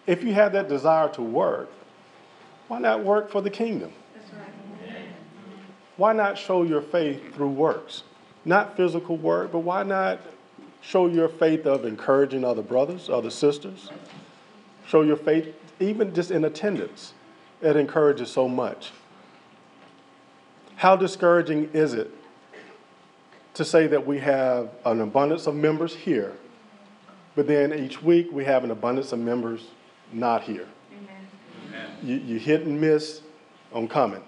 If 0.06 0.22
you 0.22 0.32
have 0.34 0.52
that 0.52 0.68
desire 0.68 1.08
to 1.10 1.22
work, 1.22 1.70
why 2.68 2.78
not 2.78 3.02
work 3.02 3.30
for 3.30 3.40
the 3.40 3.50
kingdom? 3.50 3.92
Why 5.96 6.12
not 6.12 6.38
show 6.38 6.62
your 6.62 6.80
faith 6.80 7.34
through 7.34 7.50
works? 7.50 8.04
Not 8.44 8.76
physical 8.76 9.16
work, 9.16 9.50
but 9.50 9.60
why 9.60 9.82
not 9.82 10.20
show 10.80 11.08
your 11.08 11.28
faith 11.28 11.66
of 11.66 11.84
encouraging 11.84 12.44
other 12.44 12.62
brothers, 12.62 13.10
other 13.10 13.30
sisters? 13.30 13.90
Show 14.86 15.02
your 15.02 15.16
faith 15.16 15.54
even 15.80 16.14
just 16.14 16.30
in 16.30 16.44
attendance. 16.44 17.14
It 17.60 17.76
encourages 17.76 18.30
so 18.30 18.48
much. 18.48 18.92
How 20.76 20.94
discouraging 20.94 21.70
is 21.72 21.94
it 21.94 22.10
to 23.54 23.64
say 23.64 23.88
that 23.88 24.06
we 24.06 24.18
have 24.20 24.70
an 24.84 25.00
abundance 25.00 25.46
of 25.46 25.56
members 25.56 25.94
here, 25.94 26.34
but 27.34 27.48
then 27.48 27.74
each 27.74 28.00
week 28.02 28.28
we 28.30 28.44
have 28.44 28.62
an 28.62 28.70
abundance 28.70 29.12
of 29.12 29.18
members 29.18 29.66
not 30.12 30.42
here? 30.44 30.68
you, 32.02 32.16
you 32.16 32.38
hit 32.38 32.62
and 32.62 32.80
miss 32.80 33.22
on 33.72 33.88
coming. 33.88 34.22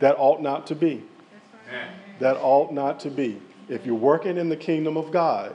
That 0.00 0.16
ought 0.18 0.42
not 0.42 0.66
to 0.68 0.74
be. 0.74 1.04
That 2.18 2.36
ought 2.36 2.72
not 2.72 3.00
to 3.00 3.10
be. 3.10 3.40
If 3.68 3.86
you're 3.86 3.94
working 3.94 4.36
in 4.36 4.48
the 4.48 4.56
kingdom 4.56 4.96
of 4.96 5.10
God, 5.10 5.54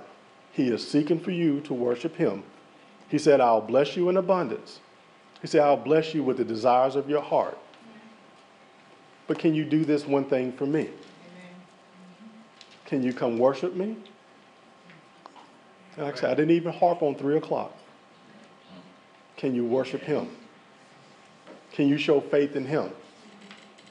He 0.51 0.69
is 0.69 0.88
seeking 0.88 1.19
for 1.19 1.32
you 1.32 1.61
to 1.61 1.73
worship 1.73 2.15
Him. 2.15 2.43
He 3.10 3.18
said, 3.18 3.39
I'll 3.39 3.62
bless 3.62 3.95
you 3.95 4.10
in 4.10 4.18
abundance. 4.18 4.80
He 5.41 5.47
said, 5.47 5.62
I'll 5.62 5.78
bless 5.78 6.14
you 6.14 6.24
with 6.24 6.38
the 6.38 6.45
desires 6.45 6.95
of 6.95 7.10
your 7.10 7.22
heart. 7.22 7.58
But 9.28 9.39
can 9.39 9.53
you 9.53 9.66
do 9.66 9.86
this 9.86 10.06
one 10.06 10.26
thing 10.26 10.51
for 10.53 10.66
me? 10.66 10.89
Can 12.86 13.03
you 13.03 13.14
come 13.14 13.38
worship 13.38 13.76
me? 13.76 13.97
like 15.97 16.18
I 16.18 16.20
said, 16.20 16.30
I 16.32 16.34
didn't 16.34 16.51
even 16.51 16.74
harp 16.74 17.01
on 17.01 17.16
three 17.16 17.38
o'clock. 17.38 17.74
Can 19.38 19.56
you 19.56 19.66
worship 19.66 20.01
Him? 20.01 20.28
Can 21.72 21.88
you 21.88 21.97
show 21.97 22.20
faith 22.20 22.56
in 22.56 22.66
Him? 22.66 22.91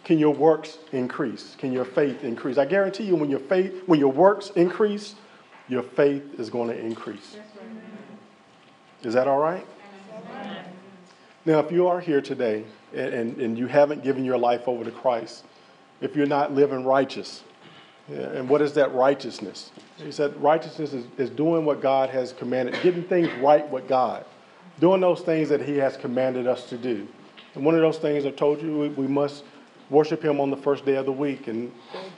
Can 0.04 0.18
your 0.18 0.34
works 0.34 0.78
increase? 0.92 1.56
Can 1.58 1.72
your 1.72 1.84
faith 1.84 2.24
increase? 2.24 2.58
I 2.58 2.66
guarantee 2.66 3.04
you, 3.04 3.16
when 3.16 3.30
your 3.30 3.40
faith, 3.40 3.82
when 3.86 3.98
your 3.98 4.12
works 4.12 4.50
increase, 4.50 5.14
your 5.68 5.82
faith 5.82 6.38
is 6.38 6.50
going 6.50 6.68
to 6.68 6.78
increase. 6.78 7.36
Is 9.04 9.14
that 9.14 9.28
all 9.28 9.38
right? 9.38 9.66
Now, 11.46 11.58
if 11.58 11.70
you 11.70 11.88
are 11.88 12.00
here 12.00 12.22
today 12.22 12.64
and, 12.94 13.14
and, 13.14 13.40
and, 13.40 13.58
you 13.58 13.66
haven't 13.66 14.02
given 14.02 14.24
your 14.24 14.38
life 14.38 14.66
over 14.66 14.82
to 14.82 14.90
Christ, 14.90 15.44
if 16.00 16.16
you're 16.16 16.26
not 16.26 16.54
living 16.54 16.84
righteous, 16.84 17.42
eh, 18.10 18.14
and 18.14 18.48
what 18.48 18.62
is 18.62 18.72
that 18.74 18.94
righteousness? 18.94 19.70
He 19.98 20.10
said 20.10 20.34
righteousness 20.42 20.94
is, 20.94 21.04
is 21.18 21.28
doing 21.28 21.66
what 21.66 21.82
God 21.82 22.08
has 22.10 22.32
commanded, 22.32 22.80
getting 22.82 23.04
things 23.04 23.30
right 23.42 23.68
with 23.68 23.86
God, 23.88 24.24
doing 24.80 25.02
those 25.02 25.20
things 25.20 25.50
that 25.50 25.60
He 25.60 25.76
has 25.76 25.98
commanded 25.98 26.46
us 26.46 26.66
to 26.70 26.78
do. 26.78 27.06
And 27.54 27.64
one 27.64 27.74
of 27.74 27.82
those 27.82 27.98
things 27.98 28.24
I 28.24 28.30
told 28.30 28.62
you, 28.62 28.78
we, 28.78 28.88
we 28.88 29.06
must 29.06 29.44
worship 29.90 30.24
Him 30.24 30.40
on 30.40 30.50
the 30.50 30.56
first 30.56 30.86
day 30.86 30.96
of 30.96 31.04
the 31.04 31.12
week. 31.12 31.46
And 31.46 31.70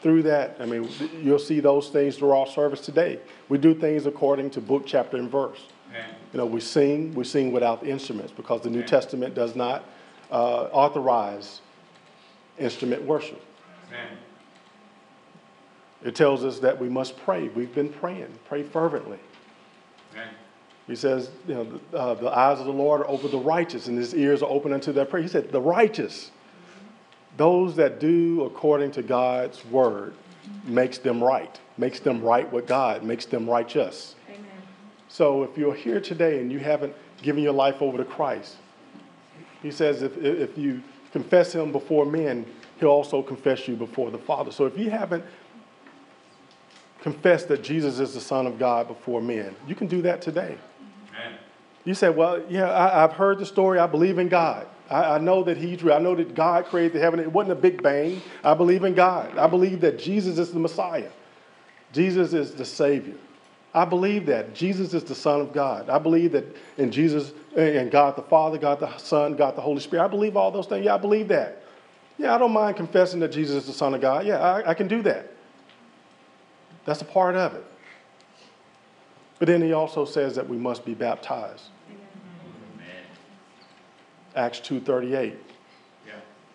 through 0.02 0.22
that, 0.24 0.56
I 0.60 0.66
mean, 0.66 0.88
you'll 1.20 1.40
see 1.40 1.58
those 1.58 1.88
things 1.88 2.16
through 2.16 2.30
our 2.30 2.46
service 2.46 2.80
today. 2.80 3.18
We 3.48 3.58
do 3.58 3.74
things 3.74 4.06
according 4.06 4.50
to 4.50 4.60
book, 4.60 4.84
chapter, 4.86 5.16
and 5.16 5.28
verse. 5.28 5.66
Amen. 5.96 6.14
You 6.32 6.38
know, 6.38 6.46
we 6.46 6.60
sing, 6.60 7.14
we 7.14 7.24
sing 7.24 7.52
without 7.52 7.86
instruments 7.86 8.32
because 8.32 8.60
the 8.60 8.70
New 8.70 8.78
Amen. 8.78 8.88
Testament 8.88 9.34
does 9.34 9.56
not 9.56 9.84
uh, 10.30 10.64
authorize 10.72 11.60
instrument 12.58 13.02
worship. 13.02 13.40
Amen. 13.88 14.18
It 16.04 16.14
tells 16.14 16.44
us 16.44 16.58
that 16.60 16.78
we 16.78 16.88
must 16.88 17.16
pray. 17.18 17.48
We've 17.48 17.74
been 17.74 17.88
praying, 17.88 18.38
pray 18.48 18.62
fervently. 18.62 19.18
Amen. 20.12 20.28
He 20.86 20.94
says, 20.94 21.30
you 21.48 21.54
know, 21.54 21.80
the, 21.90 21.98
uh, 21.98 22.14
the 22.14 22.30
eyes 22.30 22.60
of 22.60 22.66
the 22.66 22.72
Lord 22.72 23.00
are 23.00 23.08
over 23.08 23.28
the 23.28 23.38
righteous, 23.38 23.88
and 23.88 23.98
his 23.98 24.14
ears 24.14 24.42
are 24.42 24.50
open 24.50 24.72
unto 24.72 24.92
their 24.92 25.04
prayer. 25.04 25.22
He 25.22 25.28
said, 25.28 25.50
the 25.50 25.60
righteous, 25.60 26.30
those 27.36 27.74
that 27.76 27.98
do 27.98 28.44
according 28.44 28.92
to 28.92 29.02
God's 29.02 29.64
word, 29.66 30.14
makes 30.64 30.98
them 30.98 31.22
right, 31.22 31.58
makes 31.76 31.98
them 31.98 32.22
right 32.22 32.50
with 32.52 32.66
God, 32.66 33.02
makes 33.02 33.26
them 33.26 33.48
righteous. 33.48 34.15
Amen. 35.06 35.10
So 35.10 35.42
if 35.42 35.56
you're 35.56 35.74
here 35.74 36.00
today 36.00 36.40
and 36.40 36.50
you 36.50 36.58
haven't 36.58 36.94
given 37.22 37.42
your 37.42 37.52
life 37.52 37.80
over 37.80 37.98
to 37.98 38.04
Christ, 38.04 38.56
he 39.62 39.70
says 39.70 40.02
if, 40.02 40.16
if 40.18 40.56
you 40.58 40.82
confess 41.12 41.54
him 41.54 41.72
before 41.72 42.04
men, 42.04 42.44
he'll 42.78 42.88
also 42.88 43.22
confess 43.22 43.66
you 43.66 43.76
before 43.76 44.10
the 44.10 44.18
Father. 44.18 44.50
So 44.50 44.66
if 44.66 44.78
you 44.78 44.90
haven't 44.90 45.24
confessed 47.00 47.48
that 47.48 47.62
Jesus 47.62 48.00
is 48.00 48.14
the 48.14 48.20
Son 48.20 48.46
of 48.46 48.58
God 48.58 48.88
before 48.88 49.20
men, 49.20 49.54
you 49.66 49.74
can 49.74 49.86
do 49.86 50.02
that 50.02 50.20
today. 50.20 50.58
You 51.84 51.94
say, 51.94 52.08
well, 52.08 52.42
yeah, 52.48 52.70
I, 52.76 53.02
have 53.02 53.12
heard 53.12 53.38
the 53.38 53.46
story. 53.46 53.78
I 53.78 53.86
believe 53.86 54.18
in 54.18 54.28
God. 54.28 54.66
I, 54.90 55.14
I, 55.14 55.18
know 55.18 55.44
that 55.44 55.56
He's 55.56 55.84
real. 55.84 55.94
I 55.94 56.00
know 56.00 56.16
that 56.16 56.34
God 56.34 56.64
created 56.66 56.94
the 56.94 56.98
heaven. 56.98 57.20
It 57.20 57.30
wasn't 57.30 57.52
a 57.52 57.60
big 57.60 57.80
bang. 57.80 58.20
I 58.42 58.54
believe 58.54 58.82
in 58.82 58.92
God. 58.94 59.38
I 59.38 59.46
believe 59.46 59.80
that 59.82 59.96
Jesus 59.96 60.36
is 60.38 60.50
the 60.50 60.58
Messiah. 60.58 61.10
Jesus 61.92 62.32
is 62.32 62.54
the 62.54 62.64
Savior. 62.64 63.14
I 63.76 63.84
believe 63.84 64.24
that. 64.26 64.54
Jesus 64.54 64.94
is 64.94 65.04
the 65.04 65.14
Son 65.14 65.38
of 65.42 65.52
God. 65.52 65.90
I 65.90 65.98
believe 65.98 66.32
that 66.32 66.44
in 66.78 66.90
Jesus 66.90 67.34
and 67.54 67.90
God 67.90 68.16
the 68.16 68.22
Father, 68.22 68.56
God 68.56 68.80
the 68.80 68.96
Son, 68.96 69.36
God 69.36 69.54
the 69.54 69.60
Holy 69.60 69.80
Spirit. 69.80 70.02
I 70.02 70.08
believe 70.08 70.34
all 70.34 70.50
those 70.50 70.66
things. 70.66 70.86
Yeah, 70.86 70.94
I 70.94 70.98
believe 70.98 71.28
that. 71.28 71.62
Yeah, 72.16 72.34
I 72.34 72.38
don't 72.38 72.52
mind 72.52 72.78
confessing 72.78 73.20
that 73.20 73.32
Jesus 73.32 73.56
is 73.56 73.66
the 73.66 73.74
Son 73.74 73.92
of 73.92 74.00
God. 74.00 74.26
Yeah, 74.26 74.38
I, 74.38 74.70
I 74.70 74.74
can 74.74 74.88
do 74.88 75.02
that. 75.02 75.30
That's 76.86 77.02
a 77.02 77.04
part 77.04 77.36
of 77.36 77.54
it. 77.54 77.64
But 79.38 79.48
then 79.48 79.60
he 79.60 79.74
also 79.74 80.06
says 80.06 80.34
that 80.36 80.48
we 80.48 80.56
must 80.56 80.86
be 80.86 80.94
baptized. 80.94 81.64
Acts 84.34 84.58
2.38. 84.60 85.34
Yeah. 86.06 86.14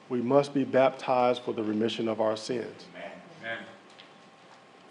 We 0.10 0.22
must 0.22 0.56
be 0.56 0.64
baptized 0.64 1.44
for 1.44 1.54
the 1.54 1.62
remission 1.62 2.08
of 2.08 2.20
our 2.20 2.36
sins. 2.36 2.86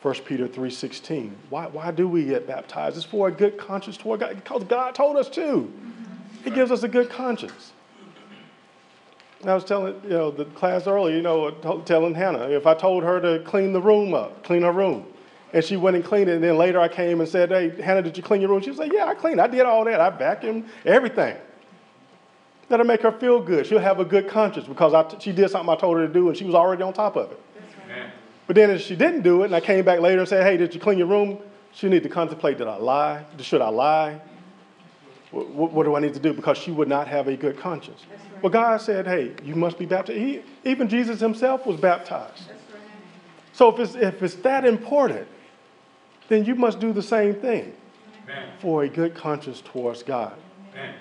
Amen. 0.02 0.14
1 0.14 0.24
Peter 0.24 0.48
3.16. 0.48 1.32
Why, 1.50 1.66
why 1.66 1.90
do 1.90 2.08
we 2.08 2.24
get 2.24 2.46
baptized? 2.46 2.96
It's 2.96 3.04
for 3.04 3.28
a 3.28 3.32
good 3.32 3.58
conscience 3.58 3.96
toward 3.96 4.20
God, 4.20 4.34
because 4.34 4.64
God 4.64 4.94
told 4.94 5.16
us 5.16 5.28
to. 5.30 5.72
He 6.44 6.50
gives 6.50 6.70
us 6.70 6.82
a 6.82 6.88
good 6.88 7.10
conscience. 7.10 7.72
I 9.44 9.54
was 9.54 9.64
telling 9.64 9.98
you 10.04 10.10
know 10.10 10.30
the 10.30 10.44
class 10.44 10.86
earlier, 10.86 11.16
you 11.16 11.22
know, 11.22 11.50
telling 11.86 12.14
Hannah 12.14 12.50
if 12.50 12.66
I 12.66 12.74
told 12.74 13.02
her 13.04 13.20
to 13.20 13.42
clean 13.44 13.72
the 13.72 13.80
room 13.80 14.12
up, 14.12 14.44
clean 14.44 14.62
her 14.62 14.72
room, 14.72 15.06
and 15.54 15.64
she 15.64 15.78
went 15.78 15.96
and 15.96 16.04
cleaned 16.04 16.28
it, 16.28 16.34
and 16.34 16.44
then 16.44 16.58
later 16.58 16.78
I 16.78 16.88
came 16.88 17.20
and 17.20 17.28
said, 17.28 17.48
"Hey, 17.48 17.70
Hannah, 17.82 18.02
did 18.02 18.18
you 18.18 18.22
clean 18.22 18.42
your 18.42 18.50
room?" 18.50 18.60
She 18.60 18.74
said, 18.74 18.92
"Yeah, 18.92 19.06
I 19.06 19.14
cleaned. 19.14 19.40
I 19.40 19.46
did 19.46 19.62
all 19.62 19.82
that. 19.86 19.98
I 19.98 20.10
vacuumed 20.10 20.68
everything." 20.84 21.36
That'll 22.68 22.84
make 22.86 23.00
her 23.00 23.12
feel 23.12 23.40
good. 23.40 23.66
She'll 23.66 23.78
have 23.78 23.98
a 23.98 24.04
good 24.04 24.28
conscience 24.28 24.68
because 24.68 24.92
I, 24.92 25.18
she 25.18 25.32
did 25.32 25.50
something 25.50 25.68
I 25.68 25.76
told 25.76 25.96
her 25.96 26.06
to 26.06 26.12
do 26.12 26.28
and 26.28 26.36
she 26.36 26.44
was 26.44 26.54
already 26.54 26.82
on 26.82 26.92
top 26.92 27.16
of 27.16 27.32
it. 27.32 27.40
Amen. 28.50 28.54
But 28.54 28.56
then 28.56 28.70
if 28.70 28.82
she 28.82 28.96
didn't 28.96 29.22
do 29.22 29.42
it 29.42 29.46
and 29.46 29.54
I 29.54 29.60
came 29.60 29.84
back 29.84 30.00
later 30.00 30.18
and 30.18 30.28
said, 30.28 30.42
hey, 30.44 30.56
did 30.56 30.74
you 30.74 30.80
clean 30.80 30.98
your 30.98 31.06
room? 31.06 31.38
She 31.72 31.88
need 31.88 32.02
to 32.02 32.08
contemplate, 32.08 32.58
did 32.58 32.66
I 32.66 32.76
lie? 32.76 33.24
Should 33.38 33.60
I 33.62 33.68
lie? 33.68 34.20
What, 35.30 35.72
what 35.72 35.84
do 35.84 35.94
I 35.94 36.00
need 36.00 36.14
to 36.14 36.20
do? 36.20 36.32
Because 36.32 36.58
she 36.58 36.72
would 36.72 36.88
not 36.88 37.06
have 37.06 37.28
a 37.28 37.36
good 37.36 37.56
conscience. 37.56 38.04
But 38.42 38.50
God 38.50 38.80
said, 38.80 39.06
hey, 39.06 39.34
you 39.44 39.54
must 39.54 39.78
be 39.78 39.86
baptized. 39.86 40.18
He, 40.18 40.42
even 40.64 40.88
Jesus 40.88 41.20
himself 41.20 41.64
was 41.64 41.78
baptized. 41.78 42.50
So 43.52 43.72
if 43.72 43.78
it's, 43.78 43.94
if 43.94 44.22
it's 44.22 44.34
that 44.36 44.64
important, 44.64 45.28
then 46.28 46.44
you 46.44 46.56
must 46.56 46.80
do 46.80 46.92
the 46.92 47.02
same 47.02 47.34
thing 47.34 47.72
Amen. 48.24 48.48
for 48.60 48.82
a 48.82 48.88
good 48.88 49.14
conscience 49.14 49.60
towards 49.60 50.02
God 50.02 50.34
Amen. 50.72 50.94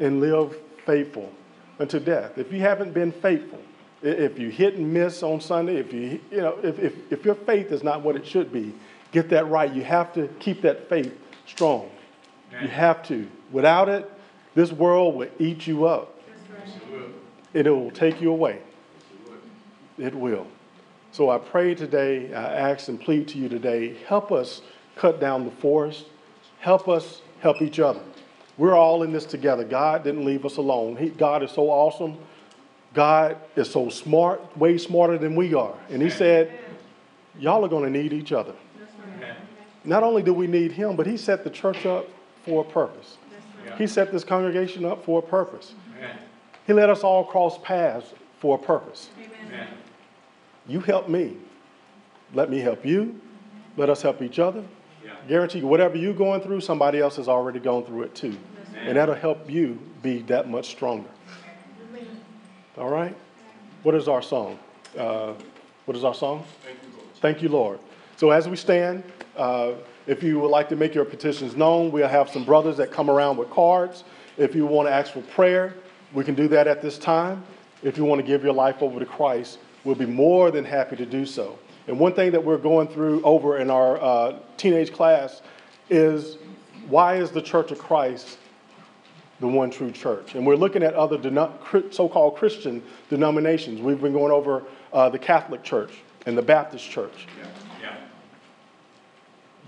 and 0.00 0.20
live 0.20 0.54
faithful 0.84 1.32
unto 1.78 1.98
death. 1.98 2.36
If 2.36 2.52
you 2.52 2.60
haven't 2.60 2.92
been 2.92 3.12
faithful, 3.12 3.60
i- 3.60 3.71
if 4.02 4.38
you 4.38 4.48
hit 4.48 4.74
and 4.74 4.92
miss 4.92 5.22
on 5.22 5.40
Sunday, 5.40 5.76
if 5.76 5.92
you, 5.92 6.20
you 6.30 6.38
know, 6.38 6.58
if, 6.62 6.78
if, 6.78 6.94
if 7.10 7.24
your 7.24 7.34
faith 7.34 7.72
is 7.72 7.82
not 7.82 8.02
what 8.02 8.16
it 8.16 8.26
should 8.26 8.52
be, 8.52 8.74
get 9.12 9.28
that 9.30 9.48
right. 9.48 9.72
You 9.72 9.82
have 9.84 10.12
to 10.14 10.28
keep 10.38 10.62
that 10.62 10.88
faith 10.88 11.16
strong. 11.46 11.90
You 12.60 12.68
have 12.68 13.02
to. 13.04 13.26
Without 13.50 13.88
it, 13.88 14.10
this 14.54 14.72
world 14.72 15.14
will 15.14 15.30
eat 15.38 15.66
you 15.66 15.86
up 15.86 16.20
and 17.54 17.66
it 17.66 17.70
will 17.70 17.90
take 17.90 18.20
you 18.20 18.30
away. 18.30 18.60
It 19.98 20.14
will. 20.14 20.46
So 21.12 21.30
I 21.30 21.38
pray 21.38 21.74
today, 21.74 22.32
I 22.32 22.42
ask 22.42 22.88
and 22.88 23.00
plead 23.00 23.28
to 23.28 23.38
you 23.38 23.48
today, 23.48 23.96
help 24.06 24.32
us 24.32 24.62
cut 24.96 25.20
down 25.20 25.44
the 25.44 25.50
forest. 25.50 26.06
Help 26.62 26.88
us 26.88 27.22
help 27.40 27.60
each 27.60 27.80
other. 27.80 28.00
We're 28.56 28.76
all 28.76 29.02
in 29.02 29.12
this 29.12 29.24
together. 29.24 29.64
God 29.64 30.04
didn't 30.04 30.24
leave 30.24 30.46
us 30.46 30.58
alone. 30.58 30.96
He, 30.96 31.08
God 31.08 31.42
is 31.42 31.50
so 31.50 31.70
awesome. 31.70 32.18
God 32.94 33.36
is 33.56 33.70
so 33.70 33.88
smart, 33.88 34.56
way 34.56 34.76
smarter 34.78 35.18
than 35.18 35.34
we 35.34 35.54
are. 35.54 35.74
And 35.90 36.02
He 36.02 36.10
said, 36.10 36.52
Y'all 37.38 37.64
are 37.64 37.68
going 37.68 37.90
to 37.90 37.98
need 37.98 38.12
each 38.12 38.32
other. 38.32 38.54
Not 39.84 40.02
only 40.02 40.22
do 40.22 40.34
we 40.34 40.46
need 40.46 40.72
Him, 40.72 40.96
but 40.96 41.06
He 41.06 41.16
set 41.16 41.44
the 41.44 41.50
church 41.50 41.86
up 41.86 42.06
for 42.44 42.62
a 42.62 42.64
purpose. 42.64 43.16
He 43.78 43.86
set 43.86 44.12
this 44.12 44.24
congregation 44.24 44.84
up 44.84 45.04
for 45.04 45.20
a 45.20 45.22
purpose. 45.22 45.74
He 46.66 46.72
let 46.72 46.90
us 46.90 47.02
all 47.02 47.24
cross 47.24 47.58
paths 47.58 48.12
for 48.38 48.56
a 48.56 48.58
purpose. 48.58 49.08
You 50.66 50.80
help 50.80 51.08
me. 51.08 51.36
Let 52.34 52.50
me 52.50 52.58
help 52.58 52.84
you. 52.84 53.20
Let 53.76 53.90
us 53.90 54.02
help 54.02 54.22
each 54.22 54.38
other. 54.38 54.62
Guarantee 55.28 55.60
you, 55.60 55.66
whatever 55.66 55.96
you're 55.96 56.12
going 56.14 56.40
through, 56.40 56.60
somebody 56.60 57.00
else 57.00 57.16
has 57.16 57.28
already 57.28 57.58
gone 57.58 57.84
through 57.84 58.02
it 58.02 58.14
too. 58.14 58.36
And 58.76 58.96
that'll 58.96 59.14
help 59.14 59.50
you 59.50 59.78
be 60.02 60.22
that 60.22 60.48
much 60.48 60.68
stronger. 60.70 61.08
All 62.78 62.88
right? 62.88 63.14
What 63.82 63.94
is 63.94 64.08
our 64.08 64.22
song? 64.22 64.58
Uh, 64.96 65.34
what 65.84 65.94
is 65.96 66.04
our 66.04 66.14
song? 66.14 66.44
Thank 67.16 67.42
you, 67.42 67.50
Lord. 67.50 67.78
So 68.16 68.30
as 68.30 68.48
we 68.48 68.56
stand, 68.56 69.04
uh, 69.36 69.72
if 70.06 70.22
you 70.22 70.40
would 70.40 70.50
like 70.50 70.70
to 70.70 70.76
make 70.76 70.94
your 70.94 71.04
petitions 71.04 71.54
known, 71.54 71.92
we'll 71.92 72.08
have 72.08 72.30
some 72.30 72.44
brothers 72.44 72.78
that 72.78 72.90
come 72.90 73.10
around 73.10 73.36
with 73.36 73.50
cards. 73.50 74.04
If 74.38 74.54
you 74.54 74.64
want 74.64 74.88
to 74.88 74.92
ask 74.92 75.12
for 75.12 75.20
prayer, 75.20 75.74
we 76.14 76.24
can 76.24 76.34
do 76.34 76.48
that 76.48 76.66
at 76.66 76.80
this 76.80 76.96
time. 76.98 77.44
If 77.82 77.98
you 77.98 78.04
want 78.04 78.20
to 78.20 78.26
give 78.26 78.42
your 78.42 78.54
life 78.54 78.80
over 78.80 78.98
to 78.98 79.06
Christ, 79.06 79.58
we'll 79.84 79.94
be 79.94 80.06
more 80.06 80.50
than 80.50 80.64
happy 80.64 80.96
to 80.96 81.04
do 81.04 81.26
so. 81.26 81.58
And 81.88 81.98
one 81.98 82.14
thing 82.14 82.32
that 82.32 82.42
we're 82.42 82.58
going 82.58 82.88
through 82.88 83.22
over 83.22 83.58
in 83.58 83.68
our 83.70 84.00
uh, 84.00 84.38
teenage 84.56 84.92
class 84.92 85.42
is 85.90 86.38
why 86.88 87.16
is 87.16 87.32
the 87.32 87.42
Church 87.42 87.70
of 87.70 87.78
Christ 87.78 88.38
the 89.42 89.48
one 89.48 89.70
true 89.70 89.90
church. 89.90 90.34
And 90.34 90.46
we're 90.46 90.56
looking 90.56 90.82
at 90.82 90.94
other 90.94 91.18
deno- 91.18 91.92
so-called 91.92 92.36
Christian 92.36 92.82
denominations. 93.10 93.82
We've 93.82 94.00
been 94.00 94.14
going 94.14 94.32
over 94.32 94.62
uh, 94.92 95.10
the 95.10 95.18
Catholic 95.18 95.62
Church 95.62 95.92
and 96.24 96.38
the 96.38 96.42
Baptist 96.42 96.88
Church. 96.88 97.26
Yeah. 97.38 97.48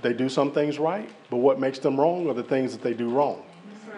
They 0.00 0.12
do 0.12 0.28
some 0.28 0.52
things 0.52 0.78
right, 0.78 1.08
but 1.30 1.38
what 1.38 1.58
makes 1.58 1.78
them 1.78 1.98
wrong 1.98 2.28
are 2.28 2.34
the 2.34 2.42
things 2.42 2.72
that 2.72 2.82
they 2.82 2.92
do 2.92 3.08
wrong. 3.08 3.42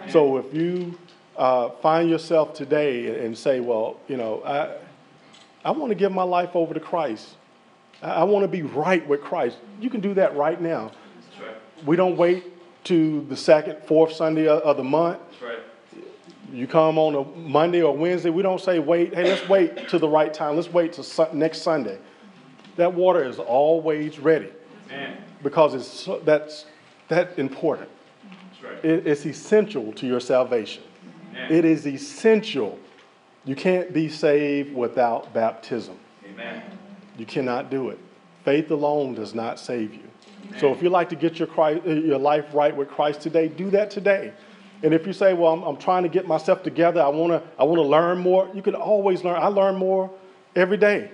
So 0.08 0.36
if 0.36 0.54
you 0.54 0.96
uh, 1.36 1.70
find 1.82 2.08
yourself 2.08 2.54
today 2.54 3.24
and 3.24 3.36
say, 3.36 3.58
well, 3.58 3.98
you 4.06 4.16
know, 4.16 4.40
I, 4.44 4.76
I 5.64 5.72
want 5.72 5.90
to 5.90 5.96
give 5.96 6.12
my 6.12 6.22
life 6.22 6.54
over 6.54 6.72
to 6.74 6.80
Christ. 6.80 7.30
I, 8.02 8.10
I 8.10 8.22
want 8.22 8.44
to 8.44 8.48
be 8.48 8.62
right 8.62 9.04
with 9.08 9.20
Christ. 9.20 9.56
You 9.80 9.90
can 9.90 10.00
do 10.00 10.14
that 10.14 10.36
right 10.36 10.60
now. 10.60 10.92
That's 11.30 11.42
right. 11.42 11.86
We 11.86 11.96
don't 11.96 12.16
wait 12.16 12.44
to 12.84 13.26
the 13.28 13.36
second, 13.36 13.82
fourth 13.82 14.12
Sunday 14.12 14.46
of, 14.46 14.60
of 14.62 14.76
the 14.76 14.84
month. 14.84 15.18
That's 15.32 15.42
right. 15.42 15.58
You 16.52 16.66
come 16.66 16.98
on 16.98 17.14
a 17.14 17.24
Monday 17.38 17.82
or 17.82 17.96
Wednesday, 17.96 18.30
we 18.30 18.42
don't 18.42 18.60
say 18.60 18.78
wait, 18.78 19.14
hey, 19.14 19.24
let's 19.24 19.48
wait 19.48 19.88
to 19.88 19.98
the 19.98 20.08
right 20.08 20.32
time. 20.32 20.56
Let's 20.56 20.72
wait 20.72 20.92
to 20.94 21.28
next 21.34 21.62
Sunday. 21.62 21.98
That 22.76 22.92
water 22.92 23.24
is 23.24 23.38
always 23.38 24.18
ready 24.18 24.50
Amen. 24.86 25.16
because 25.42 25.74
it's 25.74 25.86
so, 25.86 26.20
that's 26.24 26.66
that 27.08 27.38
important. 27.38 27.88
Right. 28.62 28.84
It- 28.84 29.06
it's 29.06 29.26
essential 29.26 29.92
to 29.94 30.06
your 30.06 30.20
salvation. 30.20 30.82
Amen. 31.30 31.52
It 31.52 31.64
is 31.64 31.86
essential. 31.86 32.78
You 33.44 33.56
can't 33.56 33.92
be 33.92 34.08
saved 34.08 34.74
without 34.74 35.32
baptism. 35.32 35.96
Amen. 36.24 36.62
You 37.18 37.26
cannot 37.26 37.70
do 37.70 37.90
it. 37.90 37.98
Faith 38.44 38.70
alone 38.70 39.14
does 39.14 39.34
not 39.34 39.58
save 39.58 39.94
you. 39.94 40.00
So 40.58 40.72
if 40.72 40.82
you 40.82 40.88
like 40.90 41.08
to 41.08 41.16
get 41.16 41.38
your, 41.38 41.48
Christ, 41.48 41.84
your 41.84 42.18
life 42.18 42.46
right 42.52 42.74
with 42.74 42.88
Christ 42.88 43.20
today, 43.20 43.48
do 43.48 43.68
that 43.70 43.90
today. 43.90 44.32
And 44.82 44.92
if 44.92 45.06
you 45.06 45.12
say, 45.12 45.32
well, 45.32 45.52
I'm, 45.52 45.62
I'm 45.62 45.76
trying 45.76 46.02
to 46.02 46.08
get 46.08 46.26
myself 46.26 46.62
together, 46.62 47.00
I 47.00 47.08
want 47.08 47.32
to 47.32 47.42
I 47.58 47.64
wanna 47.64 47.82
learn 47.82 48.18
more, 48.18 48.48
you 48.54 48.62
can 48.62 48.74
always 48.74 49.24
learn. 49.24 49.36
I 49.36 49.48
learn 49.48 49.76
more 49.76 50.10
every 50.54 50.76
day. 50.76 51.10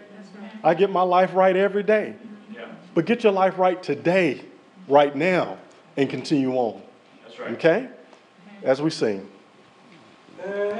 I 0.64 0.74
get 0.74 0.90
my 0.90 1.02
life 1.02 1.34
right 1.34 1.56
every 1.56 1.82
day. 1.82 2.14
Yeah. 2.54 2.66
But 2.94 3.04
get 3.04 3.24
your 3.24 3.32
life 3.32 3.58
right 3.58 3.82
today, 3.82 4.40
right 4.86 5.14
now, 5.14 5.58
and 5.96 6.08
continue 6.08 6.54
on. 6.54 6.80
That's 7.24 7.38
right. 7.38 7.52
Okay? 7.52 7.88
As 8.62 8.80
we 8.80 8.90
sing. 8.90 9.28